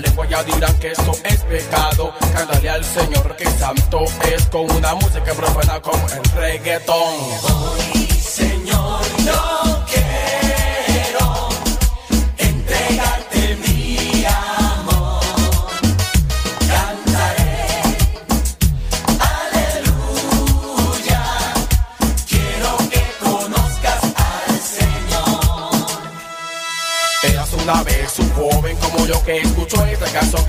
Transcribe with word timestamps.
lengua 0.00 0.26
ya 0.28 0.42
dirán 0.42 0.78
que 0.78 0.92
eso 0.92 1.12
es 1.24 1.40
pecado. 1.42 2.12
Cántale 2.32 2.70
al 2.70 2.84
Señor 2.84 3.36
que 3.36 3.46
santo 3.46 4.04
es 4.34 4.46
con 4.46 4.70
una 4.70 4.94
música 4.94 5.32
profana 5.34 5.80
como 5.80 6.06
el 6.08 6.24
reggaetón. 6.32 8.09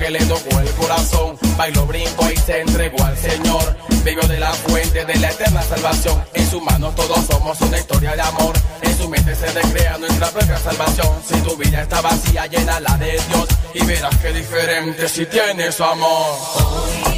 Que 0.02 0.10
le 0.10 0.24
tocó 0.26 0.58
el 0.58 0.70
corazón. 0.72 1.38
Bailó, 1.56 1.86
brincó 1.86 2.28
y 2.30 2.36
se 2.36 2.60
entregó 2.60 3.04
al 3.04 3.16
Señor. 3.16 3.76
Bebió 4.04 4.26
de 4.26 4.40
la 4.40 4.50
fuente 4.50 5.04
de 5.04 5.16
la 5.16 5.30
eterna 5.30 5.62
salvación. 5.62 6.22
En 6.34 6.50
su 6.50 6.60
mano 6.60 6.90
todos 6.90 7.24
somos 7.26 7.60
una 7.60 7.78
historia 7.78 8.16
de 8.16 8.22
amor. 8.22 8.52
En 8.82 8.98
su 8.98 9.08
mente 9.08 9.34
se 9.34 9.46
recrea 9.52 9.98
nuestra 9.98 10.28
propia 10.30 10.58
salvación. 10.58 11.08
Si 11.26 11.40
tu 11.42 11.56
vida 11.56 11.82
está 11.82 12.00
vacía, 12.00 12.46
la 12.80 12.96
de 12.96 13.12
Dios. 13.12 13.48
Y 13.74 13.84
verás 13.84 14.16
que 14.18 14.32
diferente 14.32 15.08
si 15.08 15.24
tienes 15.26 15.80
amor. 15.80 17.11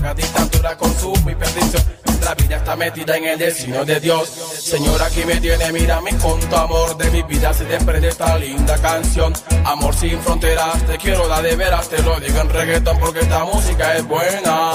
Droga, 0.00 0.14
dictadura, 0.14 0.76
consumo 0.76 1.30
y 1.30 1.34
perdición. 1.34 1.82
La 2.24 2.34
vida 2.34 2.56
está 2.56 2.76
metida 2.76 3.16
en 3.16 3.24
el 3.24 3.38
destino 3.38 3.84
de 3.84 3.98
Dios. 3.98 4.28
Señor, 4.28 5.02
aquí 5.02 5.24
me 5.24 5.36
tiene, 5.36 5.72
mírame 5.72 6.16
con 6.18 6.38
tu 6.38 6.56
amor. 6.56 6.96
De 6.96 7.10
mi 7.10 7.22
vida 7.22 7.52
se 7.52 7.64
desprende 7.64 8.08
esta 8.08 8.36
linda 8.38 8.76
canción. 8.78 9.32
Amor 9.64 9.94
sin 9.94 10.20
fronteras, 10.20 10.84
te 10.86 10.98
quiero 10.98 11.26
dar 11.28 11.42
de 11.42 11.56
veras, 11.56 11.88
te 11.88 12.02
lo 12.02 12.20
digo 12.20 12.40
en 12.40 12.50
reggaeton 12.50 12.98
porque 12.98 13.20
esta 13.20 13.44
música 13.44 13.96
es 13.96 14.06
buena. 14.06 14.72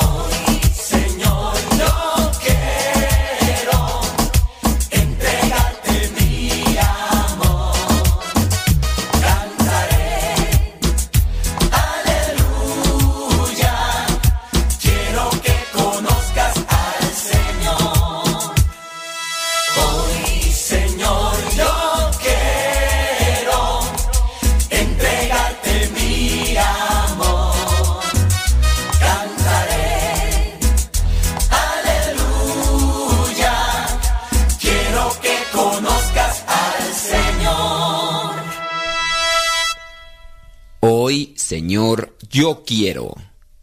Hoy, 40.87 41.33
Señor, 41.35 42.15
yo 42.29 42.61
quiero. 42.63 43.15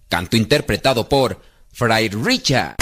Canto 0.09 0.37
interpretado 0.37 1.09
por 1.09 1.41
Fray 1.72 2.09
Richard. 2.09 2.75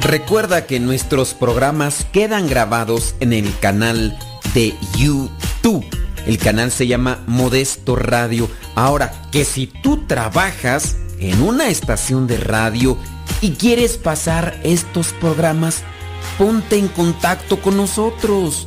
Recuerda 0.00 0.64
que 0.64 0.80
nuestros 0.80 1.34
programas 1.34 2.06
quedan 2.14 2.48
grabados 2.48 3.14
en 3.20 3.34
el 3.34 3.54
canal 3.58 4.18
de 4.54 4.74
YouTube. 4.96 5.84
El 6.26 6.38
canal 6.38 6.70
se 6.70 6.86
llama 6.86 7.22
Modesto 7.26 7.94
Radio. 7.94 8.48
Ahora, 8.74 9.12
que 9.32 9.44
si 9.44 9.66
tú 9.66 10.06
trabajas 10.06 10.96
en 11.18 11.42
una 11.42 11.68
estación 11.68 12.26
de 12.26 12.38
radio 12.38 12.96
y 13.42 13.50
quieres 13.50 13.98
pasar 13.98 14.58
estos 14.64 15.12
programas, 15.12 15.82
ponte 16.38 16.78
en 16.78 16.88
contacto 16.88 17.60
con 17.60 17.76
nosotros. 17.76 18.66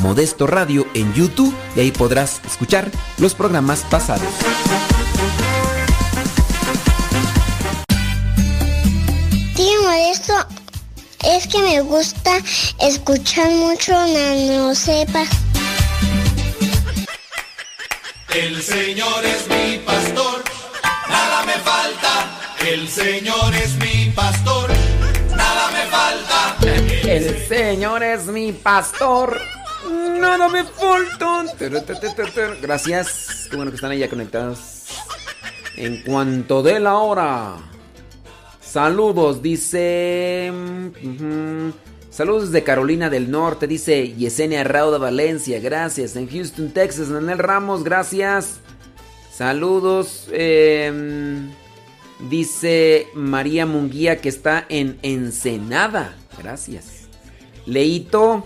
Modesto 0.00 0.46
Radio 0.46 0.86
en 0.94 1.12
YouTube 1.14 1.54
y 1.76 1.80
ahí 1.80 1.90
podrás 1.90 2.40
escuchar 2.46 2.90
los 3.18 3.34
programas 3.34 3.80
pasados. 3.90 4.28
Tío 9.54 9.82
Modesto, 9.82 10.32
es 11.24 11.46
que 11.46 11.58
me 11.58 11.80
gusta 11.82 12.38
escuchar 12.80 13.50
mucho 13.50 13.92
Nano 13.92 14.74
Sepa. 14.74 15.24
El 18.34 18.62
Señor 18.62 19.24
es 19.24 19.48
mi 19.48 19.78
pastor, 19.78 20.42
nada 21.10 21.44
me 21.44 21.54
falta. 21.54 22.56
El 22.66 22.88
Señor 22.88 23.54
es 23.54 23.74
mi 23.76 24.10
pastor, 24.12 24.70
nada 25.36 25.70
me 25.72 25.84
falta. 25.90 26.56
El 27.02 27.48
Señor 27.48 28.02
es 28.02 28.26
mi 28.26 28.52
pastor. 28.52 29.59
Nada 29.90 30.48
me 30.48 30.64
falta. 30.64 31.44
Gracias. 32.62 33.48
Qué 33.50 33.56
bueno 33.56 33.70
que 33.70 33.76
están 33.76 33.90
ahí 33.90 33.98
ya 33.98 34.08
conectados. 34.08 34.86
En 35.76 36.02
cuanto 36.02 36.62
de 36.62 36.80
la 36.80 36.96
hora. 36.96 37.56
Saludos, 38.60 39.42
dice. 39.42 40.52
Saludos 42.10 42.52
de 42.52 42.62
Carolina 42.62 43.08
del 43.08 43.30
Norte, 43.30 43.66
dice 43.66 44.12
Yesenia 44.14 44.62
Rauda 44.62 44.98
Valencia, 44.98 45.58
gracias. 45.58 46.16
En 46.16 46.28
Houston, 46.28 46.70
Texas, 46.70 47.08
Nanel 47.08 47.38
Ramos, 47.38 47.82
gracias. 47.82 48.60
Saludos. 49.32 50.28
eh, 50.30 51.40
dice 52.28 53.08
María 53.14 53.64
Munguía 53.64 54.20
que 54.20 54.28
está 54.28 54.66
en 54.68 54.98
Ensenada, 55.02 56.14
gracias. 56.38 57.08
Leito, 57.64 58.44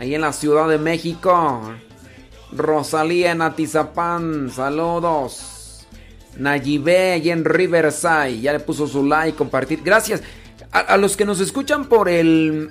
ahí 0.00 0.14
en 0.14 0.22
la 0.22 0.32
Ciudad 0.32 0.66
de 0.66 0.78
México. 0.78 1.74
Rosalía 2.52 3.32
en 3.32 3.42
Atizapán, 3.42 4.50
saludos. 4.50 5.86
Nayibé 6.38 7.12
allí 7.12 7.30
en 7.30 7.44
Riverside, 7.44 8.40
ya 8.40 8.52
le 8.52 8.60
puso 8.60 8.86
su 8.86 9.04
like, 9.04 9.36
compartir. 9.36 9.82
Gracias. 9.84 10.22
A, 10.72 10.78
a 10.78 10.96
los 10.96 11.16
que 11.16 11.26
nos 11.26 11.40
escuchan 11.40 11.84
por 11.84 12.08
el 12.08 12.70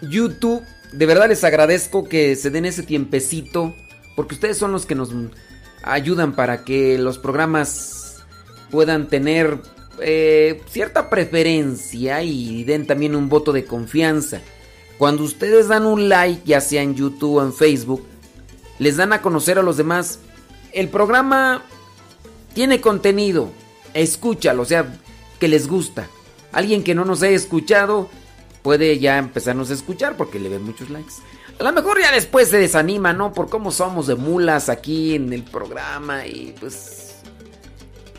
YouTube, 0.00 0.62
de 0.92 1.06
verdad 1.06 1.28
les 1.28 1.44
agradezco 1.44 2.08
que 2.08 2.34
se 2.34 2.48
den 2.50 2.64
ese 2.64 2.82
tiempecito, 2.82 3.74
porque 4.16 4.34
ustedes 4.34 4.56
son 4.56 4.72
los 4.72 4.86
que 4.86 4.94
nos 4.94 5.10
ayudan 5.82 6.34
para 6.34 6.64
que 6.64 6.96
los 6.96 7.18
programas 7.18 8.24
puedan 8.70 9.08
tener 9.08 9.58
eh, 10.00 10.62
cierta 10.70 11.10
preferencia 11.10 12.22
y 12.22 12.64
den 12.64 12.86
también 12.86 13.14
un 13.14 13.28
voto 13.28 13.52
de 13.52 13.66
confianza. 13.66 14.40
Cuando 15.02 15.24
ustedes 15.24 15.66
dan 15.66 15.84
un 15.84 16.08
like, 16.08 16.42
ya 16.44 16.60
sea 16.60 16.80
en 16.80 16.94
YouTube 16.94 17.38
o 17.38 17.42
en 17.42 17.52
Facebook, 17.52 18.06
les 18.78 18.96
dan 18.96 19.12
a 19.12 19.20
conocer 19.20 19.58
a 19.58 19.62
los 19.64 19.76
demás. 19.76 20.20
El 20.70 20.90
programa 20.90 21.64
tiene 22.54 22.80
contenido, 22.80 23.50
escúchalo, 23.94 24.62
o 24.62 24.64
sea, 24.64 24.96
que 25.40 25.48
les 25.48 25.66
gusta. 25.66 26.06
Alguien 26.52 26.84
que 26.84 26.94
no 26.94 27.04
nos 27.04 27.20
haya 27.24 27.34
escuchado 27.34 28.10
puede 28.62 29.00
ya 29.00 29.18
empezarnos 29.18 29.70
a 29.70 29.74
escuchar 29.74 30.16
porque 30.16 30.38
le 30.38 30.48
ven 30.48 30.62
muchos 30.62 30.88
likes. 30.88 31.14
A 31.58 31.64
lo 31.64 31.72
mejor 31.72 32.00
ya 32.00 32.12
después 32.12 32.46
se 32.50 32.58
desanima, 32.58 33.12
¿no? 33.12 33.32
Por 33.32 33.48
cómo 33.48 33.72
somos 33.72 34.06
de 34.06 34.14
mulas 34.14 34.68
aquí 34.68 35.16
en 35.16 35.32
el 35.32 35.42
programa 35.42 36.28
y 36.28 36.54
pues... 36.60 37.16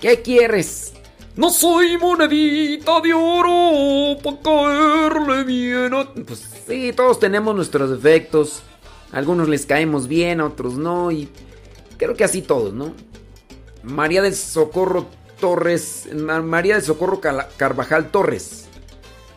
¿Qué 0.02 0.22
quieres? 0.22 0.92
No 1.36 1.50
soy 1.50 1.98
monedita 1.98 3.02
de 3.02 3.12
oro 3.12 4.20
para 4.22 4.40
caerle 4.40 5.44
bien. 5.44 5.92
Pues 6.28 6.48
sí, 6.68 6.94
todos 6.96 7.20
tenemos 7.20 7.56
nuestros 7.56 7.90
defectos. 7.90 8.62
algunos 9.12 9.50
les 9.50 9.66
caemos 9.66 10.08
bien, 10.08 10.42
a 10.42 10.46
otros 10.46 10.76
no. 10.76 11.12
Y 11.12 11.28
creo 11.98 12.16
que 12.16 12.24
así 12.24 12.44
todos, 12.44 12.74
¿no? 12.74 12.94
María 13.82 14.22
del 14.22 14.36
Socorro 14.36 15.08
Torres. 15.40 16.08
María 16.14 16.76
del 16.76 16.84
Socorro 16.84 17.20
Carvajal 17.20 18.12
Torres. 18.12 18.66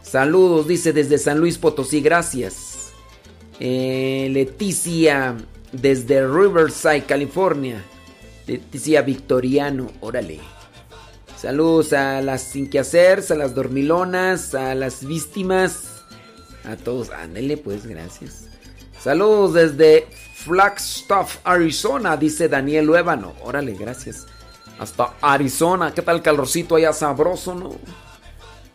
Saludos, 0.02 0.68
dice 0.68 0.92
desde 0.92 1.16
San 1.16 1.38
Luis 1.38 1.56
Potosí, 1.56 2.02
gracias. 2.02 2.90
Eh, 3.58 4.28
Leticia 4.32 5.34
desde 5.72 6.26
Riverside, 6.26 7.04
California. 7.04 7.82
Leticia 8.46 9.00
Victoriano, 9.00 9.90
órale. 10.00 10.55
Saludos 11.36 11.92
a 11.92 12.22
las 12.22 12.42
sin 12.42 12.70
que 12.70 12.78
hacer, 12.78 13.22
a 13.28 13.34
las 13.34 13.54
dormilonas, 13.54 14.54
a 14.54 14.74
las 14.74 15.04
víctimas, 15.04 16.02
a 16.64 16.76
todos. 16.76 17.10
Ándele, 17.10 17.58
pues, 17.58 17.86
gracias. 17.86 18.46
Saludos 18.98 19.52
desde 19.52 20.08
Flagstaff, 20.34 21.36
Arizona, 21.44 22.16
dice 22.16 22.48
Daniel 22.48 22.86
Luébano. 22.86 23.34
Órale, 23.42 23.74
gracias. 23.74 24.26
Hasta 24.78 25.14
Arizona, 25.20 25.92
¿qué 25.92 26.00
tal 26.00 26.22
calorcito 26.22 26.76
allá 26.76 26.92
sabroso, 26.94 27.54
no? 27.54 27.76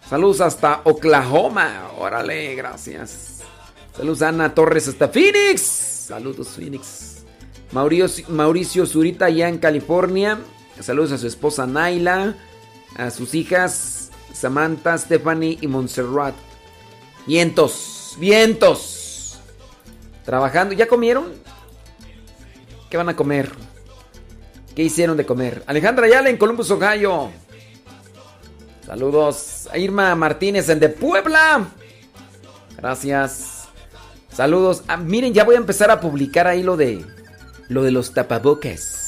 Saludos 0.07 0.42
hasta 0.42 0.81
Oklahoma. 0.84 1.90
Órale, 1.98 2.54
gracias. 2.56 3.40
Saludos 3.98 4.22
a 4.22 4.30
Ana 4.30 4.54
Torres 4.54 4.88
hasta 4.88 5.07
Phoenix. 5.07 5.62
Saludos, 5.62 6.50
Phoenix. 6.50 7.24
Mauricio, 7.72 8.25
Mauricio 8.30 8.86
Zurita 8.86 9.25
allá 9.25 9.50
en 9.50 9.57
California. 9.57 10.40
Saludos 10.80 11.12
a 11.14 11.18
su 11.18 11.28
esposa 11.28 11.66
Naila 11.66 12.36
a 12.98 13.10
sus 13.10 13.34
hijas 13.34 14.12
Samantha, 14.34 14.98
Stephanie 14.98 15.58
y 15.62 15.68
Montserrat. 15.68 16.36
Vientos, 17.28 18.16
vientos. 18.20 19.40
Trabajando. 20.26 20.74
¿Ya 20.74 20.88
comieron? 20.88 21.34
¿Qué 22.90 22.98
van 22.98 23.10
a 23.10 23.16
comer? 23.16 23.52
¿Qué 24.76 24.84
hicieron 24.84 25.18
de 25.18 25.26
comer? 25.26 25.64
Alejandra 25.68 26.06
Ayala 26.06 26.30
en 26.30 26.38
Columbus, 26.38 26.72
Ohio. 26.72 27.30
Saludos 28.86 29.70
a 29.72 29.78
Irma 29.78 30.16
Martínez 30.16 30.70
en 30.70 30.80
de 30.80 30.90
Puebla. 30.90 31.68
Gracias. 32.78 33.70
Saludos. 34.32 34.84
Ah, 34.88 34.98
miren, 34.98 35.34
ya 35.34 35.44
voy 35.44 35.56
a 35.56 35.60
empezar 35.60 35.92
a 35.92 36.00
publicar 36.00 36.48
ahí 36.48 36.64
lo 36.64 36.78
de 36.78 37.06
lo 37.70 37.84
de 37.84 37.92
los 37.92 38.14
tapabocas. 38.14 39.00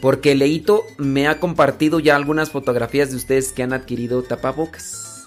Porque 0.00 0.34
Leito 0.34 0.84
me 0.96 1.26
ha 1.26 1.40
compartido 1.40 1.98
ya 1.98 2.14
algunas 2.14 2.50
fotografías 2.50 3.10
de 3.10 3.16
ustedes 3.16 3.52
que 3.52 3.62
han 3.62 3.72
adquirido 3.72 4.22
tapabocas. 4.22 5.26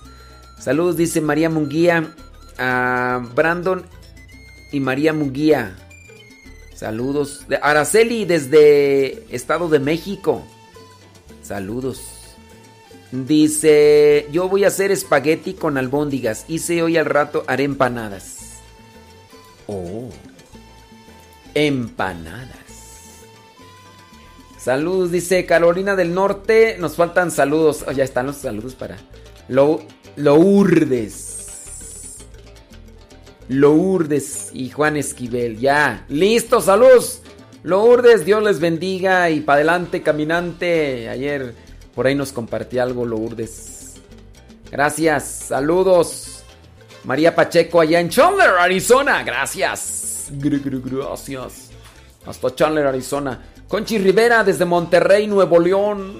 Saludos, 0.59 0.97
dice 0.97 1.21
María 1.21 1.50
Munguía. 1.50 2.13
A 2.57 3.25
Brandon 3.33 3.83
y 4.71 4.79
María 4.79 5.13
Munguía. 5.13 5.75
Saludos. 6.75 7.45
Araceli 7.62 8.25
desde 8.25 9.25
Estado 9.33 9.68
de 9.68 9.79
México. 9.79 10.44
Saludos. 11.44 12.01
Dice, 13.12 14.27
yo 14.31 14.47
voy 14.47 14.63
a 14.63 14.68
hacer 14.68 14.89
espagueti 14.89 15.53
con 15.53 15.77
albóndigas. 15.77 16.45
Hice 16.47 16.81
hoy 16.81 16.97
al 16.97 17.06
rato 17.06 17.44
haré 17.45 17.65
empanadas. 17.65 18.62
Oh. 19.68 20.09
Empanadas. 21.53 22.61
Saludos, 24.63 25.12
dice 25.12 25.48
Carolina 25.48 25.96
del 25.96 26.13
Norte. 26.13 26.75
Nos 26.78 26.96
faltan 26.96 27.31
saludos. 27.31 27.84
Oh, 27.88 27.92
ya 27.92 28.04
están 28.04 28.28
los 28.28 28.38
saludos 28.38 28.75
para 28.75 28.96
Lo, 29.48 29.81
Lourdes. 30.16 32.18
Lourdes 33.48 34.52
y 34.54 34.69
Juan 34.69 34.98
Esquivel. 34.98 35.60
Ya. 35.60 36.06
Listo, 36.10 36.62
saludos. 36.62 37.24
Lourdes, 37.63 38.24
Dios 38.24 38.44
les 38.44 38.60
bendiga. 38.60 39.31
Y 39.31 39.40
para 39.40 39.56
adelante, 39.56 40.04
caminante. 40.04 41.10
Ayer 41.10 41.56
por 41.96 42.06
ahí 42.06 42.14
nos 42.14 42.31
compartí 42.31 42.78
algo, 42.78 43.04
Lourdes. 43.04 43.96
Gracias. 44.69 45.24
Saludos. 45.48 46.44
María 47.04 47.34
Pacheco 47.34 47.81
allá 47.81 48.00
en 48.00 48.10
Chandler, 48.10 48.52
Arizona. 48.60 49.24
Gracias. 49.24 50.28
Gracias. 50.30 51.72
Hasta 52.28 52.54
Chandler, 52.54 52.86
Arizona. 52.86 53.42
Conchi 53.71 53.97
Rivera 53.97 54.44
desde 54.44 54.65
Monterrey, 54.65 55.27
Nuevo 55.27 55.57
León. 55.57 56.19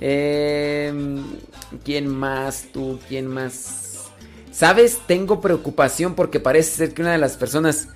Em, 0.00 1.24
¿Quién 1.82 2.08
más 2.08 2.66
tú? 2.74 3.00
¿Quién 3.08 3.26
más? 3.26 4.10
¿Sabes? 4.52 4.98
Tengo 5.06 5.40
preocupación 5.40 6.14
porque 6.14 6.38
parece 6.38 6.76
ser 6.76 6.92
que 6.92 7.00
una 7.00 7.12
de 7.12 7.18
las 7.18 7.38
personas 7.38 7.88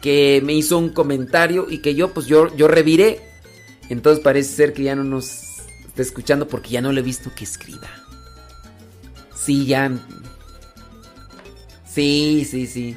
que 0.00 0.40
me 0.42 0.54
hizo 0.54 0.78
un 0.78 0.88
comentario 0.88 1.66
y 1.68 1.82
que 1.82 1.94
yo, 1.94 2.14
pues 2.14 2.24
yo, 2.24 2.48
yo 2.56 2.66
reviré. 2.66 3.20
Entonces 3.90 4.24
parece 4.24 4.54
ser 4.54 4.72
que 4.72 4.84
ya 4.84 4.96
no 4.96 5.04
nos 5.04 5.58
está 5.86 6.00
escuchando 6.00 6.48
porque 6.48 6.70
ya 6.70 6.80
no 6.80 6.92
le 6.92 7.02
he 7.02 7.04
visto 7.04 7.30
que 7.36 7.44
escriba. 7.44 7.90
Sí, 9.34 9.66
ya. 9.66 9.92
Sí, 11.86 12.46
sí, 12.50 12.66
sí. 12.66 12.96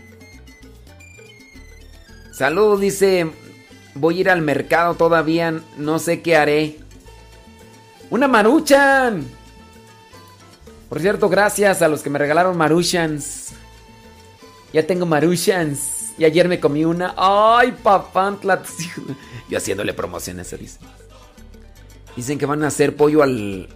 Saludos, 2.32 2.80
dice 2.80 3.30
Voy 4.00 4.18
a 4.18 4.22
ir 4.22 4.30
al 4.30 4.42
mercado 4.42 4.94
todavía, 4.94 5.62
no 5.78 6.00
sé 6.00 6.22
qué 6.22 6.38
haré. 6.38 6.80
¡Una 8.10 8.30
maruchan! 8.30 9.28
Por 10.88 11.02
cierto, 11.02 11.28
gracias 11.28 11.82
a 11.82 11.90
los 11.90 12.02
que 12.02 12.10
me 12.10 12.18
regalaron 12.18 12.58
maruchans. 12.58 13.50
Ya 14.72 14.88
tengo 14.88 15.06
maruchans. 15.06 16.14
Y 16.18 16.24
ayer 16.24 16.48
me 16.48 16.62
comí 16.62 16.86
una. 16.86 17.14
¡Ay, 17.18 17.74
papantla! 17.84 18.64
Yo 19.50 19.58
haciéndole 19.58 19.94
promoción 19.94 20.40
a 20.40 20.44
eso, 20.44 20.56
dice. 20.56 20.80
Dicen 22.16 22.40
que 22.40 22.46
van 22.46 22.64
a 22.64 22.68
hacer 22.68 22.96
pollo 22.96 23.22
al. 23.22 23.68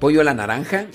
pollo 0.00 0.20
a 0.20 0.24
la 0.24 0.34
naranja. 0.34 0.86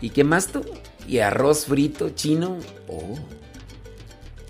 ¿Y 0.00 0.10
qué 0.10 0.22
más 0.22 0.46
tú? 0.46 0.64
Y 1.08 1.18
arroz 1.18 1.66
frito 1.66 2.10
chino. 2.10 2.58
Oh. 2.86 3.18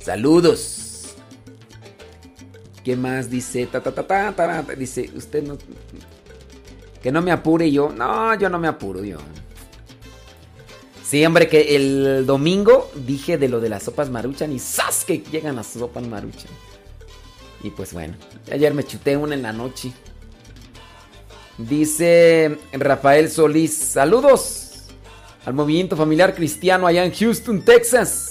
Saludos. 0.00 0.87
¿Qué 2.88 2.96
más 2.96 3.28
dice? 3.28 3.66
Ta, 3.66 3.82
ta, 3.82 3.92
ta, 3.92 4.32
ta, 4.32 4.62
Dice, 4.74 5.10
usted 5.14 5.42
no. 5.42 5.58
Que 7.02 7.12
no 7.12 7.20
me 7.20 7.32
apure 7.32 7.70
yo. 7.70 7.90
No, 7.90 8.34
yo 8.34 8.48
no 8.48 8.58
me 8.58 8.66
apuro 8.66 9.04
yo. 9.04 9.18
Sí, 11.04 11.22
hombre, 11.26 11.50
que 11.50 11.76
el 11.76 12.24
domingo 12.24 12.90
dije 12.94 13.36
de 13.36 13.50
lo 13.50 13.60
de 13.60 13.68
las 13.68 13.82
sopas 13.82 14.08
maruchan 14.08 14.52
y 14.52 14.58
¡zas! 14.58 15.04
que 15.04 15.18
llegan 15.18 15.56
las 15.56 15.66
sopas 15.66 16.06
maruchan. 16.06 16.50
Y 17.62 17.68
pues 17.68 17.92
bueno, 17.92 18.14
ayer 18.50 18.72
me 18.72 18.84
chuté 18.84 19.18
una 19.18 19.34
en 19.34 19.42
la 19.42 19.52
noche. 19.52 19.92
Dice 21.58 22.56
Rafael 22.72 23.30
Solís, 23.30 23.76
saludos 23.76 24.84
al 25.44 25.52
movimiento 25.52 25.94
familiar 25.94 26.34
cristiano 26.34 26.86
allá 26.86 27.04
en 27.04 27.12
Houston, 27.12 27.60
Texas. 27.60 28.27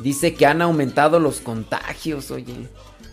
Dice 0.00 0.34
que 0.34 0.46
han 0.46 0.62
aumentado 0.62 1.18
los 1.18 1.40
contagios, 1.40 2.30
oye. 2.30 2.68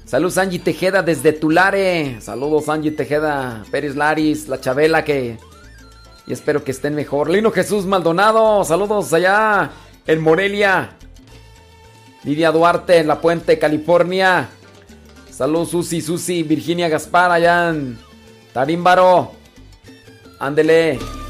Saludos 0.06 0.38
Angie 0.38 0.60
Tejeda 0.60 1.02
desde 1.02 1.34
Tulare. 1.34 2.22
Saludos 2.22 2.70
Angie 2.70 2.92
Tejeda, 2.92 3.66
Pérez 3.72 3.96
Laris, 3.96 4.48
la 4.48 4.62
Chabela 4.62 5.04
que... 5.04 5.38
Y 6.28 6.34
espero 6.34 6.64
que 6.64 6.72
estén 6.72 6.96
mejor. 6.96 7.30
Lino 7.30 7.52
Jesús 7.52 7.86
Maldonado, 7.86 8.64
saludos 8.64 9.14
allá 9.14 9.72
en 10.06 10.22
Morelia. 10.22 10.92
Lidia 12.24 12.52
Duarte 12.52 12.98
en 12.98 13.08
La 13.08 13.22
Puente, 13.22 13.60
California. 13.60 14.50
Saludos 15.30 15.70
Susi, 15.70 16.02
Susi, 16.02 16.44
Virginia 16.44 16.90
Gaspar 16.90 17.32
allá 17.32 17.70
en 17.70 17.98
Tarímbaro. 18.54 19.32
Ándele. 20.40 21.25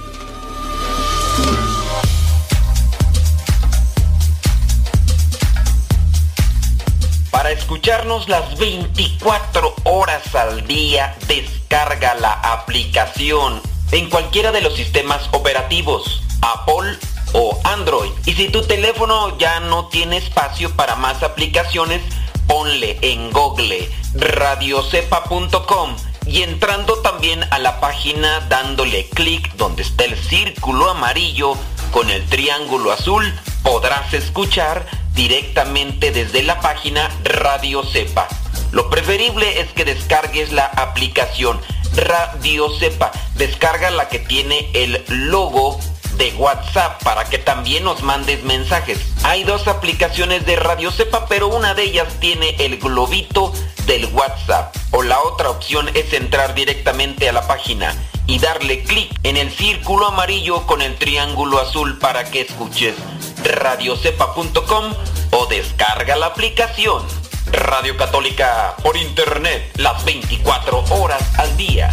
Escucharnos 7.65 8.29
las 8.29 8.59
24 8.59 9.73
horas 9.85 10.35
al 10.35 10.67
día, 10.67 11.15
descarga 11.27 12.13
la 12.13 12.33
aplicación 12.33 13.59
en 13.91 14.07
cualquiera 14.07 14.51
de 14.51 14.61
los 14.61 14.75
sistemas 14.75 15.27
operativos, 15.31 16.21
Apple 16.43 16.95
o 17.33 17.59
Android. 17.63 18.11
Y 18.27 18.33
si 18.33 18.49
tu 18.49 18.61
teléfono 18.61 19.35
ya 19.39 19.61
no 19.61 19.87
tiene 19.87 20.17
espacio 20.17 20.75
para 20.75 20.95
más 20.95 21.23
aplicaciones, 21.23 22.03
ponle 22.45 22.99
en 23.01 23.31
Google 23.31 23.89
radiocepa.com 24.13 25.95
y 26.27 26.43
entrando 26.43 26.99
también 26.99 27.43
a 27.49 27.57
la 27.57 27.79
página 27.79 28.41
dándole 28.41 29.09
clic 29.09 29.55
donde 29.55 29.81
está 29.81 30.03
el 30.05 30.15
círculo 30.15 30.91
amarillo 30.91 31.55
con 31.89 32.11
el 32.11 32.23
triángulo 32.27 32.91
azul, 32.91 33.33
podrás 33.63 34.13
escuchar 34.13 34.85
directamente 35.15 36.11
desde 36.11 36.43
la 36.43 36.59
página 36.59 37.09
Radio 37.23 37.83
Cepa. 37.83 38.27
Lo 38.71 38.89
preferible 38.89 39.61
es 39.61 39.71
que 39.71 39.85
descargues 39.85 40.51
la 40.51 40.65
aplicación. 40.65 41.59
Radio 41.95 42.69
Cepa. 42.77 43.11
Descarga 43.35 43.89
la 43.89 44.09
que 44.09 44.19
tiene 44.19 44.69
el 44.73 45.03
logo 45.07 45.79
de 46.17 46.33
WhatsApp 46.37 47.01
para 47.03 47.25
que 47.25 47.37
también 47.37 47.83
nos 47.83 48.01
mandes 48.03 48.43
mensajes. 48.43 48.99
Hay 49.23 49.43
dos 49.43 49.67
aplicaciones 49.67 50.45
de 50.45 50.55
Radio 50.55 50.91
Cepa, 50.91 51.25
pero 51.27 51.47
una 51.47 51.73
de 51.73 51.83
ellas 51.83 52.07
tiene 52.19 52.55
el 52.59 52.77
globito 52.77 53.53
del 53.85 54.05
WhatsApp. 54.07 54.75
O 54.91 55.03
la 55.03 55.21
otra 55.21 55.49
opción 55.49 55.89
es 55.93 56.11
entrar 56.13 56.53
directamente 56.53 57.29
a 57.29 57.33
la 57.33 57.47
página 57.47 57.95
y 58.27 58.39
darle 58.39 58.83
clic 58.83 59.11
en 59.23 59.37
el 59.37 59.51
círculo 59.51 60.07
amarillo 60.07 60.65
con 60.65 60.81
el 60.81 60.95
triángulo 60.95 61.59
azul 61.59 61.97
para 61.99 62.25
que 62.25 62.41
escuches 62.41 62.95
radiocepa.com 63.43 64.93
o 65.31 65.45
descarga 65.47 66.15
la 66.15 66.27
aplicación. 66.27 67.03
Radio 67.51 67.95
Católica 67.95 68.75
por 68.83 68.97
Internet 68.97 69.71
las 69.77 70.03
24 70.03 70.83
horas 70.91 71.23
al 71.37 71.55
día. 71.57 71.89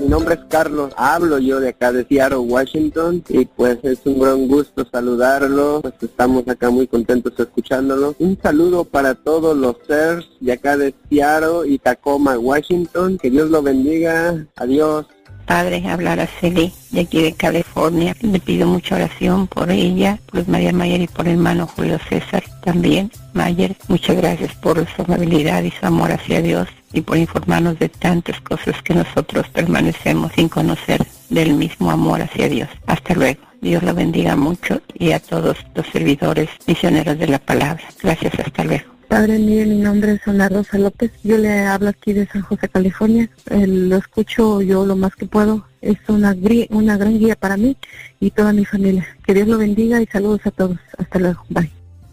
Mi 0.00 0.08
nombre 0.08 0.34
es 0.34 0.40
Carlos, 0.48 0.92
hablo 0.96 1.38
yo 1.38 1.60
de 1.60 1.68
acá 1.68 1.92
de 1.92 2.04
Seattle, 2.04 2.38
Washington, 2.38 3.22
y 3.28 3.44
pues 3.44 3.78
es 3.84 4.00
un 4.04 4.18
gran 4.18 4.48
gusto 4.48 4.84
saludarlo, 4.90 5.80
pues 5.82 5.94
estamos 6.00 6.48
acá 6.48 6.70
muy 6.70 6.88
contentos 6.88 7.32
escuchándolo. 7.38 8.16
Un 8.18 8.36
saludo 8.42 8.84
para 8.84 9.14
todos 9.14 9.56
los 9.56 9.76
seres 9.86 10.26
de 10.40 10.52
acá 10.52 10.76
de 10.76 10.92
Seattle 11.08 11.68
y 11.68 11.78
Tacoma, 11.78 12.36
Washington, 12.38 13.18
que 13.18 13.30
Dios 13.30 13.50
lo 13.50 13.62
bendiga, 13.62 14.46
adiós. 14.56 15.06
Padre, 15.52 15.86
hablar 15.86 16.18
a 16.18 16.26
Celi 16.26 16.72
de 16.92 17.02
aquí 17.02 17.20
de 17.20 17.34
California. 17.34 18.16
Le 18.22 18.40
pido 18.40 18.66
mucha 18.66 18.94
oración 18.94 19.46
por 19.46 19.70
ella, 19.70 20.18
por 20.24 20.48
María 20.48 20.72
Mayer 20.72 21.02
y 21.02 21.06
por 21.06 21.28
el 21.28 21.34
hermano 21.34 21.66
Julio 21.66 21.98
César 22.08 22.42
también. 22.64 23.10
Mayer, 23.34 23.76
muchas 23.86 24.16
gracias 24.16 24.54
por 24.54 24.78
su 24.78 25.02
amabilidad 25.02 25.62
y 25.62 25.70
su 25.70 25.84
amor 25.84 26.10
hacia 26.10 26.40
Dios 26.40 26.68
y 26.94 27.02
por 27.02 27.18
informarnos 27.18 27.78
de 27.78 27.90
tantas 27.90 28.40
cosas 28.40 28.80
que 28.80 28.94
nosotros 28.94 29.46
permanecemos 29.50 30.32
sin 30.32 30.48
conocer 30.48 31.04
del 31.28 31.52
mismo 31.52 31.90
amor 31.90 32.22
hacia 32.22 32.48
Dios. 32.48 32.70
Hasta 32.86 33.12
luego. 33.12 33.42
Dios 33.60 33.82
lo 33.82 33.92
bendiga 33.92 34.34
mucho 34.36 34.80
y 34.94 35.12
a 35.12 35.20
todos 35.20 35.58
los 35.74 35.86
servidores 35.88 36.48
misioneros 36.66 37.18
de 37.18 37.26
la 37.26 37.38
palabra. 37.38 37.84
Gracias, 38.02 38.32
hasta 38.40 38.64
luego. 38.64 38.91
Padre, 39.12 39.38
mire, 39.38 39.66
mi 39.66 39.76
nombre 39.76 40.12
es 40.12 40.26
Ana 40.26 40.48
Rosa 40.48 40.78
López. 40.78 41.10
Yo 41.22 41.36
le 41.36 41.66
hablo 41.66 41.90
aquí 41.90 42.14
de 42.14 42.26
San 42.26 42.40
José, 42.40 42.66
California. 42.66 43.28
Eh, 43.50 43.66
lo 43.66 43.98
escucho 43.98 44.62
yo 44.62 44.86
lo 44.86 44.96
más 44.96 45.14
que 45.14 45.26
puedo. 45.26 45.66
Es 45.82 45.98
una, 46.08 46.34
una 46.70 46.96
gran 46.96 47.18
guía 47.18 47.36
para 47.36 47.58
mí 47.58 47.76
y 48.20 48.30
toda 48.30 48.54
mi 48.54 48.64
familia. 48.64 49.06
Que 49.26 49.34
Dios 49.34 49.48
lo 49.48 49.58
bendiga 49.58 50.00
y 50.00 50.06
saludos 50.06 50.40
a 50.46 50.50
todos. 50.50 50.78
Hasta 50.96 51.18
luego. 51.18 51.44
Bye. 51.50 51.70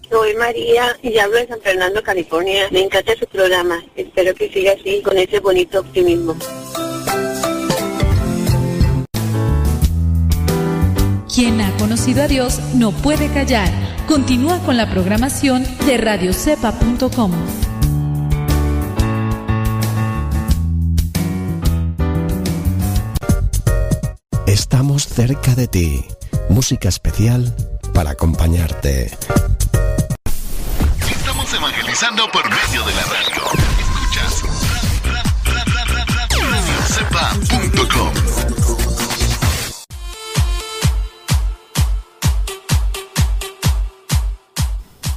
Soy 0.10 0.36
María 0.36 0.94
y 1.01 1.18
hablo 1.20 1.38
de 1.38 1.48
San 1.48 1.62
Fernando, 1.62 2.03
California. 2.03 2.68
Me 2.70 2.82
encanta 2.82 3.15
su 3.15 3.25
programa. 3.27 3.82
Espero 3.96 4.36
que 4.36 4.50
siga 4.50 4.74
así, 4.74 5.01
con 5.01 5.18
ese 5.18 5.39
bonito 5.39 5.79
optimismo. 5.79 6.36
Quien 11.39 11.62
ha 11.62 11.72
conocido 11.77 12.24
a 12.24 12.27
Dios 12.27 12.60
no 12.74 12.91
puede 12.91 13.31
callar. 13.31 13.72
Continúa 14.10 14.60
con 14.60 14.75
la 14.75 14.89
programación 14.89 15.65
de 15.86 15.98
radiocepa.com. 15.98 17.31
Estamos 24.48 25.08
cerca 25.08 25.55
de 25.55 25.69
ti. 25.69 26.03
Música 26.50 26.89
especial 26.89 27.55
para 27.93 28.10
acompañarte. 28.10 29.17
Estamos 31.10 31.53
evangelizando 31.53 32.29
por 32.34 32.43
medio 32.50 32.84
de 32.84 32.93
la 32.96 33.03
radio. 33.03 33.43
Escuchas 33.79 34.43
radiocepa.com. 36.51 38.59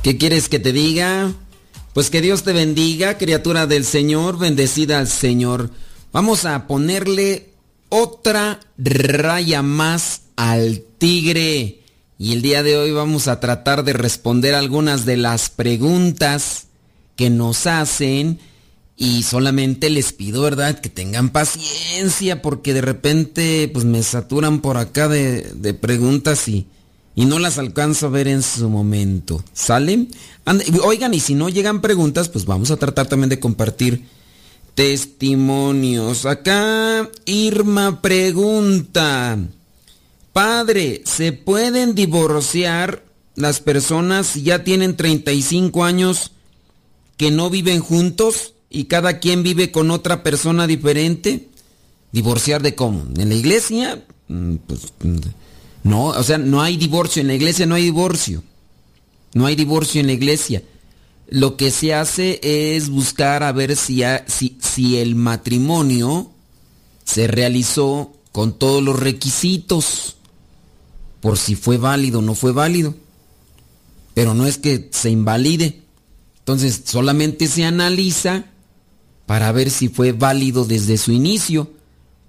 ¿Qué 0.02 0.18
quieres 0.18 0.48
que 0.48 0.58
te 0.58 0.72
diga? 0.72 1.32
Pues 1.94 2.10
que 2.10 2.20
Dios 2.20 2.42
te 2.42 2.52
bendiga, 2.52 3.18
criatura 3.18 3.68
del 3.68 3.84
Señor, 3.84 4.36
bendecida 4.36 4.98
al 4.98 5.06
Señor. 5.06 5.70
Vamos 6.12 6.44
a 6.44 6.66
ponerle 6.66 7.50
otra 7.88 8.58
raya 8.76 9.62
más 9.62 10.22
al 10.34 10.82
tigre. 10.98 11.82
Y 12.18 12.32
el 12.32 12.42
día 12.42 12.64
de 12.64 12.76
hoy 12.76 12.90
vamos 12.90 13.28
a 13.28 13.38
tratar 13.38 13.84
de 13.84 13.92
responder 13.92 14.56
algunas 14.56 15.04
de 15.04 15.18
las 15.18 15.50
preguntas 15.50 16.66
que 17.14 17.30
nos 17.30 17.68
hacen. 17.68 18.40
Y 18.96 19.22
solamente 19.22 19.88
les 19.88 20.12
pido, 20.12 20.42
¿verdad? 20.42 20.80
Que 20.80 20.88
tengan 20.88 21.30
paciencia 21.30 22.42
porque 22.42 22.74
de 22.74 22.80
repente 22.80 23.70
pues 23.72 23.84
me 23.84 24.02
saturan 24.02 24.62
por 24.62 24.78
acá 24.78 25.06
de, 25.06 25.42
de 25.42 25.74
preguntas 25.74 26.48
y 26.48 26.66
y 27.14 27.26
no 27.26 27.38
las 27.38 27.58
alcanzo 27.58 28.06
a 28.06 28.10
ver 28.10 28.28
en 28.28 28.42
su 28.42 28.68
momento. 28.68 29.42
¿Salen? 29.52 30.10
Oigan, 30.84 31.14
y 31.14 31.20
si 31.20 31.34
no 31.34 31.48
llegan 31.48 31.80
preguntas, 31.80 32.28
pues 32.28 32.46
vamos 32.46 32.70
a 32.70 32.76
tratar 32.76 33.06
también 33.06 33.28
de 33.28 33.40
compartir 33.40 34.04
testimonios. 34.74 36.26
Acá 36.26 37.10
Irma 37.26 38.00
pregunta, 38.00 39.38
Padre, 40.32 41.02
¿se 41.04 41.32
pueden 41.32 41.94
divorciar 41.94 43.04
las 43.34 43.60
personas 43.60 44.28
si 44.28 44.42
ya 44.42 44.64
tienen 44.64 44.96
35 44.96 45.84
años 45.84 46.32
que 47.16 47.30
no 47.30 47.50
viven 47.50 47.80
juntos 47.80 48.54
y 48.70 48.84
cada 48.84 49.20
quien 49.20 49.42
vive 49.42 49.70
con 49.70 49.90
otra 49.90 50.22
persona 50.22 50.66
diferente? 50.66 51.48
¿Divorciar 52.12 52.62
de 52.62 52.74
cómo? 52.74 53.04
¿En 53.16 53.28
la 53.28 53.34
iglesia? 53.34 54.02
Mm, 54.28 54.56
pues 54.66 54.92
no, 55.84 56.06
o 56.06 56.22
sea, 56.22 56.38
no 56.38 56.62
hay 56.62 56.76
divorcio. 56.76 57.20
En 57.20 57.28
la 57.28 57.34
iglesia 57.34 57.66
no 57.66 57.74
hay 57.74 57.84
divorcio. 57.84 58.42
No 59.34 59.46
hay 59.46 59.56
divorcio 59.56 60.00
en 60.00 60.06
la 60.06 60.12
iglesia. 60.12 60.62
Lo 61.28 61.56
que 61.56 61.70
se 61.70 61.94
hace 61.94 62.40
es 62.42 62.88
buscar 62.88 63.42
a 63.42 63.52
ver 63.52 63.76
si, 63.76 64.02
si, 64.26 64.58
si 64.60 64.98
el 64.98 65.14
matrimonio 65.14 66.30
se 67.04 67.26
realizó 67.26 68.12
con 68.30 68.58
todos 68.58 68.82
los 68.82 68.98
requisitos. 68.98 70.16
Por 71.20 71.38
si 71.38 71.54
fue 71.54 71.78
válido 71.78 72.18
o 72.18 72.22
no 72.22 72.34
fue 72.34 72.52
válido. 72.52 72.94
Pero 74.14 74.34
no 74.34 74.46
es 74.46 74.58
que 74.58 74.88
se 74.92 75.10
invalide. 75.10 75.82
Entonces 76.40 76.82
solamente 76.84 77.46
se 77.46 77.64
analiza 77.64 78.46
para 79.26 79.50
ver 79.52 79.70
si 79.70 79.88
fue 79.88 80.12
válido 80.12 80.64
desde 80.64 80.98
su 80.98 81.12
inicio. 81.12 81.70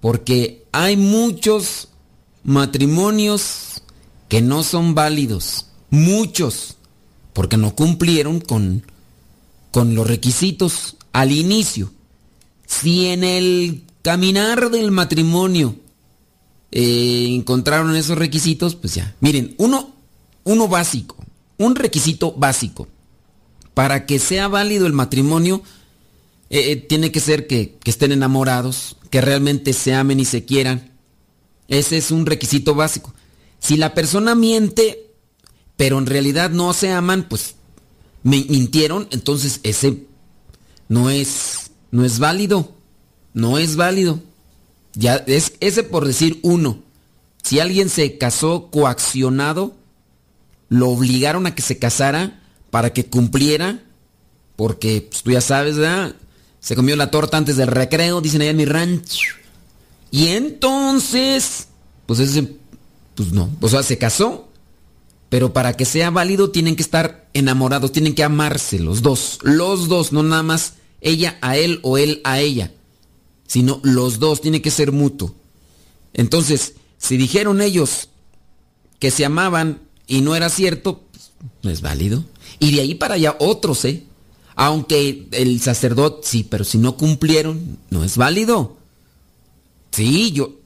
Porque 0.00 0.64
hay 0.72 0.96
muchos 0.96 1.88
matrimonios 2.44 3.82
que 4.28 4.42
no 4.42 4.62
son 4.62 4.94
válidos, 4.94 5.66
muchos, 5.90 6.76
porque 7.32 7.56
no 7.56 7.74
cumplieron 7.74 8.40
con, 8.40 8.84
con 9.70 9.94
los 9.94 10.06
requisitos 10.06 10.96
al 11.12 11.32
inicio. 11.32 11.92
Si 12.66 13.06
en 13.06 13.24
el 13.24 13.84
caminar 14.02 14.70
del 14.70 14.90
matrimonio 14.90 15.76
eh, 16.70 17.28
encontraron 17.30 17.96
esos 17.96 18.18
requisitos, 18.18 18.74
pues 18.74 18.94
ya. 18.94 19.14
Miren, 19.20 19.54
uno, 19.58 19.94
uno 20.44 20.68
básico, 20.68 21.16
un 21.58 21.74
requisito 21.74 22.32
básico. 22.32 22.88
Para 23.72 24.06
que 24.06 24.18
sea 24.18 24.46
válido 24.46 24.86
el 24.86 24.92
matrimonio, 24.92 25.62
eh, 26.50 26.72
eh, 26.72 26.76
tiene 26.76 27.10
que 27.10 27.20
ser 27.20 27.46
que, 27.46 27.76
que 27.82 27.90
estén 27.90 28.12
enamorados, 28.12 28.96
que 29.10 29.20
realmente 29.20 29.72
se 29.72 29.94
amen 29.94 30.20
y 30.20 30.24
se 30.24 30.44
quieran 30.44 30.93
ese 31.68 31.96
es 31.96 32.10
un 32.10 32.26
requisito 32.26 32.74
básico. 32.74 33.12
Si 33.58 33.76
la 33.76 33.94
persona 33.94 34.34
miente, 34.34 35.10
pero 35.76 35.98
en 35.98 36.06
realidad 36.06 36.50
no 36.50 36.72
se 36.72 36.90
aman, 36.90 37.26
pues 37.28 37.54
me 38.22 38.44
mintieron, 38.48 39.08
entonces 39.10 39.60
ese 39.62 40.04
no 40.88 41.10
es 41.10 41.64
no 41.94 42.04
es 42.04 42.18
válido. 42.18 42.72
No 43.34 43.56
es 43.56 43.76
válido. 43.76 44.18
Ya 44.94 45.14
es 45.28 45.52
ese 45.60 45.84
por 45.84 46.04
decir 46.04 46.40
uno. 46.42 46.82
Si 47.44 47.60
alguien 47.60 47.88
se 47.88 48.18
casó 48.18 48.68
coaccionado, 48.72 49.76
lo 50.68 50.88
obligaron 50.88 51.46
a 51.46 51.54
que 51.54 51.62
se 51.62 51.78
casara 51.78 52.42
para 52.70 52.92
que 52.92 53.06
cumpliera, 53.06 53.80
porque 54.56 55.06
pues, 55.08 55.22
tú 55.22 55.30
ya 55.30 55.40
sabes, 55.40 55.76
¿verdad? 55.76 56.16
Se 56.58 56.74
comió 56.74 56.96
la 56.96 57.12
torta 57.12 57.36
antes 57.36 57.56
del 57.56 57.68
recreo, 57.68 58.20
dicen 58.20 58.40
allá 58.40 58.50
en 58.50 58.56
mi 58.56 58.64
rancho. 58.64 59.36
Y 60.14 60.28
entonces, 60.28 61.66
pues 62.06 62.20
ese, 62.20 62.48
pues 63.16 63.32
no, 63.32 63.50
o 63.60 63.68
sea, 63.68 63.82
se 63.82 63.98
casó, 63.98 64.46
pero 65.28 65.52
para 65.52 65.76
que 65.76 65.84
sea 65.84 66.10
válido 66.10 66.52
tienen 66.52 66.76
que 66.76 66.84
estar 66.84 67.28
enamorados, 67.32 67.90
tienen 67.90 68.14
que 68.14 68.22
amarse 68.22 68.78
los 68.78 69.02
dos, 69.02 69.40
los 69.42 69.88
dos, 69.88 70.12
no 70.12 70.22
nada 70.22 70.44
más 70.44 70.74
ella 71.00 71.36
a 71.40 71.56
él 71.56 71.80
o 71.82 71.98
él 71.98 72.20
a 72.22 72.38
ella, 72.38 72.70
sino 73.48 73.80
los 73.82 74.20
dos, 74.20 74.40
tiene 74.40 74.62
que 74.62 74.70
ser 74.70 74.92
mutuo. 74.92 75.34
Entonces, 76.12 76.74
si 76.96 77.16
dijeron 77.16 77.60
ellos 77.60 78.08
que 79.00 79.10
se 79.10 79.24
amaban 79.24 79.80
y 80.06 80.20
no 80.20 80.36
era 80.36 80.48
cierto, 80.48 81.02
pues, 81.10 81.32
no 81.64 81.70
es 81.70 81.80
válido. 81.80 82.22
Y 82.60 82.70
de 82.76 82.82
ahí 82.82 82.94
para 82.94 83.14
allá 83.14 83.34
otros, 83.40 83.84
¿eh? 83.84 84.04
Aunque 84.54 85.26
el 85.32 85.60
sacerdote, 85.60 86.24
sí, 86.24 86.46
pero 86.48 86.62
si 86.62 86.78
no 86.78 86.96
cumplieron, 86.96 87.78
no 87.90 88.04
es 88.04 88.16
válido. 88.16 88.83
Sí, 89.94 90.32
yo, 90.32 90.56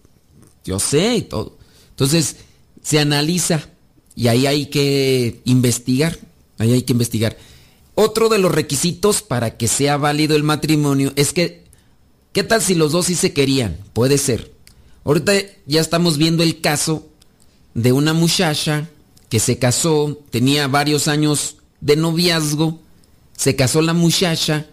yo 0.65 0.79
sé 0.79 1.17
y 1.17 1.23
todo. 1.23 1.59
Entonces, 1.91 2.37
se 2.83 2.99
analiza 2.99 3.69
y 4.15 4.29
ahí 4.29 4.47
hay 4.47 4.67
que 4.67 5.43
investigar. 5.45 6.19
Ahí 6.57 6.73
hay 6.73 6.83
que 6.83 6.93
investigar. 6.93 7.37
Otro 7.95 8.31
de 8.31 8.39
los 8.39 8.53
requisitos 8.53 9.21
para 9.21 9.59
que 9.59 9.69
sea 9.69 9.99
válido 9.99 10.35
el 10.35 10.45
matrimonio 10.45 11.13
es 11.17 11.33
que, 11.33 11.65
¿qué 12.33 12.43
tal 12.43 12.63
si 12.63 12.75
los 12.75 12.93
dos 12.93 13.07
sí 13.07 13.15
se 13.15 13.33
querían? 13.33 13.77
Puede 13.93 14.17
ser. 14.17 14.53
Ahorita 15.05 15.33
ya 15.67 15.81
estamos 15.81 16.17
viendo 16.17 16.43
el 16.43 16.61
caso 16.61 17.07
de 17.75 17.93
una 17.93 18.15
muchacha 18.15 18.89
que 19.29 19.41
se 19.41 19.59
casó, 19.59 20.19
tenía 20.31 20.69
varios 20.69 21.07
años 21.07 21.57
de 21.81 21.97
noviazgo, 21.97 22.81
se 23.37 23.57
casó 23.57 23.83
la 23.83 23.93
muchacha, 23.93 24.67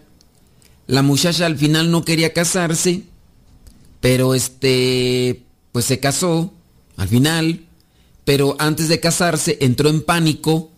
la 0.86 1.02
muchacha 1.02 1.46
al 1.46 1.58
final 1.58 1.90
no 1.90 2.04
quería 2.04 2.32
casarse, 2.32 3.02
pero 4.00 4.34
este, 4.34 5.44
pues 5.72 5.84
se 5.84 6.00
casó 6.00 6.52
al 6.96 7.08
final, 7.08 7.66
pero 8.24 8.56
antes 8.58 8.88
de 8.88 9.00
casarse 9.00 9.58
entró 9.60 9.88
en 9.88 10.02
pánico, 10.02 10.70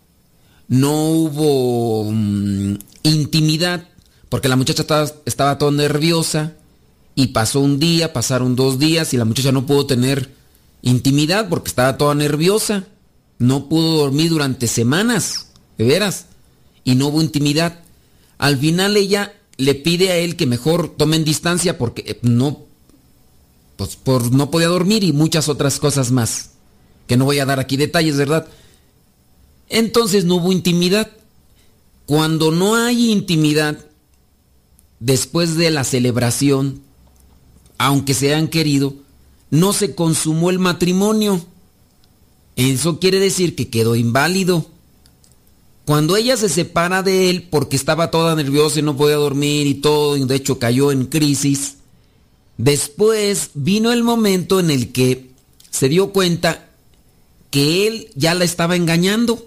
no 0.68 1.10
hubo 1.10 2.10
mm, 2.10 2.74
intimidad, 3.02 3.88
porque 4.28 4.48
la 4.48 4.56
muchacha 4.56 4.82
estaba, 4.82 5.10
estaba 5.24 5.58
toda 5.58 5.72
nerviosa, 5.72 6.54
y 7.18 7.26
pasó 7.26 7.58
un 7.58 7.80
día, 7.80 8.12
pasaron 8.12 8.54
dos 8.54 8.78
días 8.78 9.12
y 9.12 9.16
la 9.16 9.24
muchacha 9.24 9.50
no 9.50 9.66
pudo 9.66 9.86
tener 9.86 10.30
intimidad 10.82 11.48
porque 11.48 11.66
estaba 11.66 11.98
toda 11.98 12.14
nerviosa. 12.14 12.84
No 13.40 13.68
pudo 13.68 13.96
dormir 13.96 14.30
durante 14.30 14.68
semanas, 14.68 15.48
de 15.76 15.84
veras. 15.84 16.26
Y 16.84 16.94
no 16.94 17.08
hubo 17.08 17.20
intimidad. 17.20 17.80
Al 18.38 18.56
final 18.56 18.96
ella 18.96 19.34
le 19.56 19.74
pide 19.74 20.12
a 20.12 20.16
él 20.16 20.36
que 20.36 20.46
mejor 20.46 20.94
tomen 20.96 21.24
distancia 21.24 21.76
porque 21.76 22.04
eh, 22.06 22.18
no, 22.22 22.66
pues 23.78 23.94
por 23.94 24.32
no 24.32 24.50
podía 24.50 24.66
dormir 24.66 25.04
y 25.04 25.12
muchas 25.12 25.48
otras 25.48 25.78
cosas 25.78 26.10
más. 26.10 26.50
Que 27.06 27.16
no 27.16 27.24
voy 27.24 27.38
a 27.38 27.46
dar 27.46 27.60
aquí 27.60 27.76
detalles, 27.76 28.16
¿verdad? 28.16 28.48
Entonces 29.68 30.24
no 30.24 30.34
hubo 30.34 30.50
intimidad. 30.50 31.08
Cuando 32.04 32.50
no 32.50 32.74
hay 32.74 33.12
intimidad, 33.12 33.78
después 34.98 35.54
de 35.54 35.70
la 35.70 35.84
celebración, 35.84 36.82
aunque 37.78 38.14
se 38.14 38.34
han 38.34 38.48
querido, 38.48 38.94
no 39.50 39.72
se 39.72 39.94
consumó 39.94 40.50
el 40.50 40.58
matrimonio. 40.58 41.40
Eso 42.56 42.98
quiere 42.98 43.20
decir 43.20 43.54
que 43.54 43.68
quedó 43.68 43.94
inválido. 43.94 44.66
Cuando 45.84 46.16
ella 46.16 46.36
se 46.36 46.48
separa 46.48 47.04
de 47.04 47.30
él 47.30 47.46
porque 47.48 47.76
estaba 47.76 48.10
toda 48.10 48.34
nerviosa 48.34 48.80
y 48.80 48.82
no 48.82 48.96
podía 48.96 49.14
dormir 49.16 49.68
y 49.68 49.74
todo, 49.74 50.16
y 50.16 50.24
de 50.24 50.34
hecho 50.34 50.58
cayó 50.58 50.90
en 50.90 51.06
crisis, 51.06 51.77
después 52.58 53.50
vino 53.54 53.92
el 53.92 54.02
momento 54.04 54.60
en 54.60 54.70
el 54.70 54.92
que 54.92 55.30
se 55.70 55.88
dio 55.88 56.12
cuenta 56.12 56.68
que 57.50 57.86
él 57.86 58.08
ya 58.14 58.34
la 58.34 58.44
estaba 58.44 58.76
engañando. 58.76 59.46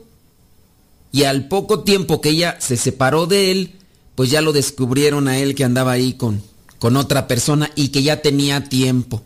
Y 1.12 1.24
al 1.24 1.48
poco 1.48 1.82
tiempo 1.82 2.22
que 2.22 2.30
ella 2.30 2.58
se 2.60 2.78
separó 2.78 3.28
de 3.28 3.52
él, 3.52 3.74
pues 4.16 4.32
ya 4.32 4.42
lo 4.42 4.54
descubrieron 4.54 5.28
a 5.28 5.38
él 5.38 5.56
que 5.56 5.64
andaba 5.64 5.92
ahí 5.92 6.14
con, 6.14 6.42
con 6.80 6.96
otra 6.96 7.28
persona 7.28 7.70
y 7.76 7.90
que 7.90 8.02
ya 8.02 8.22
tenía 8.22 8.64
tiempo. 8.64 9.22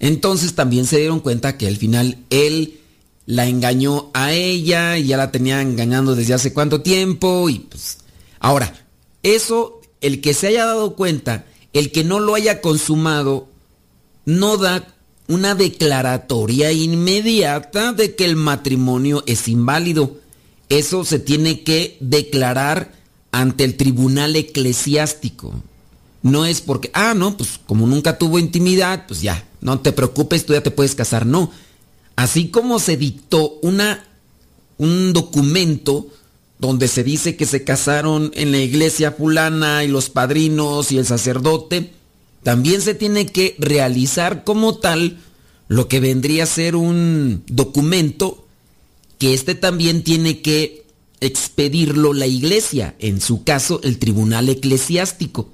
Entonces 0.00 0.54
también 0.54 0.86
se 0.86 0.98
dieron 0.98 1.20
cuenta 1.20 1.56
que 1.56 1.68
al 1.68 1.76
final 1.76 2.18
él 2.30 2.80
la 3.26 3.46
engañó 3.46 4.10
a 4.12 4.32
ella 4.32 4.98
y 4.98 5.06
ya 5.06 5.16
la 5.16 5.30
tenía 5.30 5.62
engañando 5.62 6.14
desde 6.14 6.34
hace 6.34 6.52
cuánto 6.52 6.82
tiempo 6.82 7.48
y 7.48 7.60
pues 7.60 7.98
ahora, 8.38 8.86
eso 9.22 9.80
el 10.00 10.20
que 10.20 10.34
se 10.34 10.48
haya 10.48 10.66
dado 10.66 10.94
cuenta, 10.94 11.46
el 11.74 11.90
que 11.92 12.04
no 12.04 12.20
lo 12.20 12.34
haya 12.34 12.62
consumado 12.62 13.48
no 14.24 14.56
da 14.56 14.86
una 15.26 15.54
declaratoria 15.54 16.72
inmediata 16.72 17.92
de 17.92 18.14
que 18.14 18.24
el 18.24 18.36
matrimonio 18.36 19.22
es 19.26 19.48
inválido. 19.48 20.18
Eso 20.68 21.04
se 21.04 21.18
tiene 21.18 21.62
que 21.62 21.98
declarar 22.00 22.94
ante 23.32 23.64
el 23.64 23.76
tribunal 23.76 24.36
eclesiástico. 24.36 25.52
No 26.22 26.46
es 26.46 26.60
porque, 26.60 26.90
ah, 26.94 27.12
no, 27.14 27.36
pues 27.36 27.60
como 27.66 27.86
nunca 27.86 28.16
tuvo 28.16 28.38
intimidad, 28.38 29.06
pues 29.06 29.20
ya, 29.20 29.46
no 29.60 29.80
te 29.80 29.92
preocupes, 29.92 30.46
tú 30.46 30.52
ya 30.52 30.62
te 30.62 30.70
puedes 30.70 30.94
casar. 30.94 31.26
No. 31.26 31.50
Así 32.16 32.48
como 32.48 32.78
se 32.78 32.96
dictó 32.96 33.58
una, 33.62 34.06
un 34.78 35.12
documento 35.12 36.06
donde 36.58 36.88
se 36.88 37.04
dice 37.04 37.36
que 37.36 37.46
se 37.46 37.64
casaron 37.64 38.30
en 38.34 38.52
la 38.52 38.58
iglesia 38.58 39.12
fulana 39.12 39.84
y 39.84 39.88
los 39.88 40.08
padrinos 40.08 40.92
y 40.92 40.98
el 40.98 41.06
sacerdote, 41.06 41.92
también 42.42 42.80
se 42.80 42.94
tiene 42.94 43.26
que 43.26 43.56
realizar 43.58 44.44
como 44.44 44.76
tal 44.76 45.18
lo 45.68 45.88
que 45.88 46.00
vendría 46.00 46.44
a 46.44 46.46
ser 46.46 46.76
un 46.76 47.42
documento 47.46 48.46
que 49.18 49.34
este 49.34 49.54
también 49.54 50.04
tiene 50.04 50.42
que 50.42 50.84
expedirlo 51.20 52.12
la 52.12 52.26
iglesia, 52.26 52.94
en 52.98 53.20
su 53.20 53.44
caso 53.44 53.80
el 53.82 53.98
tribunal 53.98 54.48
eclesiástico. 54.48 55.48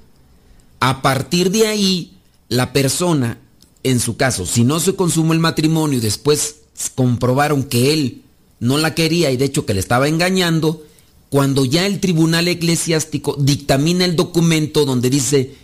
A 0.80 1.02
partir 1.02 1.50
de 1.50 1.68
ahí, 1.68 2.14
la 2.48 2.72
persona, 2.72 3.38
en 3.84 4.00
su 4.00 4.16
caso, 4.16 4.46
si 4.46 4.64
no 4.64 4.80
se 4.80 4.96
consumó 4.96 5.32
el 5.32 5.38
matrimonio 5.38 5.98
y 5.98 6.02
después 6.02 6.56
comprobaron 6.94 7.62
que 7.62 7.92
él 7.92 8.22
no 8.58 8.78
la 8.78 8.94
quería 8.94 9.30
y 9.30 9.36
de 9.36 9.44
hecho 9.44 9.66
que 9.66 9.74
le 9.74 9.80
estaba 9.80 10.08
engañando, 10.08 10.84
cuando 11.30 11.64
ya 11.64 11.86
el 11.86 12.00
tribunal 12.00 12.48
eclesiástico 12.48 13.36
dictamina 13.38 14.04
el 14.04 14.16
documento 14.16 14.84
donde 14.84 15.08
dice 15.08 15.54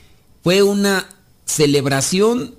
fue 0.43 0.63
una 0.63 1.09
celebración 1.45 2.55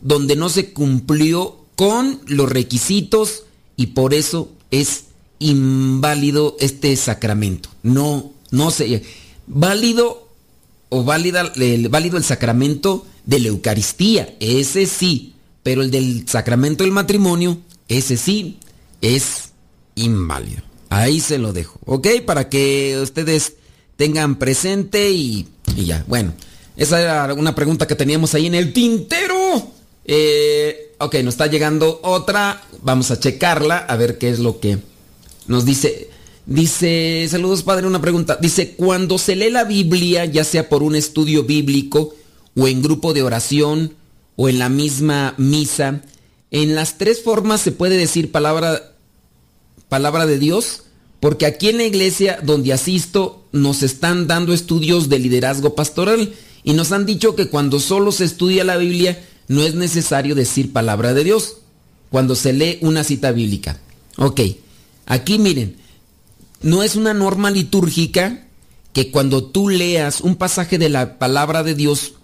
donde 0.00 0.34
no 0.34 0.48
se 0.48 0.72
cumplió 0.72 1.58
con 1.76 2.20
los 2.26 2.48
requisitos 2.50 3.44
y 3.76 3.88
por 3.88 4.14
eso 4.14 4.50
es 4.70 5.04
inválido 5.38 6.56
este 6.58 6.96
sacramento. 6.96 7.68
No, 7.82 8.32
no 8.50 8.70
sé. 8.70 9.02
Válido 9.46 10.28
o 10.88 11.04
válida, 11.04 11.52
el, 11.56 11.88
válido 11.88 12.16
el 12.16 12.24
sacramento 12.24 13.06
de 13.26 13.40
la 13.40 13.48
Eucaristía, 13.48 14.34
ese 14.40 14.86
sí, 14.86 15.34
pero 15.62 15.82
el 15.82 15.90
del 15.90 16.26
sacramento 16.26 16.84
del 16.84 16.92
matrimonio, 16.92 17.58
ese 17.88 18.16
sí, 18.16 18.58
es 19.02 19.50
inválido. 19.94 20.62
Ahí 20.90 21.20
se 21.20 21.38
lo 21.38 21.52
dejo, 21.52 21.78
¿ok? 21.84 22.06
Para 22.24 22.48
que 22.48 22.98
ustedes 23.02 23.54
tengan 23.96 24.36
presente 24.36 25.10
y, 25.10 25.48
y 25.76 25.84
ya. 25.84 26.04
Bueno, 26.06 26.32
esa 26.76 27.00
era 27.00 27.34
una 27.34 27.54
pregunta 27.54 27.86
que 27.86 27.96
teníamos 27.96 28.34
ahí 28.34 28.46
en 28.46 28.54
el 28.54 28.72
tintero. 28.72 29.72
Eh, 30.04 30.94
ok, 30.98 31.16
nos 31.16 31.34
está 31.34 31.46
llegando 31.46 32.00
otra. 32.02 32.62
Vamos 32.82 33.10
a 33.10 33.18
checarla 33.18 33.78
a 33.78 33.96
ver 33.96 34.16
qué 34.16 34.30
es 34.30 34.38
lo 34.38 34.60
que 34.60 34.78
nos 35.46 35.64
dice. 35.64 36.08
Dice, 36.46 37.26
saludos 37.28 37.62
padre, 37.62 37.86
una 37.86 38.00
pregunta. 38.00 38.38
Dice, 38.40 38.70
cuando 38.76 39.18
se 39.18 39.36
lee 39.36 39.50
la 39.50 39.64
Biblia, 39.64 40.24
ya 40.24 40.44
sea 40.44 40.68
por 40.68 40.82
un 40.82 40.94
estudio 40.96 41.42
bíblico 41.42 42.14
o 42.56 42.68
en 42.68 42.80
grupo 42.80 43.12
de 43.12 43.22
oración 43.22 43.94
o 44.36 44.48
en 44.48 44.58
la 44.58 44.68
misma 44.68 45.34
misa, 45.36 46.00
en 46.50 46.74
las 46.74 46.96
tres 46.96 47.22
formas 47.22 47.60
se 47.60 47.72
puede 47.72 47.96
decir 47.96 48.32
palabra, 48.32 48.92
palabra 49.88 50.26
de 50.26 50.38
Dios, 50.38 50.84
porque 51.20 51.46
aquí 51.46 51.68
en 51.68 51.78
la 51.78 51.84
iglesia 51.84 52.38
donde 52.42 52.72
asisto 52.72 53.44
nos 53.52 53.82
están 53.82 54.26
dando 54.26 54.52
estudios 54.52 55.08
de 55.08 55.18
liderazgo 55.18 55.74
pastoral 55.74 56.32
y 56.62 56.72
nos 56.74 56.92
han 56.92 57.06
dicho 57.06 57.34
que 57.34 57.48
cuando 57.48 57.80
solo 57.80 58.12
se 58.12 58.24
estudia 58.24 58.64
la 58.64 58.76
Biblia 58.76 59.24
no 59.48 59.62
es 59.62 59.74
necesario 59.74 60.34
decir 60.34 60.72
palabra 60.72 61.14
de 61.14 61.24
Dios, 61.24 61.56
cuando 62.10 62.34
se 62.34 62.52
lee 62.52 62.78
una 62.82 63.04
cita 63.04 63.32
bíblica. 63.32 63.80
Ok, 64.16 64.40
aquí 65.06 65.38
miren, 65.38 65.76
no 66.60 66.82
es 66.82 66.96
una 66.96 67.14
norma 67.14 67.50
litúrgica 67.50 68.46
que 68.92 69.10
cuando 69.10 69.44
tú 69.44 69.68
leas 69.68 70.20
un 70.20 70.36
pasaje 70.36 70.78
de 70.78 70.88
la 70.88 71.18
palabra 71.18 71.62
de 71.62 71.74
Dios, 71.74 72.14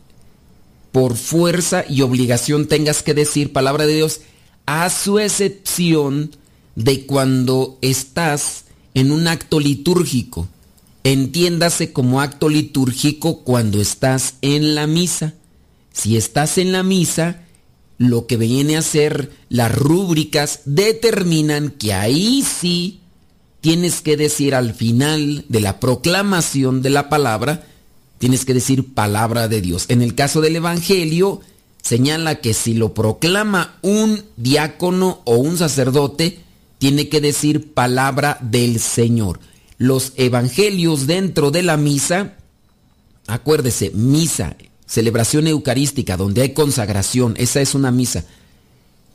por 0.93 1.17
fuerza 1.17 1.85
y 1.89 2.03
obligación 2.03 2.67
tengas 2.67 3.03
que 3.03 3.15
decir 3.15 3.53
palabra 3.53 3.87
de 3.87 3.95
Dios, 3.95 4.21
a 4.67 4.91
su 4.91 5.19
excepción 5.19 6.31
de 6.77 7.07
cuando 7.07 7.79
estás 7.83 8.65
en 8.95 9.11
un 9.11 9.29
acto 9.29 9.61
litúrgico. 9.61 10.49
Entiéndase 11.03 11.93
como 11.93 12.21
acto 12.21 12.49
litúrgico 12.49 13.43
cuando 13.43 13.81
estás 13.81 14.37
en 14.41 14.75
la 14.75 14.87
misa. 14.87 15.35
Si 15.93 16.17
estás 16.17 16.59
en 16.59 16.73
la 16.73 16.83
misa, 16.83 17.45
lo 17.99 18.27
que 18.27 18.37
viene 18.37 18.77
a 18.77 18.83
ser 18.83 19.31
las 19.49 19.75
rúbricas 19.75 20.61
determinan 20.65 21.71
que 21.71 21.93
ahí 21.93 22.43
sí 22.43 23.01
tienes 23.61 24.01
que 24.01 24.17
decir 24.17 24.55
al 24.55 24.75
final 24.75 25.45
de 25.49 25.61
la 25.61 25.81
proclamación 25.81 26.83
de 26.83 26.91
la 26.91 27.09
palabra, 27.09 27.67
tienes 28.19 28.45
que 28.45 28.55
decir 28.55 28.93
palabra 28.93 29.49
de 29.49 29.61
Dios. 29.61 29.87
En 29.89 30.03
el 30.03 30.15
caso 30.15 30.41
del 30.41 30.57
Evangelio, 30.57 31.41
señala 31.83 32.41
que 32.41 32.55
si 32.55 32.75
lo 32.75 32.93
proclama 32.95 33.79
un 33.83 34.23
diácono 34.37 35.23
o 35.25 35.37
un 35.37 35.57
sacerdote, 35.57 36.44
tiene 36.85 37.09
que 37.09 37.23
decir 37.23 37.73
palabra 37.73 38.37
del 38.43 38.79
Señor. 38.79 39.41
Los 39.79 40.13
evangelios 40.17 41.07
dentro 41.07 41.51
de 41.51 41.63
la 41.63 41.79
misa, 41.79 42.35
acuérdese, 43.27 43.91
misa, 43.95 44.59
celebración 44.85 45.47
eucarística, 45.47 46.19
donde 46.19 46.43
hay 46.43 46.53
consagración, 46.53 47.37
esa 47.39 47.63
es 47.63 47.75
una 47.75 47.91
misa. 47.91 48.27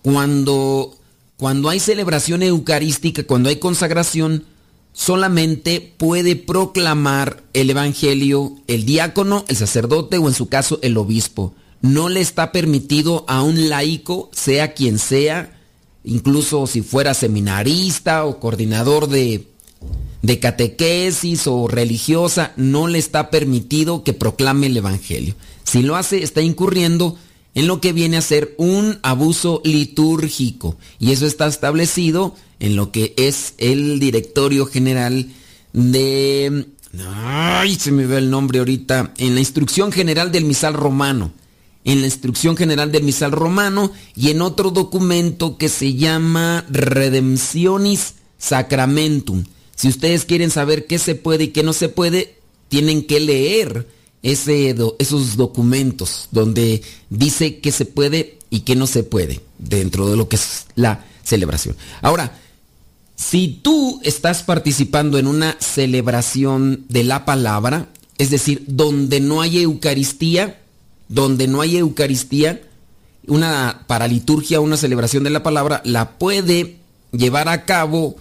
Cuando, 0.01 0.97
cuando 1.37 1.69
hay 1.69 1.79
celebración 1.79 2.41
eucarística, 2.41 3.23
cuando 3.25 3.49
hay 3.49 3.57
consagración, 3.57 4.45
solamente 4.91 5.93
puede 5.95 6.35
proclamar 6.37 7.43
el 7.53 7.69
Evangelio 7.69 8.55
el 8.65 8.83
diácono, 8.85 9.45
el 9.47 9.57
sacerdote 9.57 10.17
o 10.17 10.27
en 10.27 10.33
su 10.33 10.49
caso 10.49 10.79
el 10.81 10.97
obispo. 10.97 11.53
No 11.83 12.09
le 12.09 12.21
está 12.21 12.51
permitido 12.51 13.25
a 13.27 13.43
un 13.43 13.69
laico, 13.69 14.31
sea 14.33 14.73
quien 14.73 14.97
sea, 14.97 15.58
incluso 16.03 16.67
si 16.67 16.81
fuera 16.81 17.13
seminarista 17.13 18.25
o 18.25 18.39
coordinador 18.39 19.07
de, 19.07 19.47
catequesis 20.39 21.47
o 21.47 21.67
religiosa, 21.67 22.53
no 22.55 22.87
le 22.87 22.99
está 22.99 23.29
permitido 23.29 24.03
que 24.03 24.13
proclame 24.13 24.67
el 24.67 24.77
Evangelio. 24.77 25.35
Si 25.63 25.81
lo 25.81 25.95
hace, 25.95 26.23
está 26.23 26.41
incurriendo 26.41 27.17
en 27.55 27.67
lo 27.67 27.81
que 27.81 27.93
viene 27.93 28.17
a 28.17 28.21
ser 28.21 28.55
un 28.57 28.99
abuso 29.01 29.61
litúrgico. 29.63 30.77
Y 30.99 31.11
eso 31.11 31.25
está 31.25 31.47
establecido 31.47 32.35
en 32.59 32.75
lo 32.75 32.91
que 32.91 33.13
es 33.17 33.53
el 33.57 33.99
directorio 33.99 34.65
general 34.65 35.27
de... 35.73 36.67
Ay, 37.15 37.75
se 37.75 37.91
me 37.91 38.07
ve 38.07 38.17
el 38.17 38.29
nombre 38.29 38.59
ahorita. 38.59 39.13
En 39.17 39.35
la 39.35 39.39
instrucción 39.39 39.91
general 39.91 40.31
del 40.31 40.45
misal 40.45 40.73
romano. 40.73 41.31
En 41.83 42.01
la 42.01 42.07
instrucción 42.07 42.57
general 42.57 42.91
del 42.91 43.03
misal 43.03 43.31
romano 43.31 43.91
y 44.15 44.29
en 44.29 44.41
otro 44.41 44.71
documento 44.71 45.57
que 45.57 45.69
se 45.69 45.93
llama 45.93 46.65
Redemptionis 46.69 48.15
Sacramentum. 48.37 49.45
Si 49.75 49.87
ustedes 49.87 50.25
quieren 50.25 50.51
saber 50.51 50.87
qué 50.87 50.99
se 50.99 51.15
puede 51.15 51.45
y 51.45 51.47
qué 51.49 51.63
no 51.63 51.73
se 51.73 51.89
puede, 51.89 52.35
tienen 52.67 53.05
que 53.05 53.19
leer 53.19 53.87
ese, 54.23 54.75
esos 54.99 55.37
documentos 55.37 56.27
donde 56.31 56.81
dice 57.09 57.59
qué 57.59 57.71
se 57.71 57.85
puede 57.85 58.37
y 58.49 58.61
qué 58.61 58.75
no 58.75 58.87
se 58.87 59.03
puede 59.03 59.41
dentro 59.57 60.09
de 60.09 60.17
lo 60.17 60.27
que 60.27 60.35
es 60.35 60.65
la 60.75 61.05
celebración. 61.23 61.75
Ahora, 62.01 62.37
si 63.15 63.59
tú 63.61 63.99
estás 64.03 64.43
participando 64.43 65.17
en 65.17 65.27
una 65.27 65.57
celebración 65.59 66.85
de 66.89 67.03
la 67.03 67.25
palabra, 67.25 67.89
es 68.17 68.29
decir, 68.29 68.63
donde 68.67 69.19
no 69.19 69.41
hay 69.41 69.59
Eucaristía, 69.59 70.61
donde 71.09 71.47
no 71.47 71.61
hay 71.61 71.77
Eucaristía, 71.77 72.61
una 73.27 73.83
paraliturgia, 73.87 74.61
una 74.61 74.77
celebración 74.77 75.23
de 75.23 75.31
la 75.31 75.43
palabra, 75.43 75.81
la 75.83 76.17
puede 76.17 76.77
llevar 77.11 77.49
a 77.49 77.65
cabo 77.65 78.15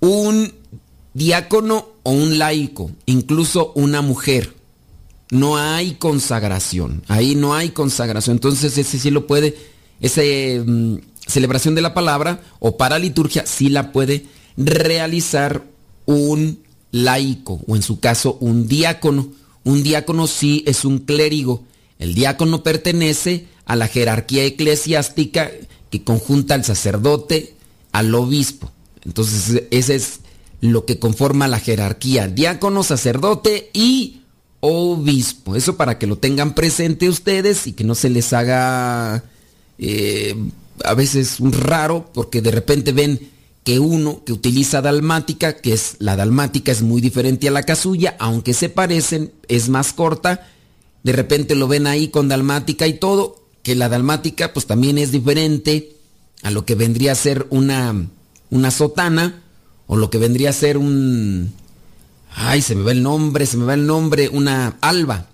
un 0.00 0.54
diácono 1.14 1.88
o 2.02 2.12
un 2.12 2.38
laico, 2.38 2.90
incluso 3.06 3.72
una 3.74 4.00
mujer. 4.00 4.54
No 5.30 5.58
hay 5.58 5.94
consagración, 5.94 7.02
ahí 7.08 7.34
no 7.34 7.54
hay 7.54 7.70
consagración. 7.70 8.36
Entonces 8.36 8.78
ese 8.78 8.98
sí 8.98 9.10
lo 9.10 9.26
puede, 9.26 9.56
esa 10.00 10.22
mm, 10.22 10.96
celebración 11.26 11.74
de 11.74 11.82
la 11.82 11.92
palabra 11.92 12.40
o 12.60 12.78
paraliturgia 12.78 13.44
sí 13.46 13.68
la 13.68 13.92
puede 13.92 14.24
realizar 14.56 15.64
un 16.06 16.60
laico 16.90 17.60
o 17.66 17.76
en 17.76 17.82
su 17.82 18.00
caso 18.00 18.38
un 18.40 18.66
diácono. 18.68 19.28
Un 19.64 19.82
diácono 19.82 20.26
sí 20.26 20.64
es 20.66 20.86
un 20.86 21.00
clérigo. 21.00 21.64
El 21.98 22.14
diácono 22.14 22.62
pertenece 22.62 23.46
a 23.64 23.76
la 23.76 23.88
jerarquía 23.88 24.44
eclesiástica 24.44 25.50
que 25.90 26.04
conjunta 26.04 26.54
al 26.54 26.64
sacerdote, 26.64 27.54
al 27.92 28.14
obispo. 28.14 28.70
Entonces 29.04 29.64
ese 29.70 29.94
es 29.94 30.20
lo 30.60 30.84
que 30.84 30.98
conforma 30.98 31.48
la 31.48 31.60
jerarquía. 31.60 32.28
Diácono, 32.28 32.82
sacerdote 32.82 33.70
y 33.72 34.22
obispo. 34.60 35.56
Eso 35.56 35.76
para 35.76 35.98
que 35.98 36.06
lo 36.06 36.18
tengan 36.18 36.54
presente 36.54 37.08
ustedes 37.08 37.66
y 37.66 37.72
que 37.72 37.84
no 37.84 37.94
se 37.94 38.10
les 38.10 38.32
haga 38.32 39.24
eh, 39.78 40.34
a 40.84 40.94
veces 40.94 41.36
raro 41.40 42.10
porque 42.12 42.42
de 42.42 42.50
repente 42.50 42.92
ven 42.92 43.20
que 43.64 43.78
uno 43.78 44.22
que 44.24 44.32
utiliza 44.32 44.80
dalmática, 44.80 45.56
que 45.56 45.74
es 45.74 45.96
la 45.98 46.16
dalmática 46.16 46.72
es 46.72 46.82
muy 46.82 47.00
diferente 47.00 47.48
a 47.48 47.50
la 47.50 47.64
casulla, 47.64 48.16
aunque 48.18 48.54
se 48.54 48.70
parecen, 48.70 49.32
es 49.46 49.68
más 49.68 49.92
corta, 49.92 50.48
de 51.02 51.12
repente 51.12 51.54
lo 51.54 51.68
ven 51.68 51.86
ahí 51.86 52.08
con 52.08 52.28
dalmática 52.28 52.86
y 52.86 52.94
todo, 52.94 53.42
que 53.62 53.74
la 53.74 53.88
dalmática 53.88 54.52
pues 54.52 54.66
también 54.66 54.98
es 54.98 55.12
diferente 55.12 55.92
a 56.42 56.50
lo 56.50 56.64
que 56.64 56.74
vendría 56.74 57.12
a 57.12 57.16
ser 57.16 57.46
una, 57.50 58.08
una 58.50 58.70
sotana 58.70 59.42
o 59.86 59.96
lo 59.96 60.10
que 60.10 60.18
vendría 60.18 60.50
a 60.50 60.54
ser 60.54 60.78
un... 60.78 61.52
Ay, 62.30 62.62
se 62.62 62.74
me 62.74 62.84
va 62.84 62.92
el 62.92 63.02
nombre, 63.02 63.46
se 63.46 63.56
me 63.56 63.64
va 63.64 63.74
el 63.74 63.86
nombre, 63.86 64.28
una 64.28 64.76
alba. 64.80 65.28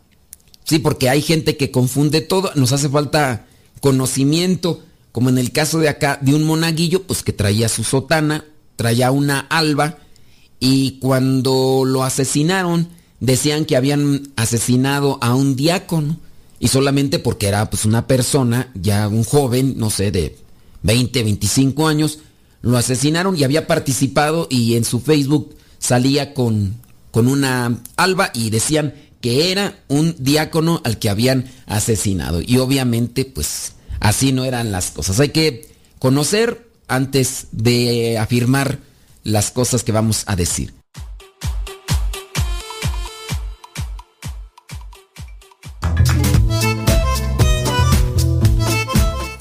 Sí, 0.64 0.78
porque 0.78 1.10
hay 1.10 1.20
gente 1.20 1.56
que 1.56 1.70
confunde 1.70 2.20
todo, 2.20 2.50
nos 2.54 2.72
hace 2.72 2.88
falta 2.88 3.46
conocimiento 3.80 4.80
como 5.14 5.28
en 5.28 5.38
el 5.38 5.52
caso 5.52 5.78
de 5.78 5.88
acá, 5.88 6.18
de 6.22 6.34
un 6.34 6.42
monaguillo, 6.42 7.04
pues 7.04 7.22
que 7.22 7.32
traía 7.32 7.68
su 7.68 7.84
sotana, 7.84 8.44
traía 8.74 9.12
una 9.12 9.38
alba, 9.38 9.98
y 10.58 10.98
cuando 10.98 11.84
lo 11.86 12.02
asesinaron, 12.02 12.88
decían 13.24 13.64
que 13.64 13.76
habían 13.76 14.32
asesinado 14.36 15.18
a 15.20 15.34
un 15.34 15.56
diácono, 15.56 16.18
y 16.58 16.68
solamente 16.68 17.18
porque 17.18 17.48
era 17.48 17.68
pues 17.68 17.84
una 17.84 18.06
persona, 18.06 18.70
ya 18.74 19.08
un 19.08 19.24
joven, 19.24 19.74
no 19.76 19.90
sé, 19.90 20.10
de 20.10 20.36
20, 20.82 21.22
25 21.22 21.88
años, 21.88 22.20
lo 22.62 22.78
asesinaron 22.78 23.36
y 23.36 23.44
había 23.44 23.66
participado 23.66 24.46
y 24.50 24.74
en 24.76 24.84
su 24.84 25.00
Facebook 25.00 25.54
salía 25.78 26.32
con, 26.32 26.76
con 27.10 27.28
una 27.28 27.82
alba 27.96 28.30
y 28.32 28.50
decían 28.50 28.94
que 29.20 29.52
era 29.52 29.78
un 29.88 30.16
diácono 30.18 30.80
al 30.84 30.98
que 30.98 31.10
habían 31.10 31.50
asesinado. 31.66 32.40
Y 32.40 32.58
obviamente, 32.58 33.24
pues 33.24 33.72
así 34.00 34.32
no 34.32 34.44
eran 34.44 34.72
las 34.72 34.90
cosas. 34.90 35.20
Hay 35.20 35.30
que 35.30 35.68
conocer 35.98 36.68
antes 36.88 37.48
de 37.52 38.18
afirmar 38.18 38.78
las 39.22 39.50
cosas 39.50 39.82
que 39.84 39.92
vamos 39.92 40.24
a 40.26 40.36
decir. 40.36 40.74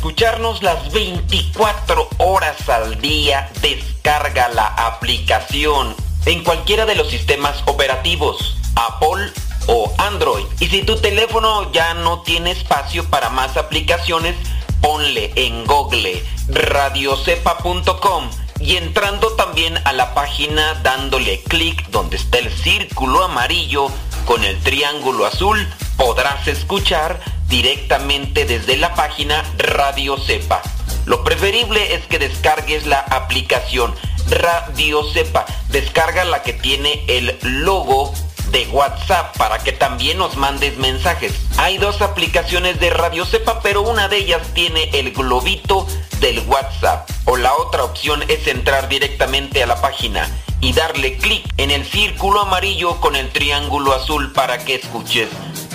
Escucharnos 0.00 0.62
las 0.62 0.90
24 0.92 2.08
horas 2.16 2.70
al 2.70 3.02
día, 3.02 3.50
descarga 3.60 4.48
la 4.48 4.64
aplicación 4.64 5.94
en 6.24 6.42
cualquiera 6.42 6.86
de 6.86 6.94
los 6.94 7.10
sistemas 7.10 7.62
operativos, 7.66 8.56
Apple 8.76 9.30
o 9.66 9.92
Android. 9.98 10.46
Y 10.58 10.68
si 10.68 10.84
tu 10.84 10.96
teléfono 10.96 11.70
ya 11.72 11.92
no 11.92 12.22
tiene 12.22 12.52
espacio 12.52 13.04
para 13.10 13.28
más 13.28 13.58
aplicaciones, 13.58 14.36
ponle 14.80 15.32
en 15.36 15.66
Google 15.66 16.24
radiocepa.com 16.48 18.30
y 18.58 18.76
entrando 18.76 19.32
también 19.32 19.78
a 19.84 19.92
la 19.92 20.14
página 20.14 20.80
dándole 20.82 21.42
clic 21.42 21.90
donde 21.90 22.16
está 22.16 22.38
el 22.38 22.50
círculo 22.50 23.22
amarillo 23.22 23.88
con 24.24 24.44
el 24.44 24.58
triángulo 24.60 25.26
azul, 25.26 25.68
podrás 25.98 26.48
escuchar 26.48 27.20
directamente 27.50 28.46
desde 28.46 28.76
la 28.76 28.94
página 28.94 29.44
Radio 29.58 30.16
Cepa. 30.16 30.62
Lo 31.04 31.24
preferible 31.24 31.94
es 31.94 32.06
que 32.06 32.18
descargues 32.18 32.86
la 32.86 33.00
aplicación 33.00 33.94
Radio 34.30 35.02
Cepa. 35.12 35.44
Descarga 35.68 36.24
la 36.24 36.42
que 36.42 36.52
tiene 36.52 37.04
el 37.08 37.36
logo 37.42 38.14
de 38.52 38.66
WhatsApp 38.68 39.36
para 39.36 39.58
que 39.58 39.72
también 39.72 40.18
nos 40.18 40.36
mandes 40.36 40.78
mensajes. 40.78 41.32
Hay 41.58 41.78
dos 41.78 42.00
aplicaciones 42.02 42.78
de 42.78 42.90
Radio 42.90 43.26
Cepa, 43.26 43.60
pero 43.60 43.82
una 43.82 44.08
de 44.08 44.18
ellas 44.18 44.42
tiene 44.54 44.88
el 44.92 45.12
globito 45.12 45.86
del 46.20 46.38
WhatsApp. 46.46 47.10
O 47.24 47.36
la 47.36 47.54
otra 47.54 47.84
opción 47.84 48.22
es 48.28 48.46
entrar 48.46 48.88
directamente 48.88 49.62
a 49.62 49.66
la 49.66 49.80
página 49.80 50.28
y 50.60 50.72
darle 50.72 51.16
clic 51.16 51.44
en 51.56 51.72
el 51.72 51.84
círculo 51.84 52.42
amarillo 52.42 53.00
con 53.00 53.16
el 53.16 53.30
triángulo 53.30 53.92
azul 53.92 54.32
para 54.32 54.58
que 54.64 54.76
escuches 54.76 55.28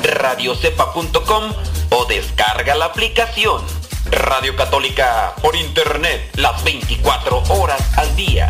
radiocepa.com 0.08 1.52
o 1.92 2.06
descarga 2.06 2.76
la 2.76 2.86
aplicación. 2.86 3.62
Radio 4.12 4.56
Católica 4.56 5.34
por 5.42 5.56
Internet 5.56 6.32
las 6.36 6.64
24 6.64 7.44
horas 7.50 7.82
al 7.98 8.16
día. 8.16 8.50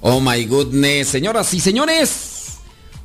Oh 0.00 0.20
my 0.20 0.44
goodness, 0.44 1.08
señoras 1.08 1.52
y 1.54 1.60
señores. 1.60 2.38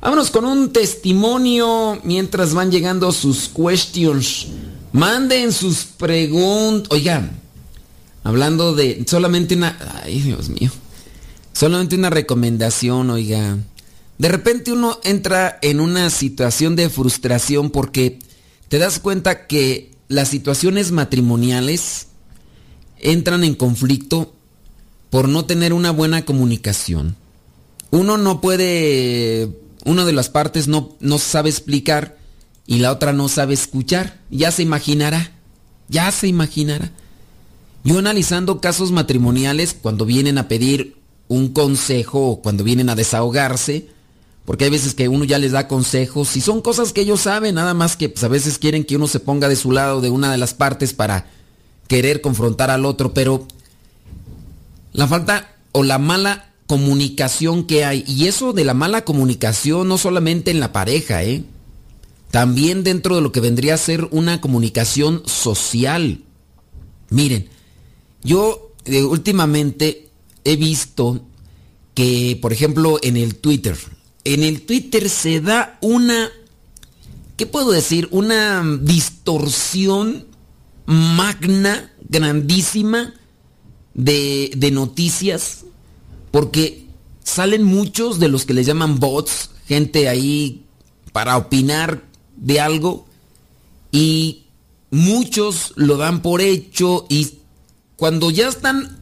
Vámonos 0.00 0.30
con 0.30 0.44
un 0.44 0.72
testimonio 0.72 1.98
mientras 2.04 2.54
van 2.54 2.70
llegando 2.70 3.10
sus 3.10 3.48
questions. 3.48 4.46
Manden 4.92 5.50
sus 5.50 5.84
preguntas. 5.84 6.88
Oigan, 6.92 7.40
hablando 8.22 8.74
de 8.74 9.04
solamente 9.08 9.56
una... 9.56 9.76
Ay, 10.04 10.20
Dios 10.20 10.50
mío. 10.50 10.70
Solamente 11.52 11.96
una 11.96 12.10
recomendación, 12.10 13.10
oiga. 13.10 13.58
De 14.18 14.28
repente 14.28 14.72
uno 14.72 15.00
entra 15.02 15.58
en 15.62 15.80
una 15.80 16.10
situación 16.10 16.76
de 16.76 16.90
frustración 16.90 17.70
porque 17.70 18.20
te 18.68 18.78
das 18.78 19.00
cuenta 19.00 19.46
que 19.46 19.90
las 20.08 20.28
situaciones 20.28 20.92
matrimoniales 20.92 22.08
entran 22.98 23.42
en 23.42 23.54
conflicto 23.54 24.34
por 25.14 25.28
no 25.28 25.44
tener 25.44 25.72
una 25.72 25.92
buena 25.92 26.24
comunicación. 26.24 27.14
Uno 27.92 28.16
no 28.16 28.40
puede, 28.40 29.48
una 29.84 30.04
de 30.04 30.12
las 30.12 30.28
partes 30.28 30.66
no, 30.66 30.96
no 30.98 31.18
sabe 31.18 31.50
explicar 31.50 32.18
y 32.66 32.80
la 32.80 32.90
otra 32.90 33.12
no 33.12 33.28
sabe 33.28 33.54
escuchar. 33.54 34.18
Ya 34.28 34.50
se 34.50 34.64
imaginará, 34.64 35.30
ya 35.88 36.10
se 36.10 36.26
imaginará. 36.26 36.90
Yo 37.84 37.96
analizando 37.96 38.60
casos 38.60 38.90
matrimoniales 38.90 39.76
cuando 39.80 40.04
vienen 40.04 40.36
a 40.36 40.48
pedir 40.48 40.96
un 41.28 41.50
consejo 41.50 42.30
o 42.30 42.42
cuando 42.42 42.64
vienen 42.64 42.88
a 42.88 42.96
desahogarse, 42.96 43.86
porque 44.44 44.64
hay 44.64 44.70
veces 44.70 44.94
que 44.94 45.06
uno 45.06 45.24
ya 45.24 45.38
les 45.38 45.52
da 45.52 45.68
consejos 45.68 46.36
y 46.36 46.40
son 46.40 46.60
cosas 46.60 46.92
que 46.92 47.02
ellos 47.02 47.20
saben, 47.20 47.54
nada 47.54 47.72
más 47.72 47.96
que 47.96 48.08
pues, 48.08 48.24
a 48.24 48.28
veces 48.28 48.58
quieren 48.58 48.82
que 48.82 48.96
uno 48.96 49.06
se 49.06 49.20
ponga 49.20 49.48
de 49.48 49.54
su 49.54 49.70
lado 49.70 50.00
de 50.00 50.10
una 50.10 50.32
de 50.32 50.38
las 50.38 50.54
partes 50.54 50.92
para 50.92 51.30
querer 51.86 52.20
confrontar 52.20 52.72
al 52.72 52.84
otro, 52.84 53.14
pero 53.14 53.46
la 54.94 55.06
falta 55.06 55.56
o 55.72 55.82
la 55.82 55.98
mala 55.98 56.52
comunicación 56.66 57.66
que 57.66 57.84
hay. 57.84 58.04
Y 58.06 58.26
eso 58.26 58.54
de 58.54 58.64
la 58.64 58.72
mala 58.72 59.04
comunicación 59.04 59.88
no 59.88 59.98
solamente 59.98 60.50
en 60.50 60.60
la 60.60 60.72
pareja, 60.72 61.22
¿eh? 61.22 61.44
También 62.30 62.82
dentro 62.82 63.16
de 63.16 63.20
lo 63.20 63.30
que 63.30 63.40
vendría 63.40 63.74
a 63.74 63.78
ser 63.78 64.08
una 64.10 64.40
comunicación 64.40 65.22
social. 65.26 66.22
Miren, 67.10 67.48
yo 68.22 68.72
eh, 68.86 69.02
últimamente 69.02 70.08
he 70.44 70.56
visto 70.56 71.20
que, 71.94 72.38
por 72.40 72.52
ejemplo, 72.52 72.98
en 73.02 73.16
el 73.16 73.36
Twitter, 73.36 73.76
en 74.24 74.42
el 74.42 74.62
Twitter 74.62 75.08
se 75.08 75.40
da 75.40 75.78
una, 75.80 76.30
¿qué 77.36 77.46
puedo 77.46 77.70
decir? 77.70 78.08
Una 78.10 78.64
distorsión 78.80 80.26
magna, 80.86 81.92
grandísima, 82.08 83.14
de, 83.94 84.70
noticias, 84.72 85.64
porque 86.30 86.86
salen 87.22 87.62
muchos 87.62 88.18
de 88.18 88.28
los 88.28 88.44
que 88.44 88.54
les 88.54 88.66
llaman 88.66 88.98
bots, 88.98 89.50
gente 89.66 90.08
ahí 90.08 90.64
para 91.12 91.36
opinar 91.36 92.02
de 92.36 92.60
algo, 92.60 93.06
y 93.92 94.44
muchos 94.90 95.72
lo 95.76 95.96
dan 95.96 96.20
por 96.22 96.40
hecho 96.40 97.06
y 97.08 97.38
cuando 97.96 98.30
ya 98.30 98.48
están 98.48 98.98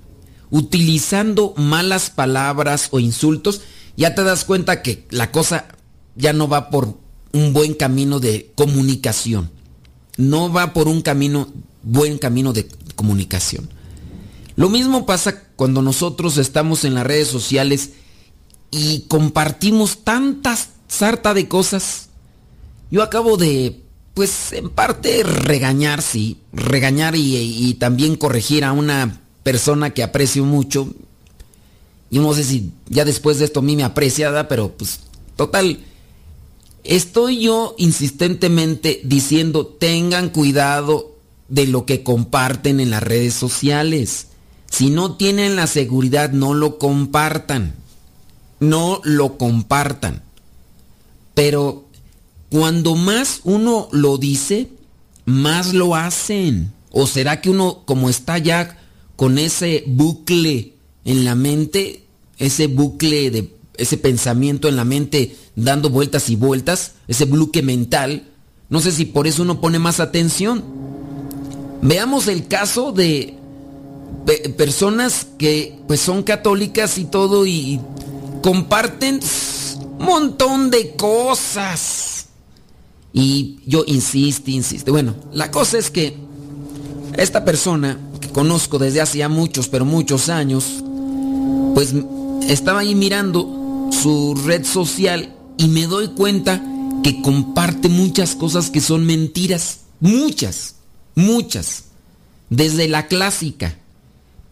utilizando 0.50 1.54
malas 1.56 2.10
palabras 2.10 2.88
o 2.90 3.00
insultos, 3.00 3.62
ya 3.96 4.14
te 4.14 4.22
das 4.22 4.44
cuenta 4.44 4.82
que 4.82 5.06
la 5.10 5.32
cosa 5.32 5.66
ya 6.14 6.34
no 6.34 6.46
va 6.46 6.68
por 6.68 6.98
un 7.32 7.52
buen 7.54 7.74
camino 7.74 8.20
de 8.20 8.52
comunicación. 8.54 9.50
No 10.18 10.52
va 10.52 10.74
por 10.74 10.88
un 10.88 11.00
camino, 11.00 11.48
buen 11.82 12.18
camino 12.18 12.52
de 12.52 12.68
comunicación. 12.94 13.70
Lo 14.56 14.68
mismo 14.68 15.06
pasa 15.06 15.44
cuando 15.56 15.82
nosotros 15.82 16.38
estamos 16.38 16.84
en 16.84 16.94
las 16.94 17.06
redes 17.06 17.28
sociales 17.28 17.90
y 18.70 19.04
compartimos 19.08 20.04
tantas 20.04 20.70
sarta 20.88 21.34
de 21.34 21.48
cosas. 21.48 22.08
Yo 22.90 23.02
acabo 23.02 23.36
de, 23.36 23.80
pues 24.14 24.52
en 24.52 24.68
parte 24.68 25.22
regañar, 25.22 26.02
sí, 26.02 26.38
regañar 26.52 27.14
y, 27.16 27.74
también 27.74 28.16
corregir 28.16 28.64
a 28.64 28.72
una 28.72 29.20
persona 29.42 29.90
que 29.90 30.02
aprecio 30.02 30.44
mucho. 30.44 30.92
Yo 32.10 32.20
no 32.20 32.34
sé 32.34 32.44
si 32.44 32.72
ya 32.88 33.06
después 33.06 33.38
de 33.38 33.46
esto 33.46 33.60
a 33.60 33.62
mí 33.62 33.74
me 33.74 33.84
aprecia, 33.84 34.48
pero 34.48 34.72
pues 34.72 35.00
total. 35.36 35.78
Estoy 36.84 37.40
yo 37.40 37.74
insistentemente 37.78 39.00
diciendo 39.04 39.66
tengan 39.66 40.30
cuidado 40.30 41.16
de 41.48 41.66
lo 41.66 41.86
que 41.86 42.02
comparten 42.02 42.80
en 42.80 42.90
las 42.90 43.02
redes 43.02 43.34
sociales. 43.34 44.28
Si 44.72 44.88
no 44.88 45.16
tienen 45.16 45.54
la 45.54 45.66
seguridad, 45.66 46.30
no 46.30 46.54
lo 46.54 46.78
compartan. 46.78 47.74
No 48.58 49.02
lo 49.04 49.36
compartan. 49.36 50.22
Pero 51.34 51.84
cuando 52.48 52.94
más 52.94 53.42
uno 53.44 53.88
lo 53.92 54.16
dice, 54.16 54.70
más 55.26 55.74
lo 55.74 55.94
hacen. 55.94 56.72
¿O 56.90 57.06
será 57.06 57.42
que 57.42 57.50
uno, 57.50 57.82
como 57.84 58.08
está 58.08 58.38
ya 58.38 58.78
con 59.16 59.36
ese 59.38 59.84
bucle 59.86 60.72
en 61.04 61.26
la 61.26 61.34
mente, 61.34 62.06
ese 62.38 62.66
bucle 62.66 63.30
de 63.30 63.54
ese 63.76 63.98
pensamiento 63.98 64.68
en 64.68 64.76
la 64.76 64.84
mente 64.84 65.36
dando 65.54 65.90
vueltas 65.90 66.30
y 66.30 66.36
vueltas, 66.36 66.92
ese 67.08 67.26
bucle 67.26 67.60
mental, 67.60 68.24
no 68.70 68.80
sé 68.80 68.90
si 68.92 69.04
por 69.04 69.26
eso 69.26 69.42
uno 69.42 69.60
pone 69.60 69.78
más 69.78 70.00
atención. 70.00 70.64
Veamos 71.82 72.26
el 72.26 72.48
caso 72.48 72.92
de 72.92 73.41
personas 74.56 75.26
que 75.38 75.78
pues 75.86 76.00
son 76.00 76.22
católicas 76.22 76.98
y 76.98 77.04
todo 77.04 77.46
y 77.46 77.80
comparten 78.42 79.20
un 79.98 80.04
montón 80.04 80.70
de 80.70 80.94
cosas. 80.96 82.26
Y 83.12 83.58
yo 83.66 83.84
insisto, 83.86 84.50
insisto. 84.50 84.92
Bueno, 84.92 85.14
la 85.32 85.50
cosa 85.50 85.78
es 85.78 85.90
que 85.90 86.16
esta 87.16 87.44
persona 87.44 87.98
que 88.20 88.28
conozco 88.28 88.78
desde 88.78 89.00
hace 89.00 89.18
ya 89.18 89.28
muchos, 89.28 89.68
pero 89.68 89.84
muchos 89.84 90.28
años, 90.28 90.82
pues 91.74 91.94
estaba 92.48 92.80
ahí 92.80 92.94
mirando 92.94 93.90
su 93.92 94.34
red 94.46 94.64
social 94.64 95.34
y 95.58 95.68
me 95.68 95.86
doy 95.86 96.08
cuenta 96.08 96.62
que 97.02 97.20
comparte 97.20 97.88
muchas 97.88 98.34
cosas 98.34 98.70
que 98.70 98.80
son 98.80 99.04
mentiras. 99.04 99.80
Muchas, 100.00 100.76
muchas. 101.14 101.84
Desde 102.48 102.88
la 102.88 103.06
clásica. 103.06 103.76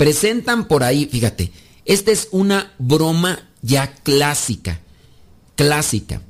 Presentan 0.01 0.67
por 0.67 0.83
ahí, 0.83 1.05
fíjate, 1.05 1.53
esta 1.85 2.11
es 2.11 2.29
una 2.31 2.73
broma 2.79 3.51
ya 3.61 3.93
clásica. 3.93 4.81
Clásica. 5.57 6.23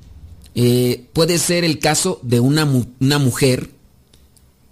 Eh, 0.56 1.06
puede 1.12 1.38
ser 1.38 1.62
el 1.62 1.78
caso 1.78 2.18
de 2.24 2.40
una, 2.40 2.64
una 2.98 3.18
mujer 3.20 3.70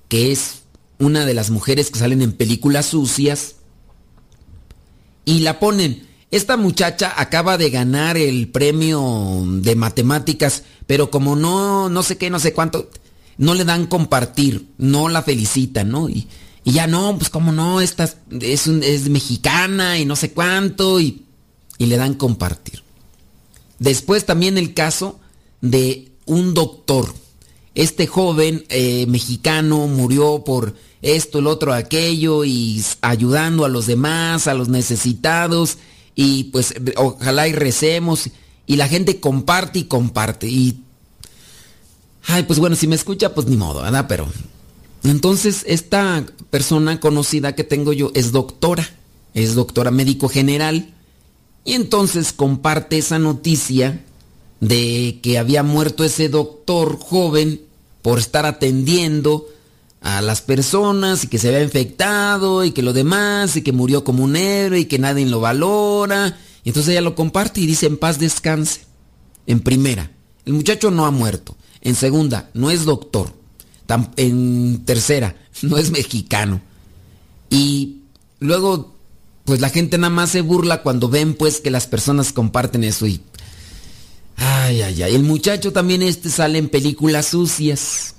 que 0.08 0.32
es 0.32 0.62
una 0.98 1.26
de 1.26 1.34
las 1.34 1.50
mujeres 1.50 1.92
que 1.92 2.00
salen 2.00 2.22
en 2.22 2.32
películas 2.32 2.86
sucias 2.86 3.54
y 5.24 5.42
la 5.42 5.60
ponen. 5.60 6.08
Esta 6.32 6.56
muchacha 6.56 7.14
acaba 7.16 7.56
de 7.56 7.70
ganar 7.70 8.16
el 8.16 8.48
premio 8.48 9.44
de 9.46 9.76
matemáticas, 9.76 10.64
pero 10.88 11.08
como 11.08 11.36
no, 11.36 11.88
no 11.88 12.02
sé 12.02 12.18
qué, 12.18 12.30
no 12.30 12.40
sé 12.40 12.52
cuánto, 12.52 12.90
no 13.36 13.54
le 13.54 13.64
dan 13.64 13.86
compartir, 13.86 14.66
no 14.76 15.08
la 15.08 15.22
felicitan, 15.22 15.88
¿no? 15.88 16.08
Y 16.68 16.72
ya 16.72 16.86
no, 16.86 17.16
pues 17.16 17.30
como 17.30 17.50
no, 17.50 17.80
esta 17.80 18.14
es, 18.42 18.66
es 18.66 19.08
mexicana 19.08 19.98
y 19.98 20.04
no 20.04 20.16
sé 20.16 20.32
cuánto, 20.32 21.00
y, 21.00 21.22
y 21.78 21.86
le 21.86 21.96
dan 21.96 22.12
compartir. 22.12 22.82
Después 23.78 24.26
también 24.26 24.58
el 24.58 24.74
caso 24.74 25.18
de 25.62 26.10
un 26.26 26.52
doctor. 26.52 27.14
Este 27.74 28.06
joven 28.06 28.66
eh, 28.68 29.06
mexicano 29.08 29.86
murió 29.86 30.44
por 30.44 30.74
esto, 31.00 31.38
el 31.38 31.46
otro, 31.46 31.72
aquello, 31.72 32.44
y 32.44 32.84
ayudando 33.00 33.64
a 33.64 33.70
los 33.70 33.86
demás, 33.86 34.46
a 34.46 34.52
los 34.52 34.68
necesitados, 34.68 35.78
y 36.14 36.44
pues 36.44 36.74
ojalá 36.96 37.48
y 37.48 37.52
recemos, 37.54 38.28
y 38.66 38.76
la 38.76 38.88
gente 38.88 39.20
comparte 39.20 39.78
y 39.78 39.84
comparte, 39.84 40.48
y... 40.48 40.82
Ay, 42.26 42.42
pues 42.42 42.58
bueno, 42.58 42.76
si 42.76 42.86
me 42.86 42.94
escucha, 42.94 43.34
pues 43.34 43.46
ni 43.46 43.56
modo, 43.56 43.80
¿verdad? 43.80 44.04
Pero... 44.06 44.28
Entonces, 45.04 45.64
esta 45.66 46.24
persona 46.50 47.00
conocida 47.00 47.54
que 47.54 47.64
tengo 47.64 47.92
yo 47.92 48.10
es 48.14 48.32
doctora, 48.32 48.88
es 49.34 49.54
doctora 49.54 49.90
médico 49.90 50.28
general, 50.28 50.92
y 51.64 51.74
entonces 51.74 52.32
comparte 52.32 52.98
esa 52.98 53.18
noticia 53.18 54.02
de 54.60 55.20
que 55.22 55.38
había 55.38 55.62
muerto 55.62 56.04
ese 56.04 56.28
doctor 56.28 56.98
joven 56.98 57.60
por 58.02 58.18
estar 58.18 58.46
atendiendo 58.46 59.46
a 60.00 60.22
las 60.22 60.40
personas 60.40 61.24
y 61.24 61.26
que 61.26 61.38
se 61.38 61.48
había 61.48 61.62
infectado 61.62 62.64
y 62.64 62.70
que 62.70 62.82
lo 62.82 62.92
demás 62.92 63.56
y 63.56 63.62
que 63.62 63.72
murió 63.72 64.04
como 64.04 64.24
un 64.24 64.36
héroe 64.36 64.80
y 64.80 64.84
que 64.86 64.98
nadie 64.98 65.26
lo 65.26 65.40
valora. 65.40 66.38
Y 66.64 66.70
entonces 66.70 66.92
ella 66.92 67.00
lo 67.00 67.14
comparte 67.14 67.60
y 67.60 67.66
dice 67.66 67.86
en 67.86 67.98
paz 67.98 68.18
descanse. 68.18 68.82
En 69.46 69.60
primera, 69.60 70.10
el 70.44 70.54
muchacho 70.54 70.90
no 70.90 71.06
ha 71.06 71.10
muerto. 71.10 71.56
En 71.80 71.94
segunda, 71.94 72.50
no 72.54 72.70
es 72.70 72.84
doctor. 72.84 73.32
En 74.16 74.84
tercera, 74.84 75.36
no 75.62 75.78
es 75.78 75.90
mexicano. 75.90 76.60
Y 77.50 78.02
luego, 78.40 78.94
pues 79.44 79.60
la 79.60 79.70
gente 79.70 79.98
nada 79.98 80.12
más 80.12 80.30
se 80.30 80.42
burla 80.42 80.82
cuando 80.82 81.08
ven 81.08 81.34
pues 81.34 81.60
que 81.60 81.70
las 81.70 81.86
personas 81.86 82.32
comparten 82.32 82.84
eso 82.84 83.06
y 83.06 83.22
Ay, 84.38 84.82
ay, 84.82 85.02
ay. 85.02 85.14
El 85.14 85.24
muchacho 85.24 85.72
también 85.72 86.02
este 86.02 86.30
sale 86.30 86.58
en 86.58 86.68
películas 86.68 87.26
sucias. 87.26 88.14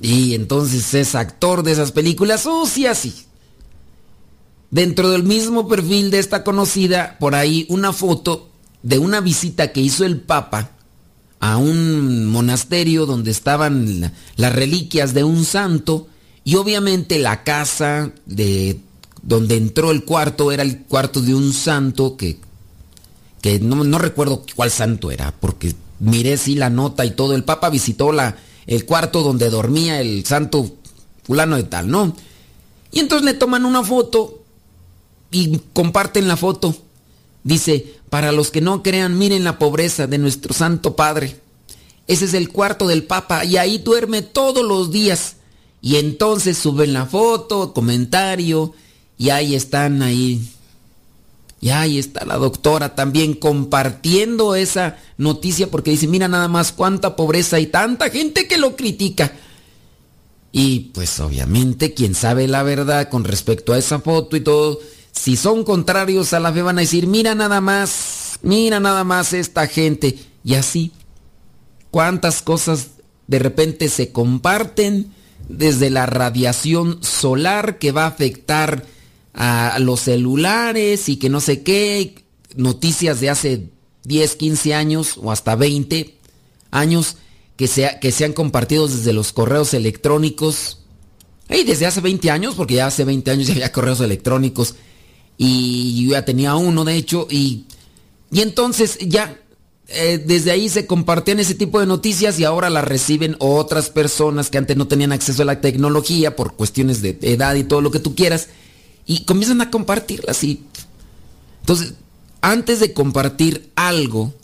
Y 0.00 0.34
entonces 0.34 0.92
es 0.92 1.14
actor 1.14 1.62
de 1.62 1.72
esas 1.72 1.92
películas 1.92 2.42
sucias 2.42 3.06
y... 3.06 3.14
Dentro 4.70 5.10
del 5.10 5.22
mismo 5.22 5.68
perfil 5.68 6.10
de 6.10 6.18
esta 6.18 6.44
conocida, 6.44 7.16
por 7.18 7.34
ahí 7.34 7.66
una 7.70 7.92
foto 7.92 8.50
de 8.82 8.98
una 8.98 9.20
visita 9.20 9.72
que 9.72 9.80
hizo 9.80 10.04
el 10.04 10.20
Papa 10.20 10.72
a 11.52 11.58
un 11.58 12.26
monasterio 12.26 13.06
donde 13.06 13.30
estaban 13.30 14.12
las 14.36 14.54
reliquias 14.54 15.14
de 15.14 15.22
un 15.22 15.44
santo 15.44 16.08
y 16.42 16.56
obviamente 16.56 17.18
la 17.18 17.44
casa 17.44 18.12
de 18.26 18.80
donde 19.22 19.56
entró 19.56 19.90
el 19.90 20.04
cuarto 20.04 20.50
era 20.50 20.62
el 20.62 20.78
cuarto 20.82 21.20
de 21.20 21.34
un 21.34 21.52
santo 21.52 22.16
que 22.16 22.38
que 23.42 23.60
no, 23.60 23.98
recuerdo 23.98 24.42
cuál 24.56 24.72
santo 24.72 25.12
era, 25.12 25.32
porque 25.38 25.72
miré 26.00 26.36
sí 26.36 26.56
la 26.56 26.68
nota 26.68 27.04
y 27.04 27.12
todo. 27.12 27.36
El 27.36 27.44
Papa 27.44 27.70
visitó 27.70 28.10
la, 28.10 28.36
el 28.66 28.84
cuarto 28.84 29.22
donde 29.22 29.50
dormía 29.50 30.00
el 30.00 30.24
santo 30.24 30.74
fulano 31.22 31.54
de 31.54 31.62
tal, 31.62 31.88
¿no? 31.88 32.16
Y 32.90 32.98
entonces 32.98 33.24
le 33.24 33.34
toman 33.34 33.64
una 33.64 33.84
foto 33.84 34.42
y 35.30 35.60
comparten 35.72 36.26
la 36.26 36.36
foto. 36.36 36.76
Dice, 37.44 37.95
para 38.10 38.32
los 38.32 38.50
que 38.50 38.60
no 38.60 38.82
crean, 38.82 39.18
miren 39.18 39.44
la 39.44 39.58
pobreza 39.58 40.06
de 40.06 40.18
nuestro 40.18 40.54
Santo 40.54 40.96
Padre. 40.96 41.40
Ese 42.06 42.26
es 42.26 42.34
el 42.34 42.50
cuarto 42.50 42.86
del 42.86 43.04
Papa 43.04 43.44
y 43.44 43.56
ahí 43.56 43.78
duerme 43.78 44.22
todos 44.22 44.64
los 44.64 44.90
días. 44.90 45.36
Y 45.82 45.96
entonces 45.96 46.56
suben 46.56 46.92
la 46.92 47.06
foto, 47.06 47.72
comentario, 47.72 48.74
y 49.18 49.30
ahí 49.30 49.54
están 49.54 50.02
ahí 50.02 50.48
y 51.60 51.70
ahí 51.70 51.98
está 51.98 52.24
la 52.24 52.36
doctora 52.36 52.94
también 52.94 53.34
compartiendo 53.34 54.54
esa 54.54 54.98
noticia 55.16 55.70
porque 55.70 55.90
dice, 55.90 56.06
mira 56.06 56.28
nada 56.28 56.48
más 56.48 56.72
cuánta 56.72 57.16
pobreza 57.16 57.58
y 57.58 57.66
tanta 57.66 58.10
gente 58.10 58.46
que 58.46 58.58
lo 58.58 58.76
critica. 58.76 59.32
Y 60.52 60.90
pues 60.94 61.18
obviamente 61.20 61.94
quien 61.94 62.14
sabe 62.14 62.46
la 62.46 62.62
verdad 62.62 63.08
con 63.08 63.24
respecto 63.24 63.72
a 63.72 63.78
esa 63.78 64.00
foto 64.00 64.36
y 64.36 64.40
todo, 64.40 64.78
si 65.16 65.36
son 65.36 65.64
contrarios 65.64 66.32
a 66.32 66.40
la 66.40 66.52
fe 66.52 66.62
van 66.62 66.78
a 66.78 66.82
decir, 66.82 67.06
mira 67.06 67.34
nada 67.34 67.60
más, 67.60 68.38
mira 68.42 68.80
nada 68.80 69.02
más 69.02 69.32
esta 69.32 69.66
gente. 69.66 70.18
Y 70.44 70.54
así, 70.54 70.92
cuántas 71.90 72.42
cosas 72.42 72.90
de 73.26 73.38
repente 73.38 73.88
se 73.88 74.12
comparten 74.12 75.10
desde 75.48 75.90
la 75.90 76.06
radiación 76.06 77.02
solar 77.02 77.78
que 77.78 77.92
va 77.92 78.04
a 78.04 78.08
afectar 78.08 78.84
a 79.32 79.78
los 79.80 80.00
celulares 80.00 81.08
y 81.08 81.16
que 81.16 81.28
no 81.28 81.40
sé 81.40 81.62
qué, 81.62 82.14
noticias 82.54 83.20
de 83.20 83.30
hace 83.30 83.68
10, 84.04 84.36
15 84.36 84.74
años 84.74 85.18
o 85.20 85.32
hasta 85.32 85.56
20 85.56 86.14
años 86.70 87.16
que 87.56 87.66
se, 87.68 87.98
que 88.00 88.12
se 88.12 88.24
han 88.24 88.32
compartido 88.32 88.86
desde 88.86 89.12
los 89.12 89.32
correos 89.32 89.74
electrónicos. 89.74 90.82
Y 91.48 91.64
desde 91.64 91.86
hace 91.86 92.00
20 92.00 92.30
años, 92.30 92.54
porque 92.54 92.74
ya 92.74 92.86
hace 92.86 93.04
20 93.04 93.30
años 93.30 93.46
ya 93.46 93.54
había 93.54 93.72
correos 93.72 94.00
electrónicos 94.00 94.74
y 95.38 96.04
yo 96.04 96.12
ya 96.12 96.24
tenía 96.24 96.54
uno 96.56 96.84
de 96.84 96.96
hecho 96.96 97.26
y, 97.30 97.64
y 98.30 98.40
entonces 98.40 98.98
ya 99.00 99.38
eh, 99.88 100.22
desde 100.24 100.50
ahí 100.50 100.68
se 100.68 100.86
compartían 100.86 101.38
ese 101.38 101.54
tipo 101.54 101.78
de 101.78 101.86
noticias 101.86 102.40
y 102.40 102.44
ahora 102.44 102.70
las 102.70 102.84
reciben 102.84 103.36
otras 103.38 103.88
personas 103.88 104.50
que 104.50 104.58
antes 104.58 104.76
no 104.76 104.88
tenían 104.88 105.12
acceso 105.12 105.42
a 105.42 105.44
la 105.44 105.60
tecnología 105.60 106.34
por 106.34 106.54
cuestiones 106.54 107.02
de 107.02 107.16
edad 107.22 107.54
y 107.54 107.62
todo 107.62 107.80
lo 107.80 107.92
que 107.92 108.00
tú 108.00 108.16
quieras 108.16 108.48
y 109.06 109.24
comienzan 109.24 109.60
a 109.60 109.70
compartirlas 109.70 110.42
y 110.42 110.64
entonces 111.60 111.94
antes 112.40 112.80
de 112.80 112.92
compartir 112.92 113.70
algo 113.76 114.34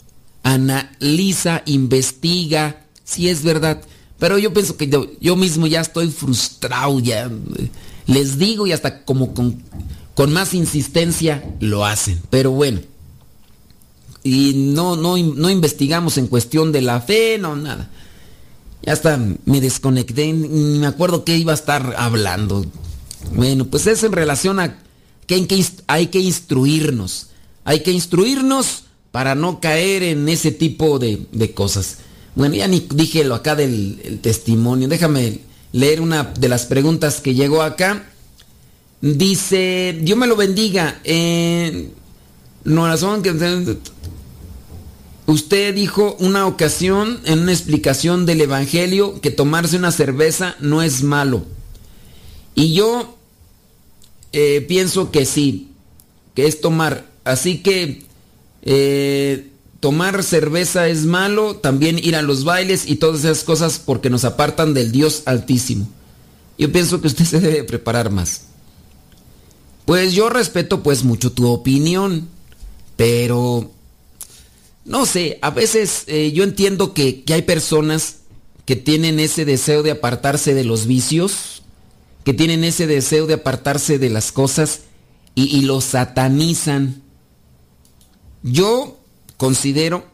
analiza 0.43 1.61
investiga 1.65 2.85
si 3.03 3.27
es 3.27 3.43
verdad 3.43 3.81
pero 4.19 4.37
yo 4.37 4.53
pienso 4.53 4.77
que 4.77 4.89
yo, 5.19 5.35
mismo 5.35 5.67
ya 5.67 5.81
estoy 5.81 6.09
frustrado 6.09 7.01
ya 7.01 7.29
les 8.07 8.37
digo 8.37 8.65
y 8.65 8.71
hasta 8.71 9.03
como 9.03 9.33
con, 9.33 9.61
con 10.15 10.33
más 10.33 10.53
insistencia 10.53 11.43
lo 11.59 11.85
hacen 11.85 12.21
pero 12.29 12.51
bueno 12.51 12.79
y 14.23 14.53
no, 14.53 14.95
no, 14.95 15.17
no 15.17 15.49
investigamos 15.49 16.17
en 16.17 16.27
cuestión 16.27 16.71
de 16.71 16.81
la 16.81 17.01
fe, 17.01 17.37
no, 17.37 17.57
nada. 17.57 17.89
Ya 18.81 18.93
hasta 18.93 19.19
me 19.45 19.61
desconecté, 19.61 20.31
ni 20.31 20.79
me 20.79 20.87
acuerdo 20.87 21.25
qué 21.25 21.37
iba 21.37 21.51
a 21.51 21.55
estar 21.55 21.95
hablando. 21.97 22.65
Bueno, 23.35 23.65
pues 23.65 23.85
es 23.87 24.03
en 24.03 24.13
relación 24.13 24.59
a 24.59 24.79
que 25.27 25.45
hay 25.87 26.07
que 26.07 26.19
instruirnos. 26.19 27.27
Hay 27.65 27.81
que 27.81 27.91
instruirnos 27.91 28.85
para 29.11 29.35
no 29.35 29.59
caer 29.59 30.03
en 30.03 30.27
ese 30.27 30.51
tipo 30.51 30.99
de, 30.99 31.51
cosas. 31.53 31.97
Bueno, 32.35 32.55
ya 32.55 32.67
ni 32.67 32.79
dije 32.79 33.23
lo 33.23 33.35
acá 33.35 33.55
del 33.55 34.19
testimonio. 34.21 34.87
Déjame 34.87 35.41
leer 35.71 36.01
una 36.01 36.23
de 36.23 36.49
las 36.49 36.65
preguntas 36.65 37.19
que 37.21 37.35
llegó 37.35 37.61
acá. 37.61 38.09
Dice, 39.03 39.99
Dios 39.99 40.17
me 40.17 40.27
lo 40.27 40.37
bendiga. 40.37 41.01
Eh, 41.03 41.89
no 42.63 42.87
razón 42.87 43.21
que 43.21 43.35
usted 45.27 45.75
dijo 45.75 46.15
una 46.21 46.47
ocasión 46.47 47.19
en 47.25 47.39
una 47.39 47.51
explicación 47.51 48.25
del 48.25 48.39
Evangelio 48.39 49.19
que 49.19 49.29
tomarse 49.29 49.75
una 49.75 49.91
cerveza 49.91 50.55
no 50.61 50.81
es 50.81 51.03
malo. 51.03 51.43
Y 52.55 52.73
yo 52.73 53.17
eh, 54.31 54.63
pienso 54.69 55.11
que 55.11 55.25
sí, 55.25 55.71
que 56.33 56.47
es 56.47 56.61
tomar. 56.61 57.05
Así 57.25 57.57
que 57.57 58.03
eh, 58.61 59.49
tomar 59.81 60.23
cerveza 60.23 60.87
es 60.87 61.03
malo, 61.03 61.57
también 61.57 61.99
ir 61.99 62.15
a 62.15 62.21
los 62.21 62.45
bailes 62.45 62.89
y 62.89 62.95
todas 62.95 63.25
esas 63.25 63.43
cosas 63.43 63.79
porque 63.85 64.09
nos 64.09 64.23
apartan 64.23 64.73
del 64.73 64.93
Dios 64.93 65.23
altísimo. 65.25 65.89
Yo 66.57 66.71
pienso 66.71 67.01
que 67.01 67.07
usted 67.07 67.25
se 67.25 67.41
debe 67.41 67.65
preparar 67.65 68.09
más. 68.09 68.52
Pues 69.85 70.13
yo 70.13 70.29
respeto 70.29 70.81
pues 70.81 71.03
mucho 71.03 71.31
tu 71.31 71.47
opinión, 71.47 72.29
pero 72.95 73.71
no 74.85 75.05
sé, 75.05 75.39
a 75.41 75.49
veces 75.49 76.03
eh, 76.07 76.31
yo 76.33 76.43
entiendo 76.43 76.93
que, 76.93 77.23
que 77.23 77.33
hay 77.33 77.41
personas 77.41 78.17
que 78.65 78.75
tienen 78.75 79.19
ese 79.19 79.45
deseo 79.45 79.83
de 79.83 79.91
apartarse 79.91 80.53
de 80.53 80.63
los 80.63 80.87
vicios, 80.87 81.63
que 82.23 82.33
tienen 82.33 82.63
ese 82.63 82.87
deseo 82.87 83.27
de 83.27 83.35
apartarse 83.35 83.99
de 83.99 84.09
las 84.09 84.31
cosas 84.31 84.81
y, 85.35 85.43
y 85.57 85.61
los 85.63 85.83
satanizan. 85.83 87.01
Yo 88.41 88.97
considero 89.35 90.05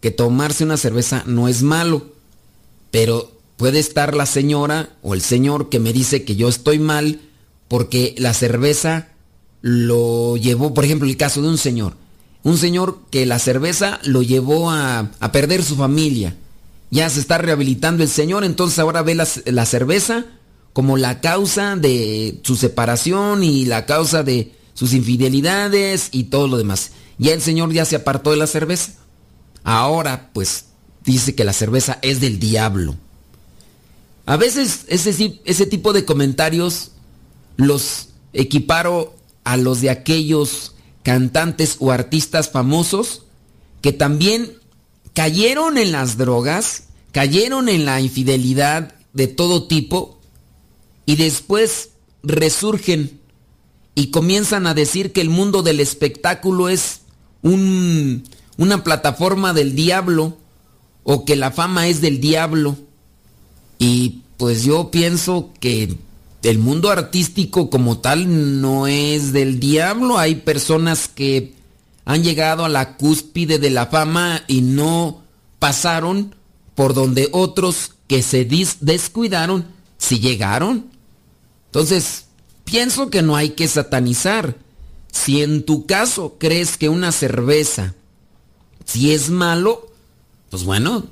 que 0.00 0.10
tomarse 0.10 0.64
una 0.64 0.78
cerveza 0.78 1.24
no 1.26 1.48
es 1.48 1.62
malo, 1.62 2.14
pero 2.90 3.30
puede 3.56 3.78
estar 3.78 4.14
la 4.14 4.24
señora 4.24 4.96
o 5.02 5.12
el 5.12 5.20
señor 5.20 5.68
que 5.68 5.78
me 5.78 5.92
dice 5.92 6.24
que 6.24 6.36
yo 6.36 6.48
estoy 6.48 6.78
mal 6.78 7.20
porque 7.70 8.16
la 8.18 8.34
cerveza 8.34 9.10
lo 9.62 10.36
llevó, 10.36 10.74
por 10.74 10.84
ejemplo, 10.84 11.06
el 11.06 11.16
caso 11.16 11.40
de 11.40 11.46
un 11.46 11.56
señor. 11.56 11.94
Un 12.42 12.58
señor 12.58 12.98
que 13.12 13.26
la 13.26 13.38
cerveza 13.38 14.00
lo 14.02 14.22
llevó 14.22 14.72
a, 14.72 15.12
a 15.20 15.30
perder 15.30 15.62
su 15.62 15.76
familia. 15.76 16.34
Ya 16.90 17.08
se 17.08 17.20
está 17.20 17.38
rehabilitando 17.38 18.02
el 18.02 18.08
señor, 18.08 18.42
entonces 18.42 18.80
ahora 18.80 19.02
ve 19.02 19.14
la, 19.14 19.28
la 19.44 19.66
cerveza 19.66 20.24
como 20.72 20.96
la 20.96 21.20
causa 21.20 21.76
de 21.76 22.40
su 22.42 22.56
separación 22.56 23.44
y 23.44 23.66
la 23.66 23.86
causa 23.86 24.24
de 24.24 24.52
sus 24.74 24.92
infidelidades 24.92 26.08
y 26.10 26.24
todo 26.24 26.48
lo 26.48 26.58
demás. 26.58 26.90
Ya 27.18 27.34
el 27.34 27.40
señor 27.40 27.72
ya 27.72 27.84
se 27.84 27.94
apartó 27.94 28.32
de 28.32 28.36
la 28.36 28.48
cerveza. 28.48 28.94
Ahora, 29.62 30.30
pues, 30.32 30.64
dice 31.04 31.36
que 31.36 31.44
la 31.44 31.52
cerveza 31.52 32.00
es 32.02 32.20
del 32.20 32.40
diablo. 32.40 32.96
A 34.26 34.36
veces 34.36 34.86
ese, 34.88 35.40
ese 35.44 35.66
tipo 35.66 35.92
de 35.92 36.04
comentarios 36.04 36.90
los 37.66 38.08
equiparo 38.32 39.14
a 39.44 39.56
los 39.56 39.80
de 39.80 39.90
aquellos 39.90 40.74
cantantes 41.02 41.76
o 41.80 41.90
artistas 41.90 42.50
famosos 42.50 43.22
que 43.80 43.92
también 43.92 44.52
cayeron 45.14 45.78
en 45.78 45.92
las 45.92 46.16
drogas, 46.16 46.84
cayeron 47.12 47.68
en 47.68 47.84
la 47.84 48.00
infidelidad 48.00 48.94
de 49.12 49.26
todo 49.26 49.66
tipo 49.66 50.18
y 51.06 51.16
después 51.16 51.90
resurgen 52.22 53.18
y 53.94 54.10
comienzan 54.10 54.66
a 54.66 54.74
decir 54.74 55.12
que 55.12 55.20
el 55.20 55.30
mundo 55.30 55.62
del 55.62 55.80
espectáculo 55.80 56.68
es 56.68 57.00
un, 57.42 58.24
una 58.56 58.84
plataforma 58.84 59.52
del 59.52 59.74
diablo 59.74 60.36
o 61.02 61.24
que 61.24 61.36
la 61.36 61.50
fama 61.50 61.88
es 61.88 62.00
del 62.00 62.20
diablo. 62.20 62.76
Y 63.78 64.20
pues 64.36 64.62
yo 64.62 64.90
pienso 64.90 65.50
que 65.58 65.96
el 66.42 66.58
mundo 66.58 66.90
artístico 66.90 67.70
como 67.70 67.98
tal 67.98 68.60
no 68.60 68.86
es 68.86 69.32
del 69.32 69.60
diablo. 69.60 70.18
Hay 70.18 70.36
personas 70.36 71.08
que 71.08 71.54
han 72.04 72.22
llegado 72.22 72.64
a 72.64 72.68
la 72.68 72.96
cúspide 72.96 73.58
de 73.58 73.70
la 73.70 73.86
fama 73.86 74.42
y 74.48 74.62
no 74.62 75.22
pasaron 75.58 76.34
por 76.74 76.94
donde 76.94 77.28
otros 77.32 77.92
que 78.06 78.22
se 78.22 78.48
descuidaron 78.80 79.66
sí 79.98 80.18
llegaron. 80.18 80.86
Entonces, 81.66 82.24
pienso 82.64 83.10
que 83.10 83.22
no 83.22 83.36
hay 83.36 83.50
que 83.50 83.68
satanizar. 83.68 84.56
Si 85.12 85.42
en 85.42 85.64
tu 85.64 85.86
caso 85.86 86.36
crees 86.38 86.76
que 86.76 86.88
una 86.88 87.12
cerveza, 87.12 87.94
si 88.84 89.12
es 89.12 89.28
malo, 89.28 89.88
pues 90.50 90.64
bueno, 90.64 91.04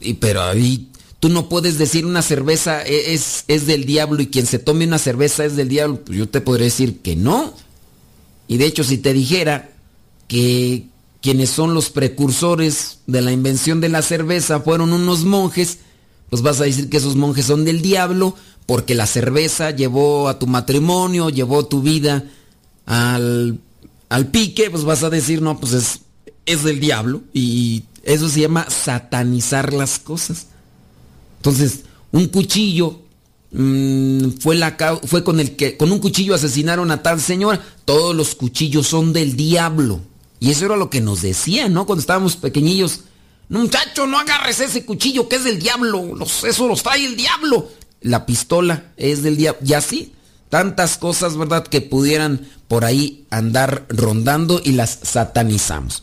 y, 0.00 0.14
pero 0.14 0.42
ahí 0.42 0.88
tú 1.24 1.30
no 1.30 1.48
puedes 1.48 1.78
decir 1.78 2.04
una 2.04 2.20
cerveza 2.20 2.82
e, 2.82 3.14
es, 3.14 3.44
es 3.48 3.66
del 3.66 3.86
diablo 3.86 4.20
y 4.20 4.26
quien 4.26 4.44
se 4.44 4.58
tome 4.58 4.86
una 4.86 4.98
cerveza 4.98 5.46
es 5.46 5.56
del 5.56 5.70
diablo, 5.70 6.04
pues 6.04 6.18
yo 6.18 6.28
te 6.28 6.42
podría 6.42 6.66
decir 6.66 7.00
que 7.00 7.16
no. 7.16 7.54
Y 8.46 8.58
de 8.58 8.66
hecho, 8.66 8.84
si 8.84 8.98
te 8.98 9.14
dijera 9.14 9.70
que 10.28 10.84
quienes 11.22 11.48
son 11.48 11.72
los 11.72 11.88
precursores 11.88 12.98
de 13.06 13.22
la 13.22 13.32
invención 13.32 13.80
de 13.80 13.88
la 13.88 14.02
cerveza 14.02 14.60
fueron 14.60 14.92
unos 14.92 15.24
monjes, 15.24 15.78
pues 16.28 16.42
vas 16.42 16.60
a 16.60 16.64
decir 16.64 16.90
que 16.90 16.98
esos 16.98 17.16
monjes 17.16 17.46
son 17.46 17.64
del 17.64 17.80
diablo, 17.80 18.36
porque 18.66 18.94
la 18.94 19.06
cerveza 19.06 19.70
llevó 19.70 20.28
a 20.28 20.38
tu 20.38 20.46
matrimonio, 20.46 21.30
llevó 21.30 21.64
tu 21.64 21.80
vida 21.80 22.22
al, 22.84 23.58
al 24.10 24.26
pique, 24.26 24.68
pues 24.68 24.84
vas 24.84 25.02
a 25.04 25.08
decir, 25.08 25.40
no, 25.40 25.58
pues 25.58 25.72
es, 25.72 26.00
es 26.44 26.64
del 26.64 26.80
diablo. 26.80 27.22
Y 27.32 27.84
eso 28.02 28.28
se 28.28 28.40
llama 28.40 28.68
satanizar 28.68 29.72
las 29.72 29.98
cosas. 29.98 30.48
Entonces, 31.44 31.80
un 32.10 32.28
cuchillo 32.28 33.00
mmm, 33.50 34.30
fue, 34.40 35.22
con 35.22 35.40
el 35.40 35.56
que 35.56 35.76
con 35.76 35.92
un 35.92 35.98
cuchillo 35.98 36.34
asesinaron 36.34 36.90
a 36.90 37.02
tal 37.02 37.20
señora. 37.20 37.62
Todos 37.84 38.16
los 38.16 38.34
cuchillos 38.34 38.86
son 38.86 39.12
del 39.12 39.36
diablo. 39.36 40.00
Y 40.40 40.50
eso 40.50 40.64
era 40.64 40.76
lo 40.76 40.88
que 40.88 41.02
nos 41.02 41.20
decían, 41.20 41.74
¿no? 41.74 41.84
Cuando 41.84 42.00
estábamos 42.00 42.36
pequeñillos. 42.36 43.00
Muchacho, 43.50 44.06
no 44.06 44.18
agarres 44.18 44.58
ese 44.60 44.86
cuchillo 44.86 45.28
que 45.28 45.36
es 45.36 45.44
del 45.44 45.58
diablo. 45.58 46.14
Los, 46.14 46.44
eso 46.44 46.66
los 46.66 46.82
trae 46.82 47.04
el 47.04 47.14
diablo. 47.14 47.68
La 48.00 48.24
pistola 48.24 48.92
es 48.96 49.22
del 49.22 49.36
diablo. 49.36 49.60
Y 49.66 49.74
así, 49.74 50.14
tantas 50.48 50.96
cosas, 50.96 51.36
¿verdad? 51.36 51.66
Que 51.66 51.82
pudieran 51.82 52.48
por 52.68 52.86
ahí 52.86 53.26
andar 53.28 53.84
rondando 53.90 54.62
y 54.64 54.72
las 54.72 54.98
satanizamos. 55.02 56.02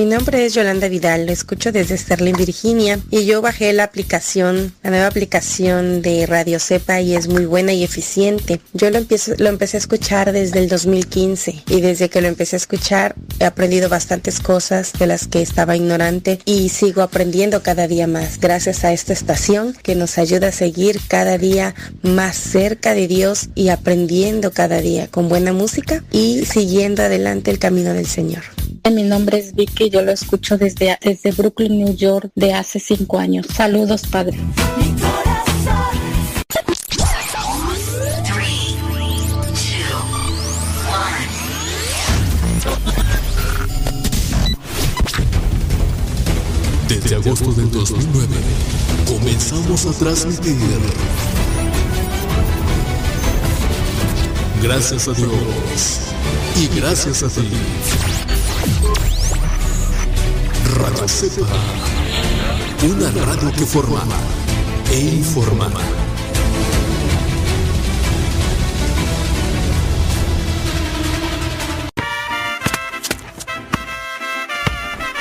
Mi 0.00 0.06
nombre 0.06 0.46
es 0.46 0.54
Yolanda 0.54 0.88
Vidal, 0.88 1.26
lo 1.26 1.32
escucho 1.32 1.72
desde 1.72 1.98
Sterling, 1.98 2.32
Virginia, 2.32 2.98
y 3.10 3.26
yo 3.26 3.42
bajé 3.42 3.70
la 3.74 3.84
aplicación, 3.84 4.72
la 4.82 4.88
nueva 4.88 5.06
aplicación 5.06 6.00
de 6.00 6.24
Radio 6.24 6.58
Cepa 6.58 7.02
y 7.02 7.14
es 7.14 7.28
muy 7.28 7.44
buena 7.44 7.74
y 7.74 7.84
eficiente. 7.84 8.62
Yo 8.72 8.88
lo, 8.88 8.96
empiezo, 8.96 9.32
lo 9.36 9.50
empecé 9.50 9.76
a 9.76 9.80
escuchar 9.80 10.32
desde 10.32 10.60
el 10.60 10.70
2015 10.70 11.64
y 11.68 11.80
desde 11.82 12.08
que 12.08 12.22
lo 12.22 12.28
empecé 12.28 12.56
a 12.56 12.64
escuchar 12.64 13.14
he 13.40 13.44
aprendido 13.44 13.90
bastantes 13.90 14.40
cosas 14.40 14.94
de 14.94 15.06
las 15.06 15.26
que 15.26 15.42
estaba 15.42 15.76
ignorante 15.76 16.38
y 16.46 16.70
sigo 16.70 17.02
aprendiendo 17.02 17.62
cada 17.62 17.86
día 17.86 18.06
más 18.06 18.40
gracias 18.40 18.84
a 18.84 18.94
esta 18.94 19.12
estación 19.12 19.74
que 19.82 19.96
nos 19.96 20.16
ayuda 20.16 20.48
a 20.48 20.52
seguir 20.52 20.98
cada 21.08 21.36
día 21.36 21.74
más 22.00 22.36
cerca 22.36 22.94
de 22.94 23.06
Dios 23.06 23.50
y 23.54 23.68
aprendiendo 23.68 24.50
cada 24.50 24.80
día 24.80 25.08
con 25.08 25.28
buena 25.28 25.52
música 25.52 26.02
y 26.10 26.46
siguiendo 26.46 27.02
adelante 27.02 27.50
el 27.50 27.58
camino 27.58 27.92
del 27.92 28.06
Señor. 28.06 28.44
Mi 28.88 29.02
nombre 29.04 29.38
es 29.38 29.54
Vicky, 29.54 29.89
yo 29.90 30.02
lo 30.02 30.12
escucho 30.12 30.56
desde, 30.56 30.96
desde 31.02 31.32
Brooklyn, 31.32 31.84
New 31.84 31.94
York, 31.94 32.30
de 32.34 32.54
hace 32.54 32.78
cinco 32.78 33.18
años. 33.18 33.46
Saludos, 33.52 34.02
padre. 34.06 34.38
Desde 46.88 47.14
agosto 47.16 47.52
del 47.52 47.70
2009 47.70 48.28
comenzamos 49.06 49.86
a 49.86 49.92
transmitir. 49.92 50.56
Gracias 54.62 55.08
a 55.08 55.12
Dios 55.12 56.00
y 56.56 56.78
gracias 56.78 57.22
a 57.22 57.28
ti. 57.28 58.19
Radio 60.74 61.08
Cepa, 61.08 61.46
una 62.84 63.10
radio 63.10 63.52
que 63.52 63.66
forma 63.66 64.02
e 64.90 65.00
informa. 65.00 65.68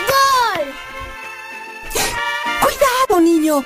¡Gol! 0.08 0.66
¡Cuidado, 2.62 3.22
niño! 3.22 3.66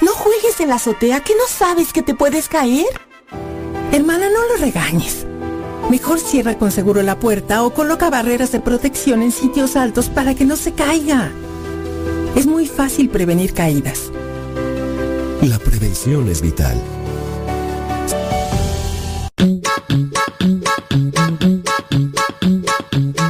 No 0.00 0.12
juegues 0.12 0.60
en 0.60 0.68
la 0.68 0.74
azotea 0.74 1.20
que 1.20 1.34
no 1.34 1.46
sabes 1.48 1.92
que 1.92 2.02
te 2.02 2.14
puedes 2.14 2.48
caer. 2.48 2.86
Hermana, 3.92 4.28
no 4.28 4.46
lo 4.48 4.56
regañes. 4.56 5.26
Mejor 5.90 6.18
cierra 6.20 6.58
con 6.58 6.70
seguro 6.70 7.02
la 7.02 7.18
puerta 7.18 7.62
o 7.64 7.74
coloca 7.74 8.10
barreras 8.10 8.52
de 8.52 8.60
protección 8.60 9.22
en 9.22 9.32
sitios 9.32 9.76
altos 9.76 10.08
para 10.08 10.34
que 10.34 10.44
no 10.44 10.56
se 10.56 10.72
caiga. 10.72 11.30
Es 12.34 12.46
muy 12.46 12.66
fácil 12.66 13.08
prevenir 13.10 13.52
caídas. 13.52 14.10
La 15.42 15.58
prevención 15.58 16.28
es 16.28 16.40
vital. 16.40 16.80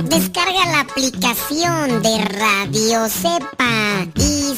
Descarga 0.05 0.67
la 0.67 0.81
aplicación 0.81 2.03
de 2.03 2.25
Radio 2.25 3.09
Cepa 3.09 4.07
y 4.15 4.55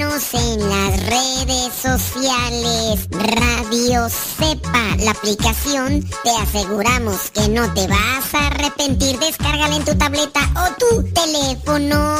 en 0.00 0.60
las 0.66 0.98
redes 1.10 1.74
sociales. 1.74 3.06
Radio 3.10 4.08
Cepa, 4.08 4.96
la 5.00 5.10
aplicación, 5.10 6.02
te 6.24 6.30
aseguramos 6.40 7.30
que 7.30 7.46
no 7.50 7.70
te 7.74 7.86
vas 7.86 8.34
a 8.34 8.46
arrepentir. 8.46 9.18
Descárgala 9.18 9.76
en 9.76 9.84
tu 9.84 9.94
tableta 9.96 10.40
o 10.56 10.74
tu 10.78 11.02
teléfono. 11.12 12.16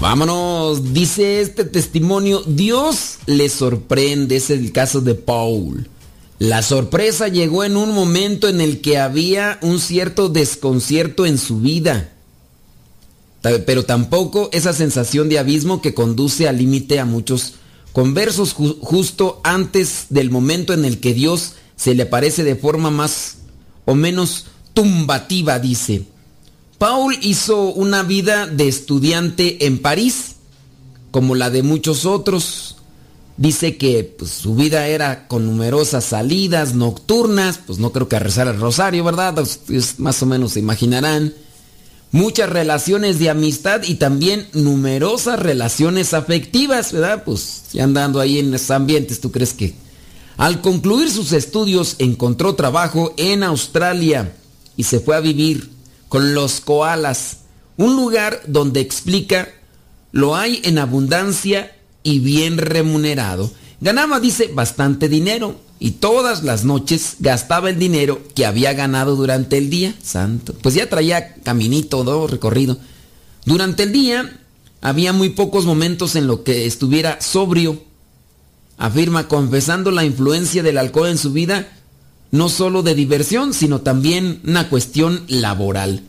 Vámonos, 0.00 0.94
dice 0.94 1.40
este 1.40 1.64
testimonio, 1.64 2.44
Dios 2.46 3.18
le 3.26 3.48
sorprende, 3.48 4.36
es 4.36 4.50
el 4.50 4.70
caso 4.70 5.00
de 5.00 5.16
Paul. 5.16 5.88
La 6.40 6.62
sorpresa 6.62 7.28
llegó 7.28 7.64
en 7.64 7.76
un 7.76 7.92
momento 7.92 8.48
en 8.48 8.62
el 8.62 8.80
que 8.80 8.96
había 8.96 9.58
un 9.60 9.78
cierto 9.78 10.30
desconcierto 10.30 11.26
en 11.26 11.36
su 11.36 11.60
vida, 11.60 12.14
pero 13.42 13.84
tampoco 13.84 14.48
esa 14.50 14.72
sensación 14.72 15.28
de 15.28 15.38
abismo 15.38 15.82
que 15.82 15.92
conduce 15.92 16.48
al 16.48 16.56
límite 16.56 16.98
a 16.98 17.04
muchos 17.04 17.56
conversos 17.92 18.54
justo 18.54 19.42
antes 19.44 20.06
del 20.08 20.30
momento 20.30 20.72
en 20.72 20.86
el 20.86 20.98
que 20.98 21.12
Dios 21.12 21.56
se 21.76 21.94
le 21.94 22.04
aparece 22.04 22.42
de 22.42 22.56
forma 22.56 22.90
más 22.90 23.36
o 23.84 23.94
menos 23.94 24.46
tumbativa, 24.72 25.58
dice. 25.58 26.06
Paul 26.78 27.18
hizo 27.20 27.64
una 27.64 28.02
vida 28.02 28.46
de 28.46 28.66
estudiante 28.66 29.66
en 29.66 29.78
París, 29.78 30.36
como 31.10 31.34
la 31.34 31.50
de 31.50 31.62
muchos 31.62 32.06
otros. 32.06 32.69
Dice 33.40 33.78
que 33.78 34.04
pues, 34.04 34.32
su 34.32 34.54
vida 34.54 34.86
era 34.86 35.26
con 35.26 35.46
numerosas 35.46 36.04
salidas 36.04 36.74
nocturnas, 36.74 37.58
pues 37.66 37.78
no 37.78 37.90
creo 37.90 38.06
que 38.06 38.16
a 38.16 38.18
rezar 38.18 38.48
el 38.48 38.60
rosario, 38.60 39.02
¿verdad? 39.02 39.38
Ustedes 39.38 39.98
más 39.98 40.22
o 40.22 40.26
menos 40.26 40.52
se 40.52 40.60
imaginarán. 40.60 41.32
Muchas 42.12 42.50
relaciones 42.50 43.18
de 43.18 43.30
amistad 43.30 43.82
y 43.84 43.94
también 43.94 44.46
numerosas 44.52 45.40
relaciones 45.40 46.12
afectivas, 46.12 46.92
¿verdad? 46.92 47.24
Pues 47.24 47.62
ya 47.72 47.84
andando 47.84 48.20
ahí 48.20 48.40
en 48.40 48.52
esos 48.52 48.72
ambientes, 48.72 49.22
¿tú 49.22 49.32
crees 49.32 49.54
que? 49.54 49.72
Al 50.36 50.60
concluir 50.60 51.10
sus 51.10 51.32
estudios 51.32 51.96
encontró 51.98 52.56
trabajo 52.56 53.14
en 53.16 53.42
Australia 53.42 54.34
y 54.76 54.82
se 54.82 55.00
fue 55.00 55.16
a 55.16 55.20
vivir 55.20 55.70
con 56.10 56.34
los 56.34 56.60
koalas, 56.60 57.38
un 57.78 57.96
lugar 57.96 58.42
donde 58.46 58.80
explica 58.80 59.48
lo 60.12 60.36
hay 60.36 60.60
en 60.64 60.78
abundancia 60.78 61.74
y 62.02 62.18
bien 62.18 62.58
remunerado. 62.58 63.50
Ganaba, 63.80 64.20
dice, 64.20 64.50
bastante 64.52 65.08
dinero 65.08 65.58
y 65.78 65.92
todas 65.92 66.42
las 66.44 66.64
noches 66.64 67.16
gastaba 67.20 67.70
el 67.70 67.78
dinero 67.78 68.20
que 68.34 68.44
había 68.44 68.74
ganado 68.74 69.16
durante 69.16 69.56
el 69.56 69.70
día. 69.70 69.94
Santo. 70.02 70.54
Pues 70.60 70.74
ya 70.74 70.88
traía 70.88 71.34
caminito, 71.42 72.04
¿no? 72.04 72.26
recorrido. 72.26 72.78
Durante 73.46 73.84
el 73.84 73.92
día 73.92 74.38
había 74.82 75.12
muy 75.12 75.30
pocos 75.30 75.64
momentos 75.64 76.16
en 76.16 76.26
los 76.26 76.40
que 76.40 76.66
estuviera 76.66 77.20
sobrio. 77.20 77.82
Afirma, 78.76 79.28
confesando 79.28 79.90
la 79.90 80.04
influencia 80.04 80.62
del 80.62 80.78
alcohol 80.78 81.08
en 81.08 81.18
su 81.18 81.32
vida, 81.32 81.72
no 82.30 82.48
solo 82.48 82.82
de 82.82 82.94
diversión, 82.94 83.52
sino 83.52 83.80
también 83.80 84.40
una 84.44 84.68
cuestión 84.68 85.24
laboral. 85.28 86.02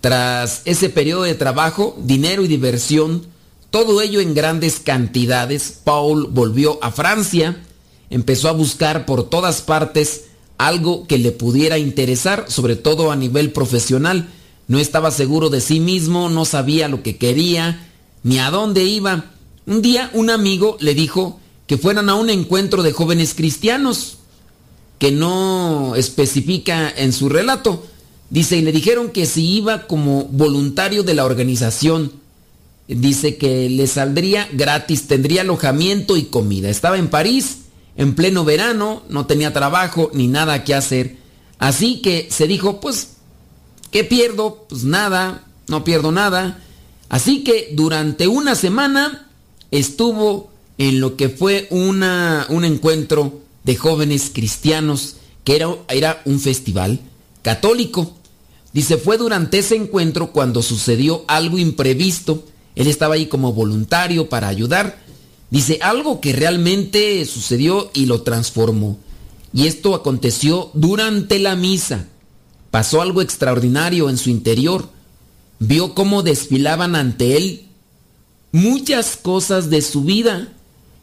Tras 0.00 0.62
ese 0.64 0.88
periodo 0.88 1.24
de 1.24 1.34
trabajo, 1.34 1.96
dinero 2.00 2.44
y 2.44 2.48
diversión, 2.48 3.26
todo 3.70 4.00
ello 4.02 4.20
en 4.20 4.34
grandes 4.34 4.80
cantidades, 4.80 5.80
Paul 5.84 6.28
volvió 6.30 6.82
a 6.82 6.90
Francia, 6.90 7.62
empezó 8.10 8.48
a 8.48 8.52
buscar 8.52 9.06
por 9.06 9.28
todas 9.28 9.62
partes 9.62 10.24
algo 10.58 11.06
que 11.06 11.18
le 11.18 11.32
pudiera 11.32 11.78
interesar, 11.78 12.44
sobre 12.48 12.76
todo 12.76 13.10
a 13.10 13.16
nivel 13.16 13.52
profesional. 13.52 14.28
No 14.68 14.78
estaba 14.78 15.10
seguro 15.10 15.48
de 15.50 15.60
sí 15.60 15.80
mismo, 15.80 16.28
no 16.28 16.44
sabía 16.44 16.88
lo 16.88 17.02
que 17.02 17.16
quería, 17.16 17.88
ni 18.22 18.38
a 18.38 18.50
dónde 18.50 18.84
iba. 18.84 19.32
Un 19.66 19.82
día 19.82 20.10
un 20.12 20.30
amigo 20.30 20.76
le 20.80 20.94
dijo 20.94 21.40
que 21.66 21.78
fueran 21.78 22.08
a 22.08 22.16
un 22.16 22.28
encuentro 22.28 22.82
de 22.82 22.92
jóvenes 22.92 23.34
cristianos 23.34 24.18
que 24.98 25.12
no 25.12 25.94
especifica 25.96 26.92
en 26.94 27.12
su 27.12 27.28
relato. 27.28 27.86
Dice, 28.28 28.58
y 28.58 28.62
le 28.62 28.72
dijeron 28.72 29.10
que 29.10 29.26
si 29.26 29.56
iba 29.56 29.86
como 29.86 30.24
voluntario 30.24 31.04
de 31.04 31.14
la 31.14 31.24
organización, 31.24 32.19
dice 32.96 33.36
que 33.36 33.68
le 33.68 33.86
saldría 33.86 34.48
gratis, 34.52 35.06
tendría 35.06 35.42
alojamiento 35.42 36.16
y 36.16 36.24
comida. 36.24 36.68
Estaba 36.68 36.98
en 36.98 37.08
París, 37.08 37.58
en 37.96 38.14
pleno 38.14 38.44
verano, 38.44 39.02
no 39.08 39.26
tenía 39.26 39.52
trabajo 39.52 40.10
ni 40.14 40.26
nada 40.26 40.64
que 40.64 40.74
hacer. 40.74 41.16
Así 41.58 42.00
que 42.02 42.28
se 42.30 42.46
dijo, 42.46 42.80
pues, 42.80 43.16
¿qué 43.90 44.04
pierdo? 44.04 44.66
Pues 44.68 44.84
nada, 44.84 45.44
no 45.68 45.84
pierdo 45.84 46.10
nada. 46.12 46.62
Así 47.08 47.44
que 47.44 47.70
durante 47.72 48.28
una 48.28 48.54
semana 48.54 49.28
estuvo 49.70 50.50
en 50.78 51.00
lo 51.00 51.16
que 51.16 51.28
fue 51.28 51.66
una, 51.70 52.46
un 52.48 52.64
encuentro 52.64 53.40
de 53.64 53.76
jóvenes 53.76 54.30
cristianos, 54.32 55.16
que 55.44 55.56
era, 55.56 55.68
era 55.88 56.22
un 56.24 56.40
festival 56.40 57.00
católico. 57.42 58.16
Dice, 58.72 58.96
fue 58.96 59.18
durante 59.18 59.58
ese 59.58 59.76
encuentro 59.76 60.32
cuando 60.32 60.62
sucedió 60.62 61.24
algo 61.28 61.58
imprevisto. 61.58 62.44
Él 62.74 62.86
estaba 62.86 63.14
ahí 63.14 63.26
como 63.26 63.52
voluntario 63.52 64.28
para 64.28 64.48
ayudar. 64.48 64.98
Dice, 65.50 65.78
algo 65.82 66.20
que 66.20 66.32
realmente 66.32 67.24
sucedió 67.26 67.90
y 67.94 68.06
lo 68.06 68.22
transformó. 68.22 68.98
Y 69.52 69.66
esto 69.66 69.94
aconteció 69.94 70.70
durante 70.74 71.38
la 71.38 71.56
misa. 71.56 72.06
Pasó 72.70 73.02
algo 73.02 73.20
extraordinario 73.20 74.08
en 74.08 74.16
su 74.16 74.30
interior. 74.30 74.88
Vio 75.58 75.94
cómo 75.94 76.22
desfilaban 76.22 76.94
ante 76.94 77.36
él 77.36 77.66
muchas 78.52 79.16
cosas 79.16 79.70
de 79.70 79.82
su 79.82 80.02
vida 80.02 80.52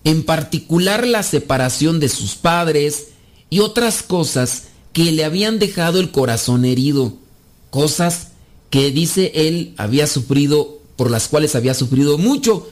en 0.04 0.24
particular 0.24 1.06
la 1.06 1.24
separación 1.24 2.00
de 2.00 2.10
sus 2.10 2.36
padres 2.36 3.10
y 3.50 3.60
otras 3.60 4.04
cosas 4.04 4.64
que 4.94 5.12
le 5.12 5.26
habían 5.26 5.60
dejado 5.60 6.00
el 6.00 6.12
corazón 6.12 6.66
herido, 6.66 7.14
cosas 7.70 8.30
que 8.70 8.92
dice 8.92 9.32
él 9.36 9.74
había 9.78 10.08
sufrido, 10.08 10.77
por 10.98 11.10
las 11.10 11.30
cuales 11.30 11.56
había 11.56 11.74
sufrido 11.74 12.18
mucho, 12.18 12.68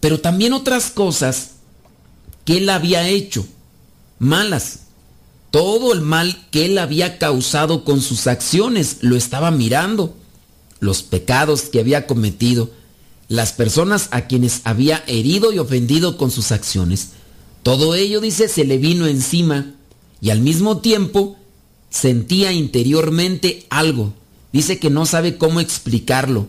pero 0.00 0.20
también 0.20 0.52
otras 0.52 0.90
cosas 0.90 1.52
que 2.44 2.58
él 2.58 2.68
había 2.68 3.08
hecho, 3.08 3.46
malas. 4.18 4.80
Todo 5.50 5.94
el 5.94 6.02
mal 6.02 6.46
que 6.50 6.66
él 6.66 6.76
había 6.78 7.18
causado 7.18 7.84
con 7.84 8.02
sus 8.02 8.26
acciones 8.26 8.98
lo 9.00 9.16
estaba 9.16 9.50
mirando, 9.50 10.14
los 10.78 11.02
pecados 11.02 11.62
que 11.62 11.80
había 11.80 12.06
cometido 12.06 12.70
las 13.30 13.52
personas 13.52 14.08
a 14.10 14.26
quienes 14.26 14.60
había 14.64 15.04
herido 15.06 15.52
y 15.52 15.60
ofendido 15.60 16.18
con 16.18 16.32
sus 16.32 16.50
acciones. 16.50 17.10
Todo 17.62 17.94
ello, 17.94 18.20
dice, 18.20 18.48
se 18.48 18.64
le 18.64 18.76
vino 18.76 19.06
encima 19.06 19.72
y 20.20 20.30
al 20.30 20.40
mismo 20.40 20.78
tiempo 20.78 21.36
sentía 21.90 22.50
interiormente 22.50 23.66
algo. 23.70 24.12
Dice 24.52 24.80
que 24.80 24.90
no 24.90 25.06
sabe 25.06 25.38
cómo 25.38 25.60
explicarlo. 25.60 26.48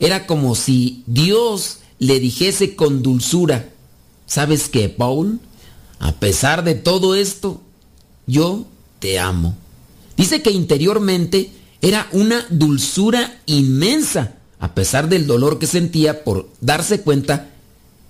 Era 0.00 0.26
como 0.26 0.54
si 0.56 1.04
Dios 1.06 1.78
le 1.98 2.18
dijese 2.18 2.74
con 2.74 3.02
dulzura, 3.02 3.68
¿sabes 4.26 4.68
qué, 4.68 4.88
Paul? 4.88 5.38
A 6.00 6.12
pesar 6.12 6.64
de 6.64 6.74
todo 6.74 7.14
esto, 7.14 7.60
yo 8.26 8.66
te 8.98 9.20
amo. 9.20 9.54
Dice 10.16 10.42
que 10.42 10.50
interiormente 10.50 11.52
era 11.82 12.08
una 12.12 12.44
dulzura 12.50 13.40
inmensa 13.46 14.34
a 14.60 14.74
pesar 14.74 15.08
del 15.08 15.26
dolor 15.26 15.58
que 15.58 15.66
sentía 15.66 16.22
por 16.22 16.48
darse 16.60 17.00
cuenta 17.00 17.48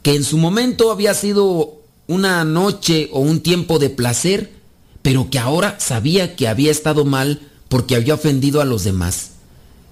que 0.02 0.16
en 0.16 0.24
su 0.24 0.36
momento 0.36 0.90
había 0.90 1.14
sido 1.14 1.80
una 2.08 2.44
noche 2.44 3.08
o 3.12 3.20
un 3.20 3.40
tiempo 3.40 3.78
de 3.78 3.88
placer, 3.88 4.50
pero 5.00 5.30
que 5.30 5.38
ahora 5.38 5.78
sabía 5.78 6.34
que 6.34 6.48
había 6.48 6.72
estado 6.72 7.04
mal 7.04 7.40
porque 7.68 7.94
había 7.94 8.14
ofendido 8.14 8.60
a 8.60 8.64
los 8.64 8.82
demás. 8.82 9.30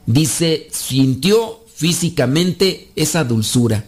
Dice, 0.07 0.69
sintió 0.73 1.61
físicamente 1.79 2.91
esa 2.97 3.23
dulzura, 3.23 3.85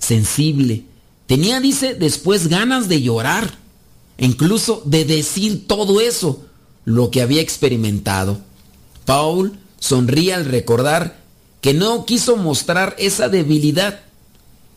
sensible. 0.00 0.82
Tenía, 1.28 1.60
dice, 1.60 1.94
después 1.94 2.48
ganas 2.48 2.88
de 2.88 3.00
llorar, 3.00 3.58
incluso 4.18 4.82
de 4.84 5.04
decir 5.04 5.68
todo 5.68 6.00
eso, 6.00 6.44
lo 6.84 7.12
que 7.12 7.22
había 7.22 7.40
experimentado. 7.40 8.40
Paul 9.04 9.56
sonría 9.78 10.34
al 10.34 10.46
recordar 10.46 11.22
que 11.60 11.74
no 11.74 12.06
quiso 12.06 12.36
mostrar 12.36 12.96
esa 12.98 13.28
debilidad 13.28 14.00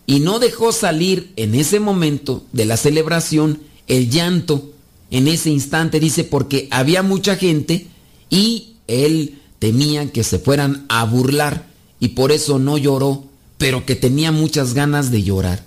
y 0.06 0.20
no 0.20 0.38
dejó 0.38 0.72
salir 0.72 1.34
en 1.38 1.56
ese 1.56 1.80
momento 1.80 2.46
de 2.52 2.66
la 2.66 2.78
celebración 2.78 3.60
el 3.88 4.12
llanto. 4.12 4.72
En 5.10 5.28
ese 5.28 5.50
instante 5.50 6.00
dice 6.00 6.24
porque 6.26 6.68
había 6.70 7.02
mucha 7.02 7.36
gente 7.38 7.88
y 8.30 8.76
él 8.86 9.40
temía 9.58 10.12
que 10.12 10.24
se 10.24 10.38
fueran 10.38 10.86
a 10.90 11.04
burlar 11.06 11.71
y 12.02 12.10
por 12.10 12.34
eso 12.34 12.60
no 12.60 12.78
lloró, 12.78 13.24
pero 13.58 13.86
que 13.86 13.96
tenía 13.96 14.34
muchas 14.34 14.74
ganas 14.74 15.12
de 15.12 15.22
llorar. 15.22 15.64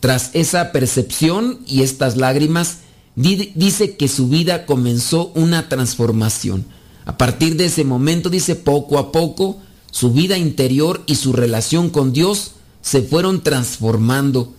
Tras 0.00 0.30
esa 0.32 0.72
percepción 0.72 1.60
y 1.66 1.82
estas 1.82 2.16
lágrimas, 2.16 2.78
dice 3.14 3.96
que 3.96 4.08
su 4.08 4.28
vida 4.28 4.64
comenzó 4.64 5.32
una 5.34 5.68
transformación. 5.68 6.64
A 7.04 7.18
partir 7.18 7.56
de 7.56 7.66
ese 7.66 7.84
momento, 7.84 8.30
dice, 8.30 8.56
poco 8.56 8.98
a 8.98 9.12
poco, 9.12 9.58
su 9.90 10.12
vida 10.12 10.38
interior 10.38 11.02
y 11.06 11.16
su 11.16 11.34
relación 11.34 11.90
con 11.90 12.12
Dios 12.12 12.52
se 12.80 13.02
fueron 13.02 13.42
transformando. 13.42 14.54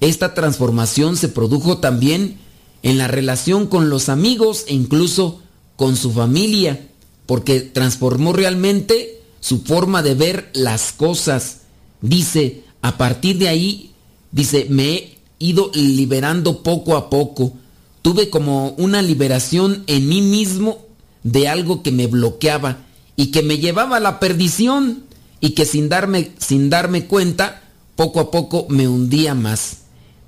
Esta 0.00 0.34
transformación 0.34 1.16
se 1.16 1.28
produjo 1.28 1.78
también 1.78 2.38
en 2.84 2.96
la 2.96 3.08
relación 3.08 3.66
con 3.66 3.90
los 3.90 4.08
amigos 4.08 4.64
e 4.68 4.74
incluso 4.74 5.42
con 5.74 5.96
su 5.96 6.12
familia, 6.12 6.88
porque 7.26 7.60
transformó 7.60 8.32
realmente 8.32 9.19
su 9.40 9.62
forma 9.62 10.02
de 10.02 10.14
ver 10.14 10.50
las 10.52 10.92
cosas. 10.92 11.62
Dice, 12.00 12.64
a 12.82 12.96
partir 12.96 13.38
de 13.38 13.48
ahí, 13.48 13.92
dice, 14.30 14.66
me 14.70 14.94
he 14.94 15.18
ido 15.38 15.70
liberando 15.74 16.62
poco 16.62 16.96
a 16.96 17.10
poco. 17.10 17.54
Tuve 18.02 18.30
como 18.30 18.70
una 18.78 19.02
liberación 19.02 19.84
en 19.86 20.08
mí 20.08 20.22
mismo 20.22 20.78
de 21.22 21.48
algo 21.48 21.82
que 21.82 21.92
me 21.92 22.06
bloqueaba 22.06 22.78
y 23.16 23.26
que 23.30 23.42
me 23.42 23.58
llevaba 23.58 23.96
a 23.96 24.00
la 24.00 24.20
perdición 24.20 25.04
y 25.40 25.50
que 25.50 25.66
sin 25.66 25.88
darme, 25.88 26.30
sin 26.38 26.70
darme 26.70 27.06
cuenta, 27.06 27.62
poco 27.96 28.20
a 28.20 28.30
poco 28.30 28.66
me 28.68 28.88
hundía 28.88 29.34
más. 29.34 29.78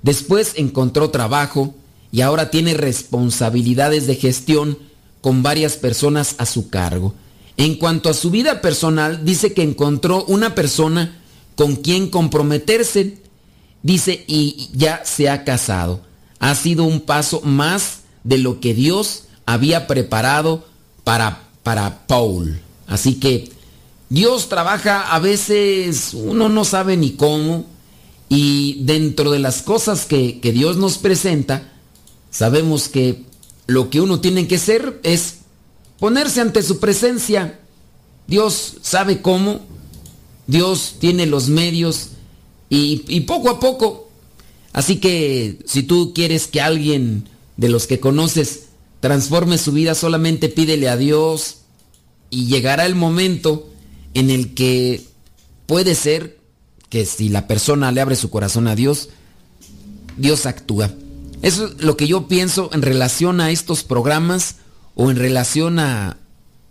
Después 0.01 0.53
encontró 0.57 1.09
trabajo 1.09 1.73
y 2.11 2.21
ahora 2.21 2.51
tiene 2.51 2.75
responsabilidades 2.75 4.05
de 4.05 4.15
gestión 4.15 4.77
con 5.21 5.41
varias 5.41 5.77
personas 5.77 6.35
a 6.37 6.45
su 6.45 6.69
cargo. 6.69 7.15
En 7.57 7.75
cuanto 7.75 8.09
a 8.09 8.13
su 8.13 8.31
vida 8.31 8.61
personal, 8.61 9.23
dice 9.25 9.53
que 9.53 9.61
encontró 9.61 10.25
una 10.25 10.55
persona 10.55 11.21
con 11.55 11.75
quien 11.75 12.09
comprometerse, 12.09 13.17
dice, 13.83 14.23
y 14.27 14.69
ya 14.73 15.03
se 15.05 15.29
ha 15.29 15.43
casado. 15.43 16.01
Ha 16.39 16.55
sido 16.55 16.83
un 16.83 17.01
paso 17.01 17.41
más 17.41 17.99
de 18.23 18.37
lo 18.37 18.59
que 18.59 18.73
Dios 18.73 19.25
había 19.45 19.87
preparado 19.87 20.65
para, 21.03 21.43
para 21.61 22.07
Paul. 22.07 22.59
Así 22.87 23.15
que 23.15 23.51
Dios 24.09 24.49
trabaja 24.49 25.13
a 25.13 25.19
veces, 25.19 26.13
uno 26.13 26.49
no 26.49 26.65
sabe 26.65 26.97
ni 26.97 27.11
cómo, 27.11 27.65
y 28.29 28.83
dentro 28.83 29.31
de 29.31 29.39
las 29.39 29.61
cosas 29.61 30.05
que, 30.05 30.39
que 30.39 30.51
Dios 30.51 30.77
nos 30.77 30.97
presenta, 30.97 31.71
sabemos 32.31 32.89
que 32.89 33.23
lo 33.67 33.89
que 33.89 34.01
uno 34.01 34.19
tiene 34.21 34.47
que 34.47 34.55
hacer 34.55 34.99
es 35.03 35.42
ponerse 36.03 36.41
ante 36.41 36.61
su 36.63 36.81
presencia. 36.81 37.61
Dios 38.27 38.75
sabe 38.81 39.21
cómo, 39.21 39.61
Dios 40.47 40.97
tiene 40.99 41.25
los 41.25 41.47
medios 41.47 42.09
y, 42.69 43.05
y, 43.07 43.21
poco 43.21 43.49
a 43.49 43.61
poco. 43.61 44.09
Así 44.73 44.97
que 44.97 45.59
si 45.65 45.81
tú 45.81 46.11
quieres 46.13 46.47
que 46.47 46.59
alguien 46.59 47.29
de 47.55 47.69
los 47.69 47.87
que 47.87 48.01
conoces 48.01 48.65
transforme 48.99 49.57
su 49.57 49.71
vida, 49.71 49.95
solamente 49.95 50.49
pídele 50.49 50.89
a 50.89 50.97
Dios 50.97 51.59
y 52.29 52.47
llegará 52.47 52.85
el 52.85 52.95
momento 52.95 53.69
en 54.13 54.29
el 54.29 54.55
que 54.55 55.05
puede 55.67 55.95
ser 55.95 56.37
que 56.89 57.05
si 57.05 57.29
la 57.29 57.47
persona 57.47 57.93
le 57.93 58.01
abre 58.01 58.17
su 58.17 58.29
corazón 58.29 58.67
a 58.67 58.75
Dios, 58.75 59.07
Dios 60.17 60.47
actúa. 60.47 60.91
Eso 61.41 61.67
es 61.67 61.81
lo 61.81 61.95
que 61.95 62.09
yo 62.09 62.27
pienso 62.27 62.69
en 62.73 62.81
relación 62.81 63.39
a 63.39 63.51
estos 63.51 63.85
programas 63.85 64.57
o 64.95 65.11
en 65.11 65.17
relación 65.17 65.79
a, 65.79 66.17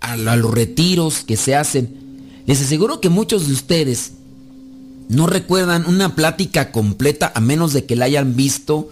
a, 0.00 0.16
los 0.16 0.50
retiros 0.50 1.24
que 1.24 1.36
se 1.36 1.54
hacen. 1.54 2.32
Les 2.46 2.60
aseguro 2.60 3.00
que 3.00 3.08
muchos 3.08 3.46
de 3.46 3.52
ustedes 3.52 4.12
no 5.08 5.26
recuerdan 5.26 5.86
una 5.86 6.14
plática 6.14 6.72
completa 6.72 7.32
a 7.34 7.40
menos 7.40 7.72
de 7.72 7.84
que 7.84 7.96
la 7.96 8.06
hayan 8.06 8.36
visto 8.36 8.90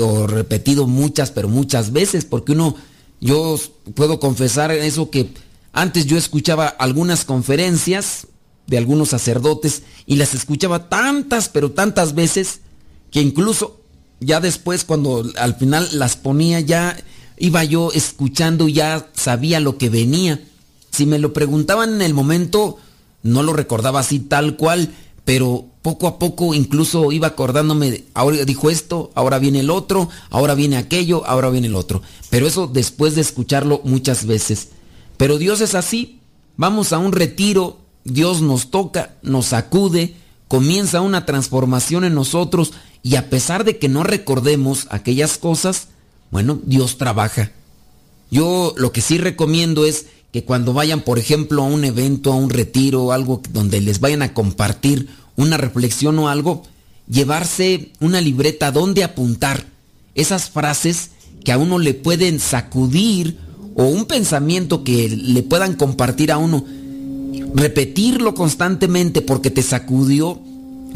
o 0.00 0.26
repetido 0.26 0.86
muchas, 0.86 1.30
pero 1.30 1.48
muchas 1.48 1.92
veces, 1.92 2.24
porque 2.24 2.52
uno, 2.52 2.76
yo 3.20 3.58
puedo 3.94 4.18
confesar 4.18 4.70
eso 4.72 5.10
que 5.10 5.28
antes 5.72 6.06
yo 6.06 6.16
escuchaba 6.16 6.66
algunas 6.66 7.24
conferencias 7.24 8.28
de 8.66 8.78
algunos 8.78 9.10
sacerdotes 9.10 9.82
y 10.06 10.16
las 10.16 10.34
escuchaba 10.34 10.88
tantas, 10.88 11.48
pero 11.48 11.72
tantas 11.72 12.14
veces, 12.14 12.60
que 13.10 13.20
incluso 13.20 13.80
ya 14.20 14.40
después 14.40 14.84
cuando 14.84 15.24
al 15.36 15.56
final 15.56 15.88
las 15.92 16.16
ponía 16.16 16.60
ya 16.60 16.96
iba 17.36 17.64
yo 17.64 17.90
escuchando 17.92 18.68
y 18.68 18.74
ya 18.74 19.08
sabía 19.14 19.60
lo 19.60 19.78
que 19.78 19.90
venía. 19.90 20.42
Si 20.90 21.06
me 21.06 21.18
lo 21.18 21.32
preguntaban 21.32 21.94
en 21.94 22.02
el 22.02 22.14
momento, 22.14 22.78
no 23.22 23.42
lo 23.42 23.52
recordaba 23.52 24.00
así 24.00 24.20
tal 24.20 24.56
cual, 24.56 24.90
pero 25.24 25.66
poco 25.82 26.06
a 26.06 26.18
poco 26.18 26.54
incluso 26.54 27.12
iba 27.12 27.28
acordándome, 27.28 28.04
ahora 28.14 28.44
dijo 28.44 28.70
esto, 28.70 29.10
ahora 29.14 29.38
viene 29.38 29.60
el 29.60 29.70
otro, 29.70 30.08
ahora 30.30 30.54
viene 30.54 30.76
aquello, 30.76 31.26
ahora 31.26 31.50
viene 31.50 31.66
el 31.66 31.74
otro. 31.74 32.02
Pero 32.30 32.46
eso 32.46 32.66
después 32.66 33.14
de 33.14 33.20
escucharlo 33.20 33.80
muchas 33.84 34.26
veces. 34.26 34.68
Pero 35.16 35.38
Dios 35.38 35.60
es 35.60 35.74
así, 35.74 36.20
vamos 36.56 36.92
a 36.92 36.98
un 36.98 37.12
retiro, 37.12 37.78
Dios 38.04 38.40
nos 38.42 38.70
toca, 38.70 39.16
nos 39.22 39.46
sacude, 39.46 40.16
comienza 40.48 41.00
una 41.00 41.26
transformación 41.26 42.04
en 42.04 42.14
nosotros 42.14 42.72
y 43.02 43.16
a 43.16 43.28
pesar 43.28 43.64
de 43.64 43.78
que 43.78 43.88
no 43.88 44.04
recordemos 44.04 44.86
aquellas 44.90 45.38
cosas, 45.38 45.88
bueno, 46.34 46.58
Dios 46.66 46.98
trabaja. 46.98 47.52
Yo 48.28 48.74
lo 48.76 48.90
que 48.90 49.00
sí 49.00 49.18
recomiendo 49.18 49.86
es 49.86 50.06
que 50.32 50.42
cuando 50.42 50.72
vayan, 50.72 51.02
por 51.02 51.20
ejemplo, 51.20 51.62
a 51.62 51.66
un 51.66 51.84
evento, 51.84 52.32
a 52.32 52.34
un 52.34 52.50
retiro, 52.50 53.12
algo 53.12 53.40
donde 53.52 53.80
les 53.80 54.00
vayan 54.00 54.20
a 54.22 54.34
compartir 54.34 55.06
una 55.36 55.58
reflexión 55.58 56.18
o 56.18 56.28
algo, 56.28 56.64
llevarse 57.08 57.92
una 58.00 58.20
libreta 58.20 58.72
donde 58.72 59.04
apuntar 59.04 59.64
esas 60.16 60.50
frases 60.50 61.10
que 61.44 61.52
a 61.52 61.56
uno 61.56 61.78
le 61.78 61.94
pueden 61.94 62.40
sacudir 62.40 63.38
o 63.76 63.84
un 63.84 64.06
pensamiento 64.06 64.82
que 64.82 65.08
le 65.08 65.44
puedan 65.44 65.74
compartir 65.74 66.32
a 66.32 66.38
uno. 66.38 66.64
Repetirlo 67.54 68.34
constantemente 68.34 69.22
porque 69.22 69.52
te 69.52 69.62
sacudió 69.62 70.40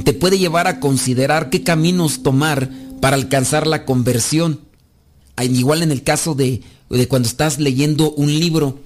te 0.03 0.15
puede 0.15 0.41
llevar 0.41 0.67
a 0.67 0.81
considerar 0.81 1.49
qué 1.49 1.63
caminos 1.63 2.25
tomar 2.25 2.71
para 3.01 3.15
alcanzar 3.15 3.69
la 3.69 3.85
conversión. 3.85 4.67
Igual 5.45 5.83
en 5.83 5.93
el 5.93 6.03
caso 6.03 6.35
de, 6.35 6.63
cuando 7.09 7.29
estás 7.29 7.59
leyendo 7.59 8.13
un 8.13 8.39
libro. 8.39 8.81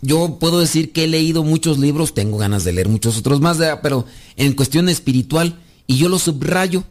Yo 0.00 0.38
puedo 0.40 0.58
decir 0.58 0.92
que 0.92 1.04
he 1.04 1.08
leído 1.08 1.44
muchos 1.44 1.78
libros, 1.78 2.12
tengo 2.12 2.36
ganas 2.36 2.64
de 2.64 2.72
leer 2.72 2.88
muchos 2.88 3.16
otros 3.18 3.40
más, 3.40 3.58
pero 3.82 4.04
en 4.36 4.54
cuestión 4.54 4.88
espiritual, 4.88 5.60
y 5.86 5.96
yo 5.96 6.08
lo 6.08 6.18
subrayo. 6.18 6.82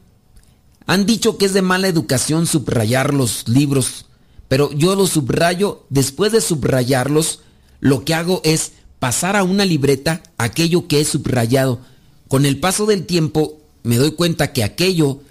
Han 0.86 1.06
dicho 1.06 1.38
que 1.38 1.46
es 1.46 1.54
de 1.54 1.62
mala 1.62 1.90
educación 1.90 2.48
subrayar 2.48 3.14
los 3.14 3.50
libros, 3.50 4.06
pero 4.48 4.72
yo 4.72 4.96
lo 4.96 5.08
subrayo, 5.08 5.86
después 5.90 6.32
de 6.32 6.40
subrayarlos, 6.40 7.40
lo 7.82 8.06
que 8.06 8.14
hago 8.14 8.42
es 8.46 8.74
pasar 9.00 9.36
a 9.36 9.44
una 9.44 9.66
libreta 9.66 10.24
aquello 10.38 10.88
que 10.88 11.02
he 11.02 11.06
subrayado. 11.06 11.82
Con 12.28 12.46
el 12.46 12.60
paso 12.60 12.86
del 12.86 13.06
tiempo 13.06 13.60
me 13.84 13.98
doy 13.98 14.12
cuenta 14.12 14.54
que 14.54 14.64
aquello 14.64 15.22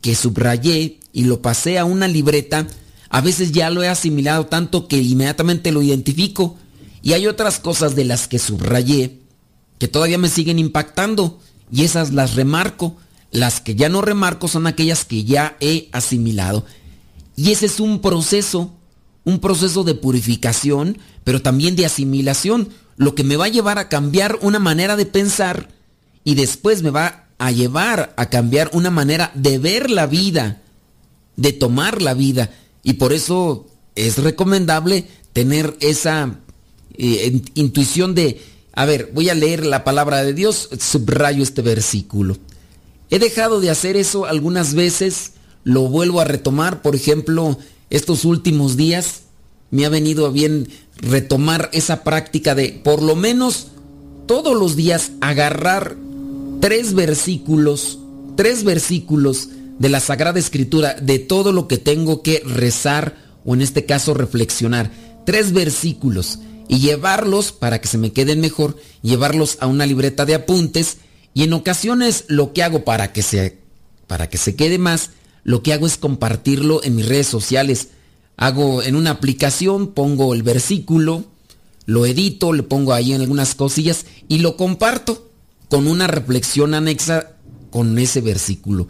que 0.00 0.14
subrayé 0.14 1.00
y 1.12 1.24
lo 1.24 1.40
pasé 1.40 1.78
a 1.78 1.84
una 1.84 2.06
libreta, 2.06 2.66
a 3.14 3.20
veces 3.20 3.52
ya 3.52 3.70
lo 3.70 3.84
he 3.84 3.88
asimilado 3.88 4.46
tanto 4.46 4.88
que 4.88 4.96
inmediatamente 4.96 5.70
lo 5.70 5.82
identifico. 5.82 6.56
Y 7.00 7.12
hay 7.12 7.28
otras 7.28 7.60
cosas 7.60 7.94
de 7.94 8.04
las 8.04 8.26
que 8.26 8.40
subrayé 8.40 9.20
que 9.78 9.86
todavía 9.86 10.18
me 10.18 10.28
siguen 10.28 10.58
impactando 10.58 11.38
y 11.70 11.84
esas 11.84 12.12
las 12.12 12.34
remarco. 12.34 12.96
Las 13.30 13.60
que 13.60 13.76
ya 13.76 13.88
no 13.88 14.02
remarco 14.02 14.48
son 14.48 14.66
aquellas 14.66 15.04
que 15.04 15.22
ya 15.22 15.56
he 15.60 15.90
asimilado. 15.92 16.66
Y 17.36 17.52
ese 17.52 17.66
es 17.66 17.78
un 17.78 18.00
proceso, 18.00 18.74
un 19.22 19.38
proceso 19.38 19.84
de 19.84 19.94
purificación, 19.94 20.98
pero 21.22 21.40
también 21.40 21.76
de 21.76 21.86
asimilación, 21.86 22.70
lo 22.96 23.14
que 23.14 23.22
me 23.22 23.36
va 23.36 23.44
a 23.44 23.48
llevar 23.48 23.78
a 23.78 23.88
cambiar 23.88 24.40
una 24.42 24.58
manera 24.58 24.96
de 24.96 25.06
pensar 25.06 25.68
y 26.24 26.34
después 26.34 26.82
me 26.82 26.90
va 26.90 27.28
a 27.38 27.52
llevar 27.52 28.12
a 28.16 28.26
cambiar 28.26 28.70
una 28.72 28.90
manera 28.90 29.30
de 29.36 29.58
ver 29.58 29.88
la 29.88 30.08
vida, 30.08 30.62
de 31.36 31.52
tomar 31.52 32.02
la 32.02 32.14
vida. 32.14 32.50
Y 32.84 32.94
por 32.94 33.12
eso 33.12 33.66
es 33.96 34.18
recomendable 34.18 35.08
tener 35.32 35.76
esa 35.80 36.38
eh, 36.96 37.40
intuición 37.54 38.14
de, 38.14 38.40
a 38.72 38.84
ver, 38.84 39.10
voy 39.12 39.30
a 39.30 39.34
leer 39.34 39.66
la 39.66 39.82
palabra 39.82 40.22
de 40.22 40.34
Dios, 40.34 40.68
subrayo 40.78 41.42
este 41.42 41.62
versículo. 41.62 42.36
He 43.10 43.18
dejado 43.18 43.60
de 43.60 43.70
hacer 43.70 43.96
eso 43.96 44.26
algunas 44.26 44.74
veces, 44.74 45.32
lo 45.64 45.88
vuelvo 45.88 46.20
a 46.20 46.24
retomar, 46.24 46.82
por 46.82 46.94
ejemplo, 46.94 47.58
estos 47.90 48.24
últimos 48.24 48.76
días 48.76 49.22
me 49.70 49.84
ha 49.84 49.88
venido 49.88 50.26
a 50.26 50.30
bien 50.30 50.68
retomar 50.96 51.70
esa 51.72 52.04
práctica 52.04 52.54
de 52.54 52.80
por 52.84 53.02
lo 53.02 53.16
menos 53.16 53.68
todos 54.26 54.56
los 54.56 54.76
días 54.76 55.10
agarrar 55.20 55.96
tres 56.60 56.94
versículos 56.94 57.98
tres 58.36 58.64
versículos 58.64 59.48
de 59.78 59.88
la 59.88 60.00
Sagrada 60.00 60.38
Escritura, 60.38 60.94
de 60.94 61.18
todo 61.18 61.52
lo 61.52 61.68
que 61.68 61.78
tengo 61.78 62.22
que 62.22 62.42
rezar 62.44 63.16
o 63.44 63.54
en 63.54 63.62
este 63.62 63.84
caso 63.84 64.14
reflexionar. 64.14 64.90
Tres 65.26 65.52
versículos 65.52 66.38
y 66.68 66.78
llevarlos 66.78 67.52
para 67.52 67.80
que 67.80 67.88
se 67.88 67.98
me 67.98 68.12
queden 68.12 68.40
mejor, 68.40 68.76
llevarlos 69.02 69.58
a 69.60 69.66
una 69.66 69.86
libreta 69.86 70.24
de 70.24 70.34
apuntes 70.34 70.98
y 71.34 71.42
en 71.42 71.52
ocasiones 71.52 72.24
lo 72.28 72.52
que 72.52 72.62
hago 72.62 72.84
para 72.84 73.12
que 73.12 73.22
se 73.22 73.58
para 74.06 74.28
que 74.28 74.38
se 74.38 74.54
quede 74.54 74.78
más, 74.78 75.10
lo 75.44 75.62
que 75.62 75.72
hago 75.72 75.86
es 75.86 75.96
compartirlo 75.96 76.82
en 76.84 76.94
mis 76.94 77.08
redes 77.08 77.26
sociales. 77.26 77.88
Hago 78.36 78.82
en 78.82 78.96
una 78.96 79.10
aplicación, 79.10 79.88
pongo 79.88 80.34
el 80.34 80.42
versículo, 80.42 81.24
lo 81.86 82.06
edito, 82.06 82.52
le 82.52 82.62
pongo 82.62 82.92
ahí 82.92 83.12
en 83.12 83.20
algunas 83.20 83.54
cosillas 83.54 84.06
y 84.28 84.38
lo 84.38 84.56
comparto 84.56 85.30
con 85.68 85.86
una 85.86 86.06
reflexión 86.06 86.74
anexa 86.74 87.32
con 87.70 87.98
ese 87.98 88.20
versículo. 88.20 88.88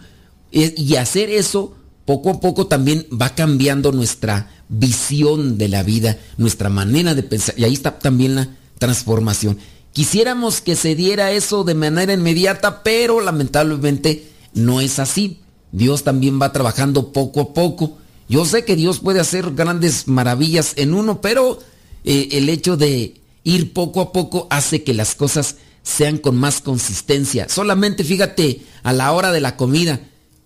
Y 0.55 0.95
hacer 0.97 1.31
eso 1.31 1.75
poco 2.05 2.31
a 2.31 2.41
poco 2.41 2.67
también 2.67 3.07
va 3.11 3.35
cambiando 3.35 3.91
nuestra 3.91 4.51
visión 4.69 5.59
de 5.59 5.69
la 5.69 5.83
vida, 5.83 6.19
nuestra 6.37 6.69
manera 6.69 7.15
de 7.15 7.23
pensar. 7.23 7.55
Y 7.59 7.65
ahí 7.65 7.75
está 7.75 7.99
también 7.99 8.37
la 8.37 8.57
transformación. 8.79 9.59
Quisiéramos 9.93 10.61
que 10.61 10.77
se 10.77 10.95
diera 10.95 11.33
eso 11.33 11.65
de 11.65 11.75
manera 11.75 12.13
inmediata, 12.13 12.83
pero 12.83 13.21
lamentablemente 13.21 14.29
no 14.53 14.81
es 14.81 14.99
así. 14.99 15.41
Dios 15.73 16.05
también 16.05 16.41
va 16.41 16.53
trabajando 16.53 17.13
poco 17.13 17.41
a 17.41 17.55
poco. 17.55 17.99
Yo 18.29 18.45
sé 18.45 18.65
que 18.65 18.77
Dios 18.77 19.01
puede 19.01 19.21
hacer 19.21 19.53
grandes 19.55 20.07
maravillas 20.09 20.75
en 20.77 20.95
uno, 20.95 21.21
pero 21.21 21.59
eh, 22.05 22.29
el 22.33 22.49
hecho 22.49 22.77
de 22.77 23.21
ir 23.45 23.73
poco 23.73 24.01
a 24.01 24.13
poco 24.13 24.47
hace 24.51 24.83
que 24.83 24.95
las 24.95 25.15
cosas 25.15 25.57
sean 25.83 26.19
con 26.19 26.37
más 26.37 26.61
consistencia. 26.61 27.49
Solamente 27.49 28.05
fíjate 28.05 28.63
a 28.83 28.93
la 28.93 29.13
hora 29.13 29.33
de 29.33 29.41
la 29.41 29.57
comida, 29.57 30.01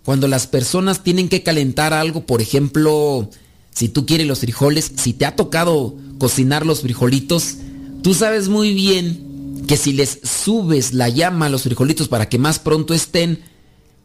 cuando 0.09 0.27
las 0.27 0.47
personas 0.47 1.05
tienen 1.05 1.29
que 1.29 1.43
calentar 1.43 1.93
algo, 1.93 2.25
por 2.25 2.41
ejemplo, 2.41 3.29
si 3.71 3.91
tú 3.91 4.07
quieres 4.07 4.27
los 4.27 4.39
frijoles, 4.39 4.91
si 4.97 5.13
te 5.13 5.27
ha 5.27 5.37
tocado 5.37 5.97
cocinar 6.17 6.65
los 6.65 6.81
frijolitos, 6.81 7.57
tú 8.01 8.15
sabes 8.15 8.49
muy 8.49 8.73
bien 8.73 9.65
que 9.67 9.77
si 9.77 9.93
les 9.93 10.21
subes 10.23 10.95
la 10.95 11.11
llama 11.11 11.45
a 11.45 11.49
los 11.51 11.65
frijolitos 11.65 12.09
para 12.09 12.27
que 12.27 12.39
más 12.39 12.59
pronto 12.59 12.95
estén, 12.95 13.41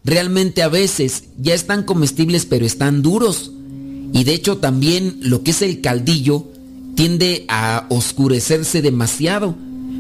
realmente 0.04 0.62
a 0.62 0.68
veces 0.68 1.24
ya 1.38 1.54
están 1.54 1.84
comestibles 1.84 2.45
pero 2.45 2.66
están 2.66 3.01
duros. 3.01 3.54
Y 4.12 4.26
de 4.26 4.34
hecho 4.34 4.58
también 4.58 5.20
lo 5.22 5.41
que 5.41 5.51
es 5.51 5.62
el 5.62 5.80
caldillo 5.80 6.43
tiende 6.97 7.45
a 7.47 7.86
oscurecerse 7.88 8.82
demasiado. 8.82 9.56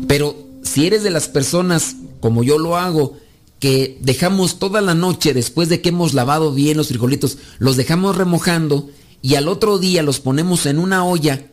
Pero 0.09 0.35
si 0.63 0.85
eres 0.85 1.03
de 1.03 1.11
las 1.11 1.29
personas, 1.29 1.95
como 2.19 2.43
yo 2.43 2.57
lo 2.59 2.75
hago, 2.75 3.22
que 3.63 3.97
dejamos 4.01 4.59
toda 4.59 4.81
la 4.81 4.93
noche 4.93 5.33
después 5.33 5.69
de 5.69 5.79
que 5.79 5.87
hemos 5.87 6.13
lavado 6.13 6.51
bien 6.51 6.75
los 6.75 6.89
frijolitos, 6.89 7.37
los 7.59 7.77
dejamos 7.77 8.17
remojando 8.17 8.89
y 9.21 9.35
al 9.35 9.47
otro 9.47 9.79
día 9.79 10.03
los 10.03 10.19
ponemos 10.19 10.65
en 10.65 10.79
una 10.79 11.05
olla 11.05 11.47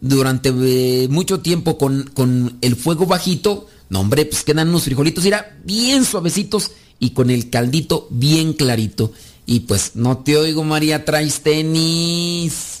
durante 0.00 0.52
eh, 0.52 1.06
mucho 1.08 1.38
tiempo 1.38 1.78
con, 1.78 2.10
con, 2.14 2.58
el 2.62 2.74
fuego 2.74 3.06
bajito, 3.06 3.68
no 3.90 4.00
hombre, 4.00 4.24
pues 4.24 4.42
quedan 4.42 4.70
unos 4.70 4.82
frijolitos, 4.82 5.24
irá 5.24 5.56
bien 5.64 6.04
suavecitos 6.04 6.72
y 6.98 7.10
con 7.10 7.30
el 7.30 7.48
caldito 7.48 8.08
bien 8.10 8.54
clarito. 8.54 9.12
Y 9.46 9.60
pues 9.60 9.92
no 9.94 10.18
te 10.18 10.36
oigo 10.36 10.64
María, 10.64 11.04
traes 11.04 11.42
tenis. 11.42 12.80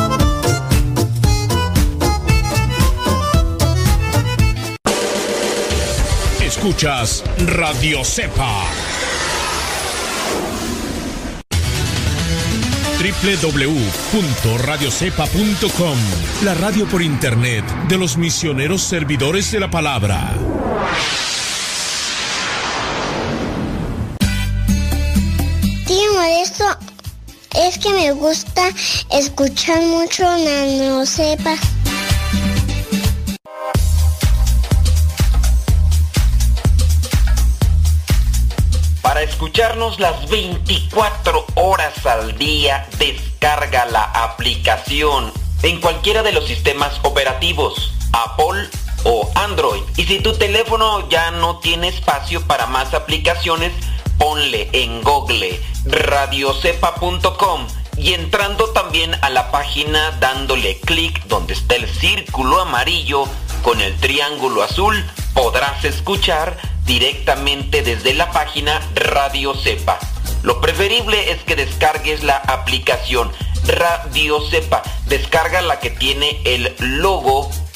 Escuchas 6.61 7.23
Radio 7.39 8.05
Cepa. 8.05 8.65
www.radiocepa.com, 12.99 15.97
la 16.43 16.53
radio 16.53 16.85
por 16.85 17.01
internet 17.01 17.65
de 17.87 17.97
los 17.97 18.15
misioneros 18.15 18.83
servidores 18.83 19.51
de 19.51 19.59
la 19.59 19.71
palabra. 19.71 20.35
Tío 25.87 26.21
esto 26.43 26.65
es 27.55 27.79
que 27.79 27.89
me 27.89 28.11
gusta 28.11 28.69
escuchar 29.09 29.81
mucho 29.81 30.25
Nano 30.37 31.07
Cepa. 31.07 31.57
Escucharnos 39.51 39.99
las 39.99 40.29
24 40.29 41.45
horas 41.55 42.05
al 42.05 42.37
día, 42.37 42.87
descarga 42.97 43.85
la 43.85 44.03
aplicación 44.03 45.29
en 45.61 45.81
cualquiera 45.81 46.23
de 46.23 46.31
los 46.31 46.47
sistemas 46.47 47.01
operativos, 47.03 47.93
Apple 48.13 48.69
o 49.03 49.29
Android. 49.35 49.81
Y 49.97 50.05
si 50.05 50.19
tu 50.21 50.31
teléfono 50.37 51.09
ya 51.09 51.31
no 51.31 51.59
tiene 51.59 51.89
espacio 51.89 52.47
para 52.47 52.65
más 52.67 52.93
aplicaciones, 52.93 53.73
ponle 54.17 54.69
en 54.71 55.01
Google 55.03 55.59
radiocepa.com 55.83 57.67
y 57.97 58.13
entrando 58.13 58.69
también 58.69 59.13
a 59.21 59.29
la 59.29 59.51
página 59.51 60.11
dándole 60.21 60.79
clic 60.79 61.25
donde 61.25 61.55
está 61.55 61.75
el 61.75 61.89
círculo 61.89 62.61
amarillo 62.61 63.25
con 63.63 63.81
el 63.81 63.97
triángulo 63.97 64.63
azul, 64.63 65.05
podrás 65.33 65.83
escuchar 65.83 66.55
directamente 66.91 67.83
desde 67.83 68.13
la 68.13 68.31
página 68.31 68.81
Radio 68.95 69.55
Cepa. 69.55 69.97
Lo 70.43 70.59
preferible 70.59 71.31
es 71.31 71.41
que 71.43 71.55
descargues 71.55 72.21
la 72.21 72.35
aplicación 72.35 73.31
Radio 73.65 74.41
Cepa. 74.49 74.83
Descarga 75.07 75.61
la 75.61 75.79
que 75.79 75.89
tiene 75.89 76.41
el 76.43 76.75
logo 76.79 77.49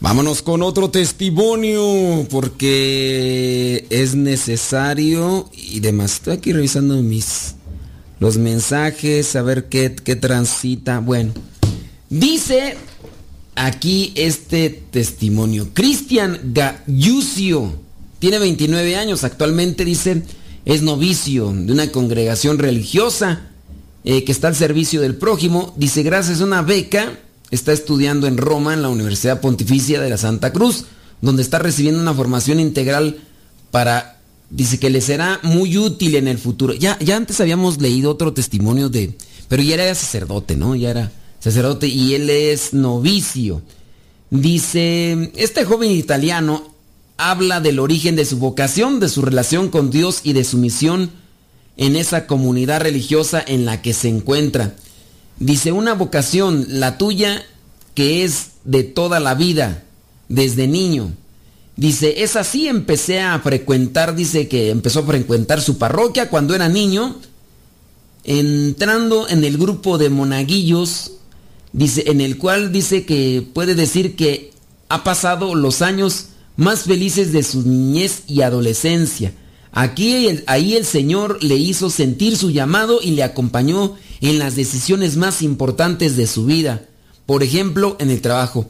Vámonos 0.00 0.42
con 0.42 0.62
otro 0.62 0.90
testimonio 0.90 2.26
porque 2.30 3.86
es 3.90 4.14
necesario 4.14 5.50
y 5.52 5.80
demás. 5.80 6.14
Estoy 6.14 6.34
aquí 6.34 6.52
revisando 6.52 6.94
mis 7.02 7.56
los 8.20 8.36
mensajes, 8.36 9.34
a 9.36 9.42
ver 9.42 9.68
qué, 9.68 9.94
qué 9.94 10.16
transita. 10.16 11.00
Bueno, 11.00 11.32
dice 12.08 12.76
aquí 13.56 14.12
este 14.14 14.70
testimonio. 14.70 15.68
Cristian 15.72 16.40
Gayucio 16.52 17.72
tiene 18.18 18.38
29 18.38 18.96
años, 18.96 19.24
actualmente 19.24 19.84
dice 19.84 20.22
es 20.64 20.82
novicio 20.82 21.50
de 21.52 21.72
una 21.72 21.90
congregación 21.90 22.58
religiosa 22.58 23.48
eh, 24.04 24.22
que 24.24 24.32
está 24.32 24.48
al 24.48 24.54
servicio 24.54 25.00
del 25.00 25.16
prójimo. 25.16 25.72
Dice, 25.76 26.02
gracias 26.02 26.40
a 26.40 26.44
una 26.44 26.60
beca, 26.60 27.18
está 27.50 27.72
estudiando 27.72 28.26
en 28.26 28.36
Roma, 28.36 28.74
en 28.74 28.82
la 28.82 28.88
Universidad 28.88 29.40
Pontificia 29.40 30.00
de 30.00 30.10
la 30.10 30.18
Santa 30.18 30.52
Cruz, 30.52 30.84
donde 31.20 31.42
está 31.42 31.58
recibiendo 31.58 32.00
una 32.00 32.14
formación 32.14 32.60
integral 32.60 33.18
para 33.70 34.18
Dice 34.50 34.78
que 34.78 34.88
le 34.88 35.02
será 35.02 35.40
muy 35.42 35.76
útil 35.76 36.16
en 36.16 36.26
el 36.26 36.38
futuro. 36.38 36.72
Ya, 36.72 36.98
ya 37.00 37.16
antes 37.16 37.40
habíamos 37.40 37.80
leído 37.80 38.10
otro 38.10 38.32
testimonio 38.32 38.88
de, 38.88 39.14
pero 39.48 39.62
ya 39.62 39.74
era 39.74 39.94
sacerdote, 39.94 40.56
¿no? 40.56 40.74
Ya 40.74 40.90
era 40.90 41.12
sacerdote 41.38 41.86
y 41.86 42.14
él 42.14 42.30
es 42.30 42.72
novicio. 42.72 43.62
Dice, 44.30 45.32
este 45.36 45.64
joven 45.64 45.90
italiano 45.90 46.74
habla 47.18 47.60
del 47.60 47.78
origen 47.78 48.16
de 48.16 48.24
su 48.24 48.38
vocación, 48.38 49.00
de 49.00 49.10
su 49.10 49.20
relación 49.20 49.68
con 49.68 49.90
Dios 49.90 50.20
y 50.24 50.32
de 50.32 50.44
su 50.44 50.56
misión 50.56 51.10
en 51.76 51.96
esa 51.96 52.26
comunidad 52.26 52.80
religiosa 52.80 53.42
en 53.46 53.66
la 53.66 53.82
que 53.82 53.92
se 53.92 54.08
encuentra. 54.08 54.76
Dice, 55.40 55.72
una 55.72 55.94
vocación, 55.94 56.66
la 56.68 56.98
tuya, 56.98 57.44
que 57.94 58.24
es 58.24 58.52
de 58.64 58.82
toda 58.84 59.20
la 59.20 59.34
vida, 59.34 59.84
desde 60.28 60.66
niño. 60.66 61.12
Dice, 61.76 62.22
es 62.24 62.34
así, 62.34 62.66
empecé 62.66 63.20
a 63.20 63.38
frecuentar, 63.38 64.16
dice 64.16 64.48
que 64.48 64.70
empezó 64.70 65.00
a 65.00 65.06
frecuentar 65.06 65.60
su 65.60 65.78
parroquia 65.78 66.28
cuando 66.28 66.54
era 66.54 66.68
niño, 66.68 67.16
entrando 68.24 69.28
en 69.28 69.44
el 69.44 69.58
grupo 69.58 69.96
de 69.96 70.10
monaguillos, 70.10 71.12
dice, 71.72 72.04
en 72.10 72.20
el 72.20 72.36
cual 72.36 72.72
dice 72.72 73.06
que 73.06 73.46
puede 73.54 73.76
decir 73.76 74.16
que 74.16 74.52
ha 74.88 75.04
pasado 75.04 75.54
los 75.54 75.82
años 75.82 76.26
más 76.56 76.82
felices 76.82 77.32
de 77.32 77.44
su 77.44 77.62
niñez 77.62 78.24
y 78.26 78.42
adolescencia. 78.42 79.32
Aquí 79.70 80.42
ahí 80.46 80.74
el 80.74 80.84
Señor 80.84 81.42
le 81.44 81.54
hizo 81.54 81.90
sentir 81.90 82.36
su 82.36 82.50
llamado 82.50 83.00
y 83.00 83.12
le 83.12 83.22
acompañó 83.22 83.94
en 84.20 84.38
las 84.38 84.56
decisiones 84.56 85.16
más 85.16 85.42
importantes 85.42 86.16
de 86.16 86.26
su 86.26 86.46
vida. 86.46 86.88
Por 87.26 87.42
ejemplo, 87.42 87.96
en 88.00 88.10
el 88.10 88.20
trabajo. 88.20 88.66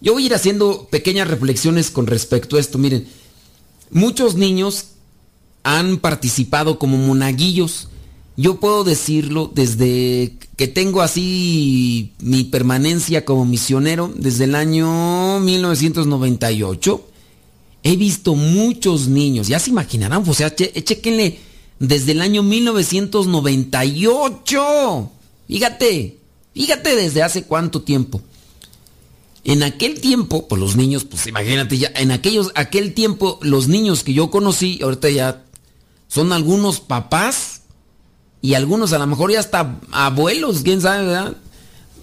Yo 0.00 0.12
voy 0.14 0.24
a 0.24 0.26
ir 0.26 0.34
haciendo 0.34 0.88
pequeñas 0.90 1.28
reflexiones 1.28 1.90
con 1.90 2.06
respecto 2.06 2.56
a 2.56 2.60
esto. 2.60 2.78
Miren, 2.78 3.06
muchos 3.90 4.34
niños 4.34 4.86
han 5.62 5.98
participado 5.98 6.78
como 6.78 6.96
monaguillos. 6.96 7.88
Yo 8.36 8.58
puedo 8.58 8.82
decirlo 8.82 9.50
desde 9.54 10.36
que 10.56 10.66
tengo 10.66 11.02
así 11.02 12.12
mi 12.20 12.44
permanencia 12.44 13.24
como 13.24 13.44
misionero, 13.44 14.12
desde 14.16 14.44
el 14.44 14.54
año 14.54 15.38
1998 15.40 17.08
he 17.82 17.96
visto 17.96 18.34
muchos 18.34 19.08
niños, 19.08 19.48
ya 19.48 19.58
se 19.58 19.70
imaginarán, 19.70 20.22
o 20.26 20.34
sea, 20.34 20.54
chequenle, 20.54 21.38
desde 21.82 22.12
el 22.12 22.22
año 22.22 22.42
1998. 22.44 25.10
Fíjate, 25.48 26.18
fíjate 26.54 26.94
desde 26.94 27.24
hace 27.24 27.42
cuánto 27.42 27.82
tiempo. 27.82 28.22
En 29.44 29.64
aquel 29.64 30.00
tiempo, 30.00 30.46
pues 30.46 30.60
los 30.60 30.76
niños, 30.76 31.04
pues 31.04 31.26
imagínate 31.26 31.76
ya, 31.76 31.90
en 31.96 32.12
aquellos, 32.12 32.52
aquel 32.54 32.94
tiempo, 32.94 33.40
los 33.42 33.66
niños 33.66 34.04
que 34.04 34.12
yo 34.12 34.30
conocí, 34.30 34.78
ahorita 34.80 35.10
ya 35.10 35.42
son 36.06 36.32
algunos 36.32 36.78
papás 36.78 37.62
y 38.40 38.54
algunos 38.54 38.92
a 38.92 38.98
lo 38.98 39.08
mejor 39.08 39.32
ya 39.32 39.40
hasta 39.40 39.80
abuelos, 39.90 40.60
quién 40.62 40.80
sabe, 40.80 41.06
¿verdad? 41.06 41.36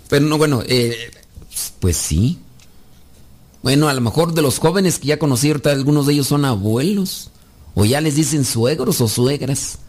Pero 0.09 0.25
no, 0.25 0.37
bueno, 0.37 0.61
eh, 0.67 1.09
pues 1.79 1.95
sí, 1.95 2.37
bueno, 3.63 3.87
a 3.87 3.93
lo 3.93 4.01
mejor 4.01 4.33
de 4.33 4.41
los 4.41 4.59
jóvenes 4.59 4.99
que 4.99 5.07
ya 5.07 5.19
conocí, 5.19 5.47
ahorita 5.47 5.71
algunos 5.71 6.05
de 6.05 6.11
ellos 6.13 6.27
son 6.27 6.43
abuelos, 6.43 7.31
o 7.75 7.85
ya 7.85 8.01
les 8.01 8.15
dicen 8.15 8.45
suegros 8.45 9.01
o 9.01 9.07
suegras. 9.07 9.79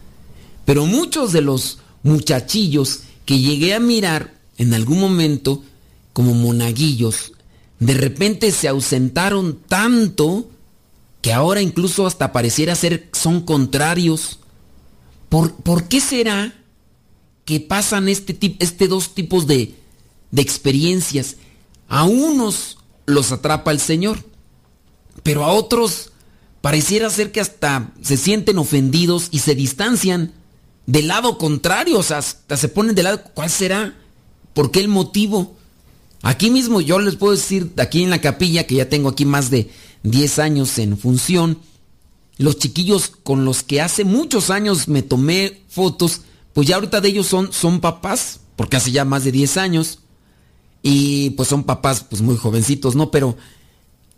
Pero 0.65 0.85
muchos 0.85 1.31
de 1.31 1.41
los 1.41 1.79
muchachillos 2.03 3.01
que 3.25 3.39
llegué 3.39 3.73
a 3.73 3.79
mirar 3.79 4.33
en 4.57 4.73
algún 4.73 4.99
momento 4.99 5.63
como 6.13 6.33
monaguillos, 6.33 7.33
de 7.79 7.93
repente 7.93 8.51
se 8.51 8.67
ausentaron 8.67 9.59
tanto 9.67 10.47
que 11.21 11.33
ahora 11.33 11.61
incluso 11.61 12.05
hasta 12.05 12.31
pareciera 12.31 12.75
ser 12.75 13.09
son 13.13 13.41
contrarios. 13.41 14.39
¿Por, 15.29 15.53
¿por 15.53 15.87
qué 15.87 16.01
será 16.01 16.53
que 17.45 17.59
pasan 17.59 18.09
este, 18.09 18.37
este 18.59 18.87
dos 18.87 19.13
tipos 19.13 19.47
de, 19.47 19.75
de 20.31 20.41
experiencias? 20.41 21.37
A 21.87 22.03
unos 22.03 22.77
los 23.05 23.31
atrapa 23.31 23.71
el 23.71 23.79
Señor. 23.79 24.23
Pero 25.23 25.43
a 25.43 25.51
otros 25.51 26.11
pareciera 26.61 27.09
ser 27.09 27.31
que 27.31 27.41
hasta 27.41 27.91
se 28.01 28.17
sienten 28.17 28.57
ofendidos 28.57 29.27
y 29.31 29.39
se 29.39 29.55
distancian 29.55 30.33
del 30.85 31.07
lado 31.07 31.37
contrario, 31.37 31.99
o 31.99 32.03
sea, 32.03 32.19
hasta 32.19 32.57
se 32.57 32.69
ponen 32.69 32.95
del 32.95 33.05
lado. 33.05 33.21
¿Cuál 33.33 33.49
será? 33.49 33.95
¿Por 34.53 34.71
qué 34.71 34.79
el 34.79 34.87
motivo? 34.87 35.55
Aquí 36.21 36.49
mismo 36.49 36.81
yo 36.81 36.99
les 36.99 37.15
puedo 37.15 37.33
decir, 37.33 37.71
aquí 37.77 38.03
en 38.03 38.09
la 38.09 38.21
capilla, 38.21 38.67
que 38.67 38.75
ya 38.75 38.89
tengo 38.89 39.09
aquí 39.09 39.25
más 39.25 39.49
de 39.49 39.71
10 40.03 40.39
años 40.39 40.77
en 40.77 40.97
función, 40.97 41.59
los 42.37 42.57
chiquillos 42.57 43.09
con 43.09 43.45
los 43.45 43.63
que 43.63 43.81
hace 43.81 44.03
muchos 44.03 44.49
años 44.49 44.87
me 44.87 45.01
tomé 45.01 45.61
fotos, 45.69 46.21
pues 46.53 46.67
ya 46.67 46.75
ahorita 46.75 47.01
de 47.01 47.09
ellos 47.09 47.27
son, 47.27 47.53
son 47.53 47.79
papás, 47.79 48.41
porque 48.55 48.77
hace 48.77 48.91
ya 48.91 49.05
más 49.05 49.23
de 49.23 49.31
10 49.31 49.57
años. 49.57 49.99
Y 50.83 51.31
pues 51.31 51.49
son 51.49 51.63
papás 51.63 52.05
pues 52.09 52.21
muy 52.21 52.35
jovencitos, 52.35 52.95
¿no? 52.95 53.11
Pero 53.11 53.37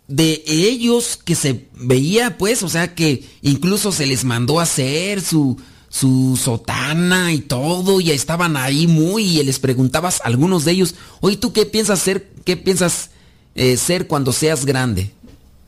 de 0.07 0.43
ellos 0.47 1.17
que 1.23 1.35
se 1.35 1.67
veía 1.73 2.37
pues, 2.37 2.63
o 2.63 2.69
sea 2.69 2.93
que 2.93 3.23
incluso 3.41 3.91
se 3.91 4.05
les 4.05 4.25
mandó 4.25 4.59
a 4.59 4.63
hacer 4.63 5.21
su, 5.21 5.57
su 5.89 6.39
sotana 6.41 7.31
y 7.33 7.39
todo, 7.39 8.01
y 8.01 8.09
estaban 8.09 8.57
ahí 8.57 8.87
muy, 8.87 9.39
y 9.39 9.43
les 9.43 9.59
preguntabas 9.59 10.21
a 10.21 10.23
algunos 10.25 10.65
de 10.65 10.71
ellos, 10.71 10.95
oye, 11.21 11.37
¿tú 11.37 11.53
qué 11.53 11.67
piensas 11.67 11.99
ser, 11.99 12.31
qué 12.43 12.57
piensas 12.57 13.11
eh, 13.53 13.77
ser 13.77 14.07
cuando 14.07 14.33
seas 14.33 14.65
grande? 14.65 15.11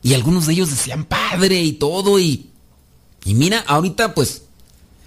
Y 0.02 0.14
algunos 0.14 0.46
de 0.46 0.54
ellos 0.54 0.70
decían 0.70 1.04
padre 1.04 1.62
y 1.62 1.72
todo, 1.72 2.18
y, 2.18 2.46
y 3.24 3.34
mira, 3.34 3.64
ahorita 3.68 4.14
pues, 4.14 4.42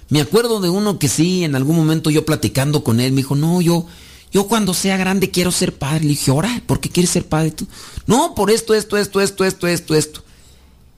me 0.07 0.21
acuerdo 0.21 0.61
de 0.61 0.69
uno 0.69 0.99
que 0.99 1.09
sí, 1.09 1.43
en 1.43 1.55
algún 1.55 1.75
momento 1.75 2.09
yo 2.09 2.25
platicando 2.25 2.83
con 2.83 2.99
él, 2.99 3.11
me 3.11 3.17
dijo, 3.17 3.35
no, 3.35 3.61
yo, 3.61 3.85
yo 4.31 4.47
cuando 4.47 4.73
sea 4.73 4.97
grande 4.97 5.31
quiero 5.31 5.51
ser 5.51 5.77
padre. 5.77 6.01
Le 6.01 6.09
dije, 6.09 6.31
ahora, 6.31 6.61
¿por 6.65 6.79
qué 6.79 6.89
quieres 6.89 7.11
ser 7.11 7.25
padre 7.25 7.51
tú? 7.51 7.67
No, 8.05 8.35
por 8.35 8.51
esto, 8.51 8.73
esto, 8.73 8.97
esto, 8.97 9.21
esto, 9.21 9.43
esto, 9.43 9.67
esto, 9.67 9.95
esto. 9.95 10.23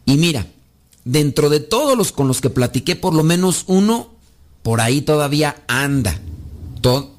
Y 0.06 0.18
mira, 0.18 0.48
dentro 1.06 1.50
de 1.50 1.62
todos 1.62 1.98
los 1.98 2.12
con 2.12 2.28
los 2.28 2.42
que 2.42 2.50
platiqué, 2.50 2.96
por 2.96 3.14
lo 3.14 3.24
menos 3.24 3.64
uno 3.68 4.10
por 4.64 4.82
ahí 4.82 5.02
todavía 5.02 5.64
anda. 5.68 6.20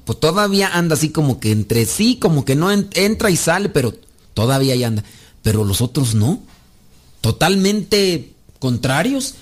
pues 0.05 0.19
todavía 0.19 0.69
anda 0.77 0.93
así 0.93 1.09
como 1.09 1.39
que 1.39 1.51
entre 1.51 1.85
sí, 1.85 2.17
como 2.17 2.45
que 2.45 2.55
no 2.55 2.71
entra 2.71 3.31
y 3.31 3.37
sale, 3.37 3.69
pero 3.69 3.93
todavía 4.33 4.73
ahí 4.73 4.83
anda. 4.83 5.03
Pero 5.41 5.63
los 5.63 5.81
otros 5.81 6.13
no. 6.13 6.41
Totalmente 7.21 8.33
contrarios. 8.59 9.35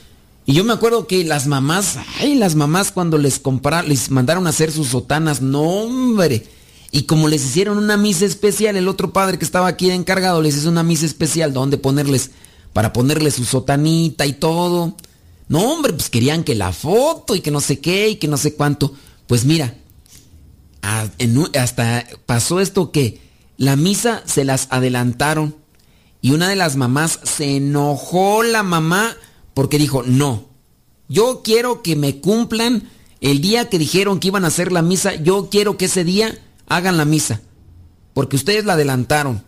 Y 0.46 0.54
yo 0.54 0.64
me 0.64 0.74
acuerdo 0.74 1.06
que 1.06 1.24
las 1.24 1.48
mamás, 1.48 1.98
ay, 2.20 2.36
las 2.36 2.56
mamás 2.56 2.92
cuando 2.92 3.18
les 3.18 3.40
compraron, 3.40 3.90
les 3.90 4.10
mandaron 4.10 4.48
a 4.48 4.52
hacer 4.52 4.72
sus 4.72 4.88
sotanas, 4.88 5.42
no 5.42 5.62
hombre 5.62 6.46
y 6.92 7.04
como 7.04 7.30
les 7.30 7.46
hicieron 7.46 7.78
una 7.78 7.96
misa 7.96 8.26
especial, 8.26 8.76
el 8.76 8.90
otro 8.90 9.14
padre 9.14 9.40
que 9.40 9.46
estaba 9.46 9.68
aquí 9.68 9.90
encargado 9.90 10.42
les 10.42 10.58
hizo 10.58 10.70
una 10.70 10.84
misa 10.84 11.06
especial 11.06 11.54
donde 11.54 11.78
ponerles, 11.78 12.32
para 12.74 12.92
ponerles 12.92 13.36
su 13.36 13.46
sotanita 13.46 14.26
y 14.26 14.34
todo. 14.34 14.98
No, 15.48 15.72
hombre, 15.72 15.94
pues 15.94 16.10
querían 16.10 16.44
que 16.44 16.54
la 16.54 16.74
foto 16.74 17.34
y 17.34 17.42
que 17.42 17.52
no 17.52 17.62
sé 17.62 17.80
qué 17.80 18.10
y 18.10 18.16
que 18.18 18.28
no 18.28 18.36
sé 18.36 18.56
cuánto. 18.56 18.94
Pues 19.28 19.46
mira, 19.46 19.74
hasta 21.58 22.06
pasó 22.26 22.60
esto 22.60 22.92
que 22.92 23.22
la 23.56 23.78
misa 23.78 24.24
se 24.26 24.44
las 24.44 24.68
adelantaron 24.70 25.56
y 26.22 26.32
una 26.32 26.50
de 26.50 26.56
las 26.58 26.76
mamás 26.76 27.20
se 27.24 27.56
enojó 27.56 28.44
la 28.44 28.64
mamá 28.64 29.16
porque 29.54 29.78
dijo, 29.78 30.04
no, 30.04 30.46
yo 31.08 31.42
quiero 31.42 31.82
que 31.84 31.96
me 31.96 32.20
cumplan 32.20 32.90
el 33.22 33.40
día 33.40 33.70
que 33.70 33.80
dijeron 33.80 34.20
que 34.20 34.28
iban 34.28 34.44
a 34.44 34.48
hacer 34.48 34.72
la 34.72 34.82
misa, 34.82 35.16
yo 35.16 35.50
quiero 35.50 35.78
que 35.78 35.86
ese 35.86 36.04
día 36.04 36.38
hagan 36.72 36.98
la 36.98 37.06
misa, 37.06 37.42
porque 38.14 38.38
ustedes 38.38 38.64
la 38.66 38.74
adelantaron. 38.74 39.44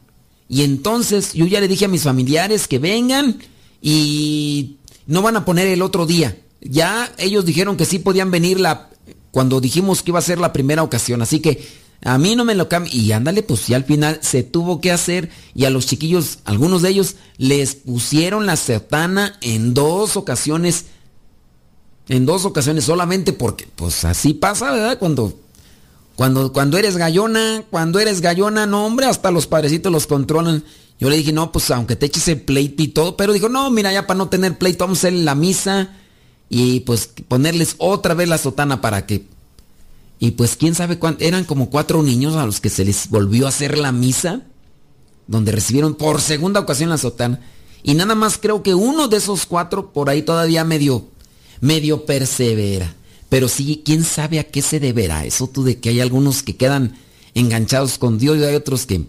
Y 0.50 0.64
entonces 0.64 1.34
yo 1.34 1.46
ya 1.46 1.62
le 1.62 1.70
dije 1.70 1.86
a 1.86 1.88
mis 1.88 2.04
familiares 2.04 2.68
que 2.68 2.80
vengan 2.80 3.40
y 3.82 4.78
no 5.08 5.22
van 5.22 5.38
a 5.38 5.46
poner 5.46 5.68
el 5.68 5.82
otro 5.82 6.06
día. 6.06 6.38
Ya 6.62 7.12
ellos 7.18 7.46
dijeron 7.46 7.78
que 7.78 7.86
sí 7.86 8.00
podían 8.00 8.30
venir 8.30 8.60
la, 8.60 8.90
cuando 9.32 9.62
dijimos 9.62 10.04
que 10.04 10.12
iba 10.12 10.20
a 10.20 10.24
ser 10.24 10.40
la 10.40 10.54
primera 10.54 10.84
ocasión. 10.84 11.22
Así 11.22 11.40
que 11.40 11.66
a 12.04 12.18
mí 12.18 12.36
no 12.36 12.44
me 12.44 12.56
lo 12.56 12.68
cambian. 12.68 12.96
Y 12.96 13.12
ándale, 13.14 13.42
pues 13.42 13.68
ya 13.68 13.78
al 13.78 13.86
final 13.86 14.20
se 14.22 14.44
tuvo 14.44 14.82
que 14.82 14.92
hacer. 14.92 15.30
Y 15.56 15.64
a 15.64 15.70
los 15.70 15.88
chiquillos, 15.88 16.40
algunos 16.44 16.82
de 16.82 16.90
ellos, 16.90 17.16
les 17.38 17.76
pusieron 17.76 18.46
la 18.46 18.58
sertana 18.58 19.38
en 19.42 19.74
dos 19.74 20.18
ocasiones. 20.18 20.86
En 22.10 22.26
dos 22.26 22.44
ocasiones 22.44 22.84
solamente 22.84 23.32
porque, 23.32 23.66
pues 23.76 24.04
así 24.04 24.34
pasa, 24.34 24.72
¿verdad? 24.72 25.00
Cuando 25.00 25.40
cuando, 26.16 26.54
cuando 26.54 26.78
eres 26.78 26.98
gallona, 26.98 27.64
cuando 27.70 28.00
eres 28.00 28.22
gallona, 28.22 28.66
no 28.66 28.86
hombre, 28.86 29.08
hasta 29.08 29.32
los 29.32 29.48
padrecitos 29.48 29.92
los 29.92 30.08
controlan. 30.08 30.64
Yo 31.00 31.10
le 31.10 31.18
dije, 31.18 31.34
no, 31.34 31.52
pues 31.52 31.72
aunque 31.72 31.96
te 31.96 32.06
eches 32.06 32.28
el 32.28 32.42
pleito 32.42 32.84
y 32.84 32.88
todo, 32.88 33.18
pero 33.18 33.34
dijo, 33.34 33.50
no, 33.50 33.70
mira, 33.72 33.92
ya 33.92 34.06
para 34.06 34.18
no 34.18 34.30
tener 34.30 34.58
pleito, 34.58 34.84
vamos 34.84 35.00
a 35.00 35.08
hacer 35.08 35.14
la 35.14 35.36
misa 35.36 35.90
y 36.50 36.82
pues 36.82 37.10
ponerles 37.28 37.76
otra 37.80 38.14
vez 38.14 38.30
la 38.30 38.38
sotana 38.38 38.80
para 38.80 39.06
que... 39.06 39.26
Y 40.20 40.32
pues 40.32 40.56
quién 40.56 40.76
sabe 40.76 41.00
cuánto, 41.00 41.24
eran 41.24 41.44
como 41.44 41.70
cuatro 41.70 42.02
niños 42.04 42.36
a 42.36 42.46
los 42.46 42.62
que 42.62 42.70
se 42.70 42.86
les 42.86 43.10
volvió 43.10 43.46
a 43.46 43.50
hacer 43.50 43.78
la 43.78 43.92
misa, 43.92 44.42
donde 45.28 45.52
recibieron 45.52 45.96
por 45.96 46.22
segunda 46.22 46.60
ocasión 46.60 46.90
la 46.90 46.98
sotana. 46.98 47.42
Y 47.82 47.96
nada 47.96 48.16
más 48.16 48.38
creo 48.38 48.64
que 48.64 48.76
uno 48.76 49.08
de 49.08 49.18
esos 49.18 49.46
cuatro 49.46 49.92
por 49.92 50.10
ahí 50.10 50.22
todavía 50.22 50.64
medio, 50.64 51.06
medio 51.60 52.06
persevera. 52.06 52.94
Pero 53.34 53.48
sí, 53.48 53.82
quién 53.84 54.04
sabe 54.04 54.38
a 54.38 54.44
qué 54.44 54.62
se 54.62 54.80
deberá 54.80 55.26
eso 55.26 55.48
tú 55.48 55.64
de 55.64 55.80
que 55.80 55.90
hay 55.90 56.02
algunos 56.02 56.44
que 56.44 56.56
quedan 56.56 56.96
enganchados 57.34 57.98
con 57.98 58.20
Dios 58.20 58.38
y 58.38 58.44
hay 58.44 58.54
otros 58.54 58.86
que... 58.86 59.06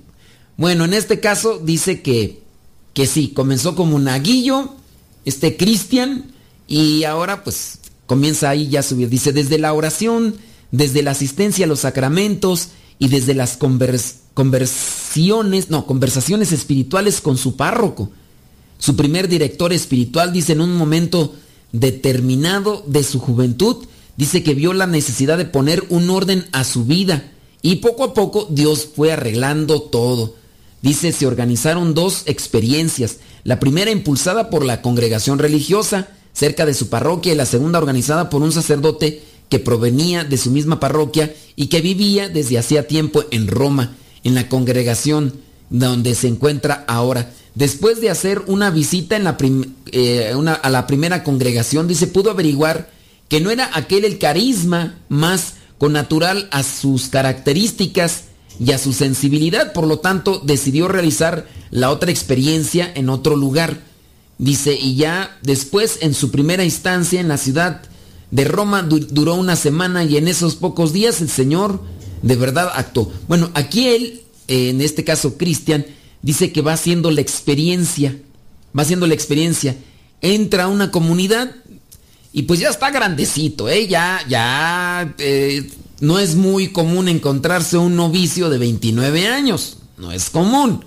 Bueno, 0.57 0.87
en 0.87 0.95
este 0.95 1.21
caso 1.21 1.61
dice 1.63 2.01
que, 2.01 2.41
que 2.95 3.07
sí, 3.07 3.33
comenzó 3.35 3.75
como 3.75 3.97
un 3.97 4.09
aguillo, 4.09 4.77
este 5.27 5.59
Cristian, 5.59 6.33
y 6.67 7.05
ahora 7.05 7.45
pues 7.45 7.81
comienza 8.07 8.49
ahí 8.49 8.71
ya 8.71 8.81
a 8.81 8.83
subir. 8.83 9.11
Dice, 9.11 9.35
desde 9.35 9.59
la 9.59 9.75
oración, 9.75 10.37
desde 10.71 11.03
la 11.03 11.11
asistencia 11.11 11.67
a 11.67 11.69
los 11.69 11.81
sacramentos 11.81 12.69
y 12.99 13.09
desde 13.09 13.35
las 13.35 13.59
conversiones, 13.59 15.69
no, 15.69 15.85
conversaciones 15.85 16.51
espirituales 16.51 17.21
con 17.21 17.37
su 17.37 17.57
párroco. 17.57 18.11
Su 18.79 18.97
primer 18.97 19.29
director 19.29 19.75
espiritual 19.75 20.33
dice 20.33 20.53
en 20.53 20.63
un 20.63 20.79
momento 20.79 21.35
determinado 21.73 22.83
de 22.87 23.05
su 23.05 23.19
juventud, 23.19 23.85
dice 24.17 24.43
que 24.43 24.55
vio 24.55 24.73
la 24.73 24.87
necesidad 24.87 25.39
de 25.39 25.45
poner 25.45 25.85
un 25.89 26.11
orden 26.11 26.47
a 26.53 26.65
su 26.65 26.85
vida 26.85 27.31
y 27.63 27.77
poco 27.77 28.05
a 28.05 28.15
poco 28.15 28.47
Dios 28.51 28.89
fue 28.95 29.13
arreglando 29.13 29.81
todo. 29.83 30.37
Dice, 30.83 31.13
se 31.13 31.27
organizaron 31.27 31.95
dos 31.95 32.25
experiencias, 32.27 33.19
la 33.43 33.59
primera 33.59 33.91
impulsada 33.91 34.51
por 34.51 34.65
la 34.65 34.83
congregación 34.83 35.39
religiosa 35.39 36.09
cerca 36.35 36.67
de 36.67 36.75
su 36.75 36.89
parroquia 36.89 37.33
y 37.33 37.37
la 37.37 37.47
segunda 37.47 37.79
organizada 37.79 38.29
por 38.29 38.43
un 38.43 38.53
sacerdote 38.53 39.23
que 39.49 39.59
provenía 39.59 40.25
de 40.25 40.37
su 40.37 40.51
misma 40.51 40.81
parroquia 40.81 41.35
y 41.57 41.69
que 41.69 41.81
vivía 41.81 42.29
desde 42.29 42.59
hacía 42.59 42.87
tiempo 42.87 43.25
en 43.31 43.47
Roma, 43.47 43.97
en 44.25 44.35
la 44.35 44.49
congregación 44.49 45.33
donde 45.71 46.15
se 46.15 46.29
encuentra 46.29 46.85
ahora. 46.87 47.33
Después 47.55 48.01
de 48.01 48.11
hacer 48.11 48.43
una 48.47 48.71
visita 48.71 49.17
eh, 49.93 50.35
a 50.63 50.71
la 50.71 50.87
primera 50.87 51.23
congregación, 51.23 51.87
dice, 51.87 52.09
pudo 52.09 52.31
averiguar 52.31 52.91
que 53.35 53.41
no 53.41 53.51
era 53.51 53.69
aquel 53.75 54.05
el 54.05 54.21
carisma 54.21 54.95
más 55.09 55.55
connatural 55.79 56.47
a 56.53 56.63
sus 56.63 57.09
características 57.09 58.27
y 58.61 58.71
a 58.71 58.79
su 58.79 58.93
sensibilidad, 58.93 59.73
por 59.73 59.89
lo 59.89 59.99
tanto 59.99 60.39
decidió 60.39 60.87
realizar 60.87 61.49
la 61.73 61.91
otra 61.91 62.13
experiencia 62.13 62.89
en 62.95 63.09
otro 63.09 63.35
lugar. 63.35 63.81
Dice, 64.39 64.79
y 64.81 64.95
ya 64.95 65.37
después 65.43 65.99
en 66.03 66.15
su 66.15 66.31
primera 66.31 66.63
instancia 66.63 67.21
en 67.21 67.27
la 67.27 67.37
ciudad 67.37 67.83
de 68.31 68.45
Roma 68.45 68.83
duró 68.83 69.35
una 69.35 69.57
semana 69.57 70.05
y 70.05 70.17
en 70.17 70.29
esos 70.29 70.55
pocos 70.55 70.93
días 70.93 71.21
el 71.21 71.29
Señor 71.29 71.83
de 72.23 72.37
verdad 72.37 72.71
actuó. 72.73 73.13
Bueno, 73.27 73.51
aquí 73.55 73.89
él, 73.89 74.23
en 74.47 74.81
este 74.81 75.03
caso 75.03 75.37
Cristian, 75.37 75.85
dice 76.23 76.53
que 76.53 76.63
va 76.63 76.75
haciendo 76.75 77.11
la 77.11 77.23
experiencia, 77.23 78.17
va 78.79 78.83
haciendo 78.83 79.09
la 79.09 79.15
experiencia, 79.15 79.75
entra 80.21 80.65
a 80.65 80.69
una 80.69 80.93
comunidad 80.93 81.51
y 82.37 82.43
pues 82.43 82.59
ya 82.59 82.69
está 82.69 82.91
grandecito, 82.91 83.69
¿eh? 83.69 83.87
Ya, 83.87 84.21
ya, 84.29 85.15
eh, 85.19 85.71
no 86.01 86.19
es 86.19 86.35
muy 86.35 86.73
común 86.73 87.09
encontrarse 87.09 87.79
un 87.79 87.95
novicio 87.95 88.51
de 88.51 88.59
29 88.59 89.29
años, 89.29 89.79
no 89.97 90.11
es 90.11 90.31
común, 90.31 90.85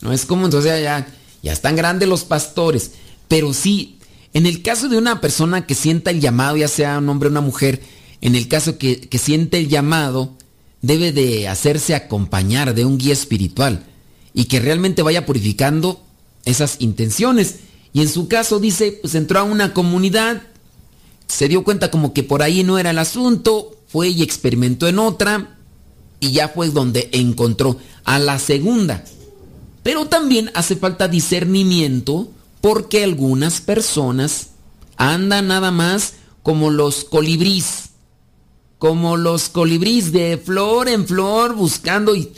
no 0.00 0.12
es 0.12 0.24
común, 0.24 0.44
entonces 0.44 0.80
ya, 0.80 1.08
ya 1.42 1.52
están 1.52 1.74
grandes 1.74 2.08
los 2.08 2.22
pastores, 2.22 2.92
pero 3.26 3.52
sí, 3.52 3.98
en 4.32 4.46
el 4.46 4.62
caso 4.62 4.88
de 4.88 4.96
una 4.96 5.20
persona 5.20 5.66
que 5.66 5.74
sienta 5.74 6.12
el 6.12 6.20
llamado, 6.20 6.56
ya 6.56 6.68
sea 6.68 6.98
un 6.98 7.08
hombre 7.08 7.30
o 7.30 7.32
una 7.32 7.40
mujer, 7.40 7.82
en 8.20 8.36
el 8.36 8.46
caso 8.46 8.78
que, 8.78 9.00
que 9.00 9.18
siente 9.18 9.58
el 9.58 9.68
llamado, 9.68 10.34
debe 10.82 11.10
de 11.10 11.48
hacerse 11.48 11.96
acompañar 11.96 12.76
de 12.76 12.84
un 12.84 12.96
guía 12.96 13.12
espiritual 13.12 13.84
y 14.32 14.44
que 14.44 14.60
realmente 14.60 15.02
vaya 15.02 15.26
purificando 15.26 16.00
esas 16.44 16.76
intenciones. 16.78 17.56
Y 17.92 18.02
en 18.02 18.08
su 18.08 18.28
caso 18.28 18.60
dice, 18.60 19.00
pues 19.02 19.16
entró 19.16 19.40
a 19.40 19.42
una 19.42 19.74
comunidad, 19.74 20.42
se 21.26 21.48
dio 21.48 21.64
cuenta 21.64 21.90
como 21.90 22.12
que 22.12 22.22
por 22.22 22.42
ahí 22.42 22.62
no 22.64 22.78
era 22.78 22.90
el 22.90 22.98
asunto, 22.98 23.76
fue 23.88 24.08
y 24.08 24.22
experimentó 24.22 24.88
en 24.88 24.98
otra 24.98 25.56
y 26.20 26.32
ya 26.32 26.48
fue 26.48 26.70
donde 26.70 27.08
encontró 27.12 27.78
a 28.04 28.18
la 28.18 28.38
segunda. 28.38 29.04
Pero 29.82 30.06
también 30.06 30.50
hace 30.54 30.76
falta 30.76 31.08
discernimiento 31.08 32.28
porque 32.60 33.04
algunas 33.04 33.60
personas 33.60 34.48
andan 34.96 35.48
nada 35.48 35.70
más 35.70 36.14
como 36.42 36.70
los 36.70 37.04
colibrís, 37.04 37.90
como 38.78 39.16
los 39.16 39.48
colibrís 39.48 40.12
de 40.12 40.38
flor 40.38 40.88
en 40.88 41.06
flor 41.06 41.54
buscando 41.54 42.14
y 42.16 42.30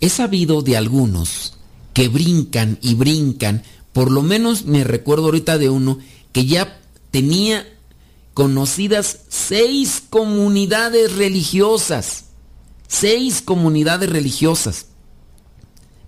he 0.00 0.08
sabido 0.08 0.62
de 0.62 0.76
algunos 0.76 1.54
que 1.92 2.08
brincan 2.08 2.78
y 2.80 2.94
brincan, 2.94 3.62
por 3.92 4.10
lo 4.10 4.22
menos 4.22 4.64
me 4.64 4.84
recuerdo 4.84 5.26
ahorita 5.26 5.58
de 5.58 5.70
uno 5.70 5.98
que 6.32 6.46
ya 6.46 6.80
tenía 7.10 7.66
conocidas 8.38 9.22
seis 9.28 10.00
comunidades 10.08 11.16
religiosas. 11.16 12.26
Seis 12.86 13.42
comunidades 13.42 14.08
religiosas. 14.08 14.86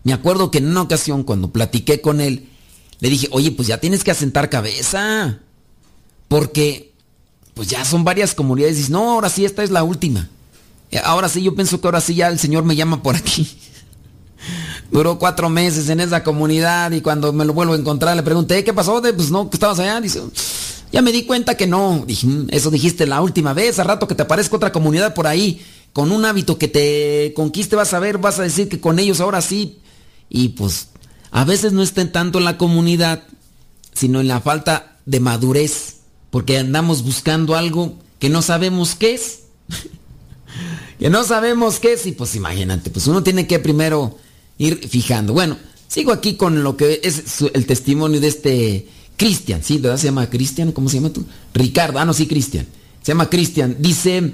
Me 0.04 0.12
acuerdo 0.12 0.52
que 0.52 0.58
en 0.58 0.68
una 0.68 0.82
ocasión 0.82 1.24
cuando 1.24 1.50
platiqué 1.50 2.00
con 2.00 2.20
él, 2.20 2.48
le 3.00 3.10
dije, 3.10 3.26
oye, 3.32 3.50
pues 3.50 3.66
ya 3.66 3.78
tienes 3.78 4.04
que 4.04 4.12
asentar 4.12 4.48
cabeza. 4.48 5.40
Porque, 6.28 6.94
pues 7.54 7.66
ya 7.66 7.84
son 7.84 8.04
varias 8.04 8.32
comunidades. 8.32 8.74
Y 8.74 8.76
dices, 8.76 8.90
no, 8.90 9.10
ahora 9.10 9.28
sí, 9.28 9.44
esta 9.44 9.64
es 9.64 9.72
la 9.72 9.82
última. 9.82 10.28
Ahora 11.02 11.28
sí, 11.28 11.42
yo 11.42 11.56
pienso 11.56 11.80
que 11.80 11.88
ahora 11.88 12.00
sí 12.00 12.14
ya 12.14 12.28
el 12.28 12.38
Señor 12.38 12.62
me 12.62 12.76
llama 12.76 13.02
por 13.02 13.16
aquí. 13.16 13.58
Duró 14.92 15.18
cuatro 15.18 15.48
meses 15.48 15.88
en 15.88 15.98
esa 15.98 16.22
comunidad 16.22 16.92
y 16.92 17.00
cuando 17.00 17.32
me 17.32 17.44
lo 17.44 17.54
vuelvo 17.54 17.72
a 17.72 17.76
encontrar 17.76 18.14
le 18.14 18.22
pregunté, 18.22 18.62
¿qué 18.62 18.72
pasó? 18.72 19.02
Pues 19.02 19.32
no, 19.32 19.50
que 19.50 19.56
estabas 19.56 19.80
allá. 19.80 20.00
Dice, 20.00 20.22
ya 20.92 21.02
me 21.02 21.12
di 21.12 21.24
cuenta 21.24 21.56
que 21.56 21.66
no. 21.66 22.04
Mm, 22.06 22.46
eso 22.50 22.70
dijiste 22.70 23.06
la 23.06 23.20
última 23.20 23.52
vez, 23.52 23.78
a 23.78 23.84
rato 23.84 24.08
que 24.08 24.14
te 24.14 24.22
aparezca 24.22 24.56
otra 24.56 24.72
comunidad 24.72 25.14
por 25.14 25.26
ahí, 25.26 25.64
con 25.92 26.12
un 26.12 26.24
hábito 26.24 26.58
que 26.58 26.68
te 26.68 27.32
conquiste, 27.34 27.76
vas 27.76 27.94
a 27.94 27.98
ver, 27.98 28.18
vas 28.18 28.38
a 28.38 28.42
decir 28.42 28.68
que 28.68 28.80
con 28.80 28.98
ellos 28.98 29.20
ahora 29.20 29.40
sí. 29.40 29.78
Y 30.28 30.50
pues, 30.50 30.88
a 31.30 31.44
veces 31.44 31.72
no 31.72 31.82
está 31.82 32.00
en 32.00 32.12
tanto 32.12 32.38
en 32.38 32.44
la 32.44 32.58
comunidad, 32.58 33.24
sino 33.94 34.20
en 34.20 34.28
la 34.28 34.40
falta 34.40 34.98
de 35.06 35.20
madurez, 35.20 35.96
porque 36.30 36.58
andamos 36.58 37.02
buscando 37.02 37.56
algo 37.56 37.96
que 38.18 38.28
no 38.28 38.42
sabemos 38.42 38.94
qué 38.94 39.14
es. 39.14 39.40
que 40.98 41.10
no 41.10 41.24
sabemos 41.24 41.80
qué 41.80 41.94
es, 41.94 42.06
y 42.06 42.12
pues 42.12 42.34
imagínate, 42.34 42.90
pues 42.90 43.06
uno 43.06 43.22
tiene 43.22 43.46
que 43.46 43.58
primero 43.58 44.16
ir 44.58 44.86
fijando. 44.88 45.32
Bueno, 45.32 45.56
sigo 45.88 46.12
aquí 46.12 46.34
con 46.34 46.62
lo 46.62 46.76
que 46.76 47.00
es 47.02 47.42
el 47.52 47.66
testimonio 47.66 48.20
de 48.20 48.28
este 48.28 48.88
Cristian, 49.20 49.62
¿sí? 49.62 49.76
¿Verdad? 49.76 49.98
Se 49.98 50.06
llama 50.06 50.30
Cristian, 50.30 50.72
¿cómo 50.72 50.88
se 50.88 50.96
llama 50.96 51.12
tú? 51.12 51.26
Ricardo, 51.52 51.98
ah, 51.98 52.06
no, 52.06 52.14
sí, 52.14 52.26
Cristian. 52.26 52.66
Se 53.02 53.12
llama 53.12 53.28
Cristian. 53.28 53.76
Dice, 53.78 54.32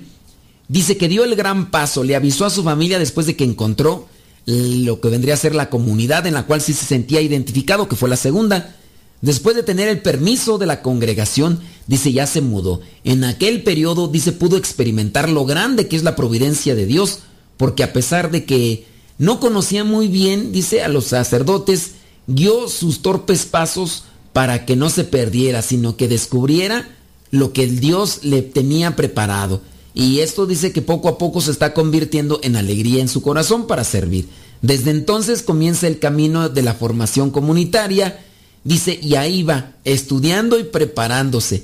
dice 0.68 0.96
que 0.96 1.08
dio 1.08 1.24
el 1.24 1.34
gran 1.34 1.72
paso, 1.72 2.04
le 2.04 2.14
avisó 2.14 2.44
a 2.44 2.50
su 2.50 2.62
familia 2.62 3.00
después 3.00 3.26
de 3.26 3.34
que 3.34 3.42
encontró 3.42 4.06
lo 4.46 5.00
que 5.00 5.08
vendría 5.08 5.34
a 5.34 5.38
ser 5.38 5.56
la 5.56 5.70
comunidad 5.70 6.24
en 6.28 6.34
la 6.34 6.46
cual 6.46 6.60
sí 6.60 6.72
se 6.72 6.86
sentía 6.86 7.20
identificado, 7.20 7.88
que 7.88 7.96
fue 7.96 8.08
la 8.08 8.16
segunda. 8.16 8.76
Después 9.22 9.56
de 9.56 9.64
tener 9.64 9.88
el 9.88 10.02
permiso 10.02 10.56
de 10.56 10.66
la 10.66 10.82
congregación, 10.82 11.58
dice, 11.88 12.12
ya 12.12 12.28
se 12.28 12.40
mudó. 12.40 12.80
En 13.02 13.24
aquel 13.24 13.64
periodo, 13.64 14.06
dice, 14.06 14.30
pudo 14.30 14.56
experimentar 14.56 15.28
lo 15.28 15.44
grande 15.46 15.88
que 15.88 15.96
es 15.96 16.04
la 16.04 16.14
providencia 16.14 16.76
de 16.76 16.86
Dios, 16.86 17.22
porque 17.56 17.82
a 17.82 17.92
pesar 17.92 18.30
de 18.30 18.44
que 18.44 18.86
no 19.18 19.40
conocía 19.40 19.82
muy 19.82 20.06
bien, 20.06 20.52
dice, 20.52 20.82
a 20.82 20.88
los 20.88 21.06
sacerdotes, 21.06 21.94
guió 22.28 22.68
sus 22.68 23.02
torpes 23.02 23.46
pasos 23.46 24.04
para 24.36 24.66
que 24.66 24.76
no 24.76 24.90
se 24.90 25.04
perdiera, 25.04 25.62
sino 25.62 25.96
que 25.96 26.08
descubriera 26.08 26.86
lo 27.30 27.54
que 27.54 27.62
el 27.62 27.80
Dios 27.80 28.18
le 28.22 28.42
tenía 28.42 28.94
preparado. 28.94 29.62
Y 29.94 30.18
esto 30.18 30.44
dice 30.44 30.72
que 30.72 30.82
poco 30.82 31.08
a 31.08 31.16
poco 31.16 31.40
se 31.40 31.50
está 31.50 31.72
convirtiendo 31.72 32.38
en 32.42 32.54
alegría 32.56 33.00
en 33.00 33.08
su 33.08 33.22
corazón 33.22 33.66
para 33.66 33.82
servir. 33.82 34.28
Desde 34.60 34.90
entonces 34.90 35.40
comienza 35.40 35.86
el 35.86 35.98
camino 35.98 36.50
de 36.50 36.60
la 36.60 36.74
formación 36.74 37.30
comunitaria, 37.30 38.20
dice, 38.62 39.00
y 39.02 39.14
ahí 39.14 39.42
va, 39.42 39.72
estudiando 39.84 40.58
y 40.58 40.64
preparándose. 40.64 41.62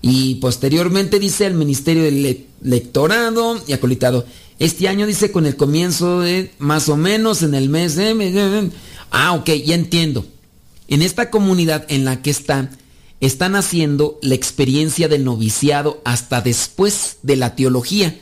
Y 0.00 0.36
posteriormente 0.36 1.18
dice 1.18 1.46
el 1.46 1.54
ministerio 1.54 2.04
del 2.04 2.46
lectorado 2.60 3.60
y 3.66 3.72
acolitado. 3.72 4.26
Este 4.60 4.86
año 4.86 5.08
dice 5.08 5.32
con 5.32 5.44
el 5.44 5.56
comienzo 5.56 6.20
de 6.20 6.52
más 6.60 6.88
o 6.88 6.96
menos 6.96 7.42
en 7.42 7.54
el 7.54 7.68
mes 7.68 7.96
de... 7.96 8.70
Ah, 9.10 9.32
ok, 9.32 9.50
ya 9.64 9.74
entiendo 9.74 10.24
en 10.92 11.00
esta 11.00 11.30
comunidad 11.30 11.86
en 11.88 12.04
la 12.04 12.20
que 12.20 12.28
están, 12.28 12.68
están 13.22 13.56
haciendo 13.56 14.18
la 14.20 14.34
experiencia 14.34 15.08
del 15.08 15.24
noviciado 15.24 16.02
hasta 16.04 16.42
después 16.42 17.16
de 17.22 17.36
la 17.36 17.56
teología. 17.56 18.20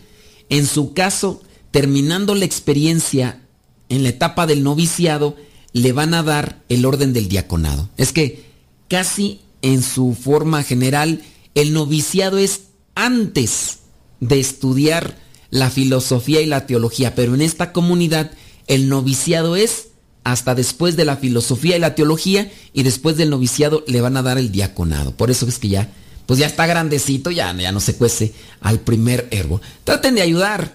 En 0.51 0.66
su 0.66 0.95
caso, 0.95 1.43
terminando 1.73 2.37
la 2.37 2.45
experiencia 2.45 3.43
en 3.89 4.05
la 4.05 4.11
etapa 4.11 4.47
del 4.47 4.62
noviciado, 4.62 5.35
le 5.73 5.91
van 5.91 6.14
a 6.14 6.23
dar 6.23 6.62
el 6.68 6.87
orden 6.87 7.12
del 7.12 7.27
diaconado. 7.27 7.89
Es 7.97 8.12
que 8.12 8.45
casi 8.87 9.41
en 9.62 9.83
su 9.83 10.14
forma 10.14 10.62
general, 10.62 11.23
el 11.57 11.73
noviciado 11.73 12.39
es 12.39 12.68
antes 12.95 13.81
de 14.21 14.39
estudiar 14.39 15.18
la 15.51 15.71
filosofía 15.71 16.41
y 16.41 16.47
la 16.47 16.66
teología, 16.66 17.16
pero 17.16 17.35
en 17.35 17.41
esta 17.41 17.73
comunidad 17.73 18.31
el 18.68 18.89
noviciado 18.89 19.57
es 19.57 19.89
hasta 20.25 20.55
después 20.55 20.97
de 20.97 21.05
la 21.05 21.16
filosofía 21.16 21.77
y 21.77 21.81
la 21.81 21.95
teología 21.95 22.51
y 22.73 22.83
después 22.83 23.16
del 23.16 23.31
noviciado 23.31 23.85
le 23.87 24.01
van 24.01 24.16
a 24.16 24.23
dar 24.23 24.39
el 24.39 24.53
diaconado. 24.53 25.12
Por 25.12 25.31
eso 25.31 25.47
es 25.47 25.59
que 25.59 25.68
ya 25.68 25.91
pues 26.31 26.39
ya 26.39 26.47
está 26.47 26.64
grandecito, 26.64 27.33
ya, 27.33 27.53
no 27.53 27.81
se 27.81 27.97
cuece 27.97 28.33
al 28.61 28.79
primer 28.79 29.27
herbo. 29.33 29.61
Traten 29.83 30.14
de 30.14 30.23
ayudar 30.23 30.75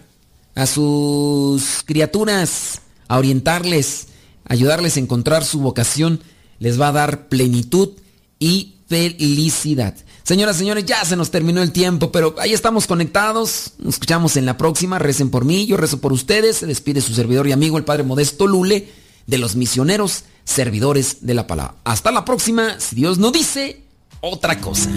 a 0.53 0.65
sus 0.65 1.81
criaturas, 1.85 2.81
a 3.07 3.17
orientarles, 3.17 4.07
ayudarles 4.43 4.97
a 4.97 4.99
encontrar 4.99 5.45
su 5.45 5.61
vocación, 5.61 6.21
les 6.59 6.77
va 6.77 6.89
a 6.89 6.91
dar 6.91 7.29
plenitud 7.29 7.91
y 8.37 8.73
felicidad. 8.89 9.95
Señoras, 10.23 10.57
señores, 10.57 10.83
ya 10.83 11.05
se 11.05 11.15
nos 11.15 11.31
terminó 11.31 11.61
el 11.61 11.71
tiempo, 11.71 12.11
pero 12.11 12.35
ahí 12.39 12.51
estamos 12.51 12.85
conectados. 12.85 13.75
Nos 13.77 13.93
escuchamos 13.93 14.35
en 14.35 14.45
la 14.45 14.57
próxima. 14.57 14.99
Recen 14.99 15.29
por 15.29 15.45
mí, 15.45 15.65
yo 15.67 15.77
rezo 15.77 16.01
por 16.01 16.11
ustedes. 16.11 16.57
Se 16.57 16.65
despide 16.65 16.99
su 16.99 17.13
servidor 17.13 17.47
y 17.47 17.53
amigo, 17.53 17.77
el 17.77 17.85
Padre 17.85 18.03
Modesto 18.03 18.45
Lule, 18.45 18.91
de 19.27 19.37
los 19.37 19.55
misioneros 19.55 20.25
servidores 20.43 21.25
de 21.25 21.33
la 21.33 21.47
palabra. 21.47 21.75
Hasta 21.83 22.11
la 22.11 22.25
próxima, 22.25 22.79
si 22.79 22.95
Dios 22.95 23.17
no 23.17 23.31
dice 23.31 23.81
otra 24.21 24.59
cosa. 24.59 24.89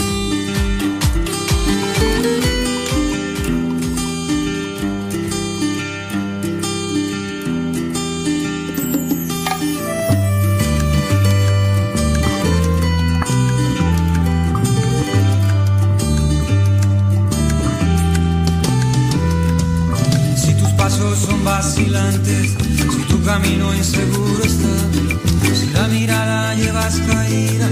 Inseguro 23.79 24.45
está, 24.45 25.55
si 25.55 25.67
la 25.71 25.87
mirada 25.89 26.55
llevas 26.55 27.01
caída, 27.01 27.69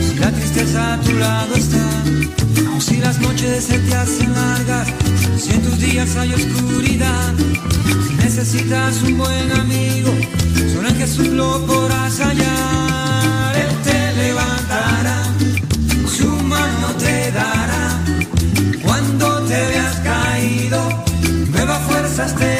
si 0.00 0.18
la 0.18 0.30
tristeza 0.30 0.94
a 0.94 1.00
tu 1.00 1.12
lado 1.14 1.54
está, 1.54 1.86
si 2.78 2.96
las 2.98 3.18
noches 3.20 3.64
se 3.64 3.78
te 3.78 3.94
hacen 3.94 4.32
largas, 4.34 4.88
si 5.38 5.52
en 5.52 5.62
tus 5.62 5.78
días 5.78 6.16
hay 6.16 6.32
oscuridad, 6.34 7.34
si 8.06 8.14
necesitas 8.14 9.02
un 9.02 9.16
buen 9.16 9.52
amigo, 9.52 10.12
solo 10.72 10.88
en 10.88 10.96
Jesús 10.96 11.28
lo 11.28 11.66
podrás 11.66 12.20
hallar, 12.20 13.56
Él 13.56 13.72
te 13.82 14.12
levantará, 14.22 15.22
su 16.06 16.28
mano 16.28 16.88
te 16.98 17.32
dará, 17.32 18.04
cuando 18.84 19.42
te 19.44 19.54
veas 19.54 19.96
caído 20.00 21.04
nueva 21.50 21.78
fuerzas 21.80 22.34
te 22.34 22.55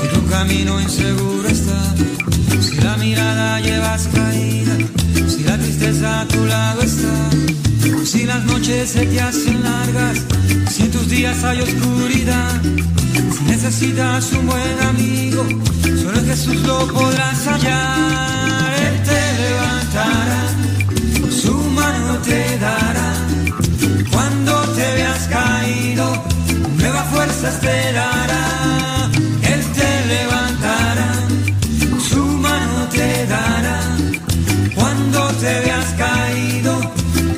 si 0.00 0.08
tu 0.14 0.26
camino 0.26 0.80
inseguro 0.80 1.48
está, 1.48 1.94
si 2.60 2.76
la 2.76 2.96
mirada 2.96 3.60
llevas 3.60 4.08
caída, 4.14 4.76
si 5.28 5.44
la 5.44 5.58
tristeza 5.58 6.20
a 6.20 6.28
tu 6.28 6.44
lado 6.46 6.82
está, 6.82 7.14
si 8.04 8.24
las 8.24 8.44
noches 8.44 8.90
se 8.90 9.06
te 9.06 9.20
hacen 9.20 9.62
largas, 9.62 10.18
si 10.70 10.82
en 10.82 10.90
tus 10.90 11.08
días 11.08 11.42
hay 11.44 11.60
oscuridad, 11.60 12.60
si 13.36 13.44
necesitas 13.44 14.32
un 14.32 14.46
buen 14.46 14.80
amigo, 14.88 15.46
solo 16.02 16.18
en 16.18 16.26
Jesús 16.26 16.56
lo 16.62 16.86
podrás 16.88 17.46
hallar, 17.46 18.72
Él 18.86 19.02
te 19.02 19.22
levantará, 19.42 20.42
su 21.30 21.54
mano 21.54 22.18
te 22.18 22.58
dará, 22.58 23.14
cuando 24.10 24.52
te 24.76 24.94
veas 24.94 25.28
caído, 25.28 26.24
nuevas 26.76 27.06
fuerzas 27.12 27.60
te 27.60 27.92
dará, 27.92 28.81
te 35.42 35.60
veas 35.60 35.92
caído, 35.98 36.78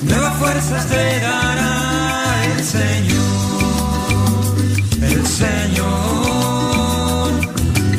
nuevas 0.03 0.35
fuerzas 0.37 0.87
te 0.89 1.21
dará 1.21 2.45
el 2.55 2.63
Señor, 2.63 4.55
el 5.01 5.27
Señor, 5.27 5.89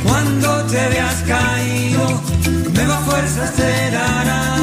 cuando 0.03 0.63
te 0.65 0.89
veas 0.89 1.23
caído, 1.27 2.21
nuevas 2.71 3.03
fuerzas 3.05 3.51
te 3.55 3.89
dará. 3.89 4.54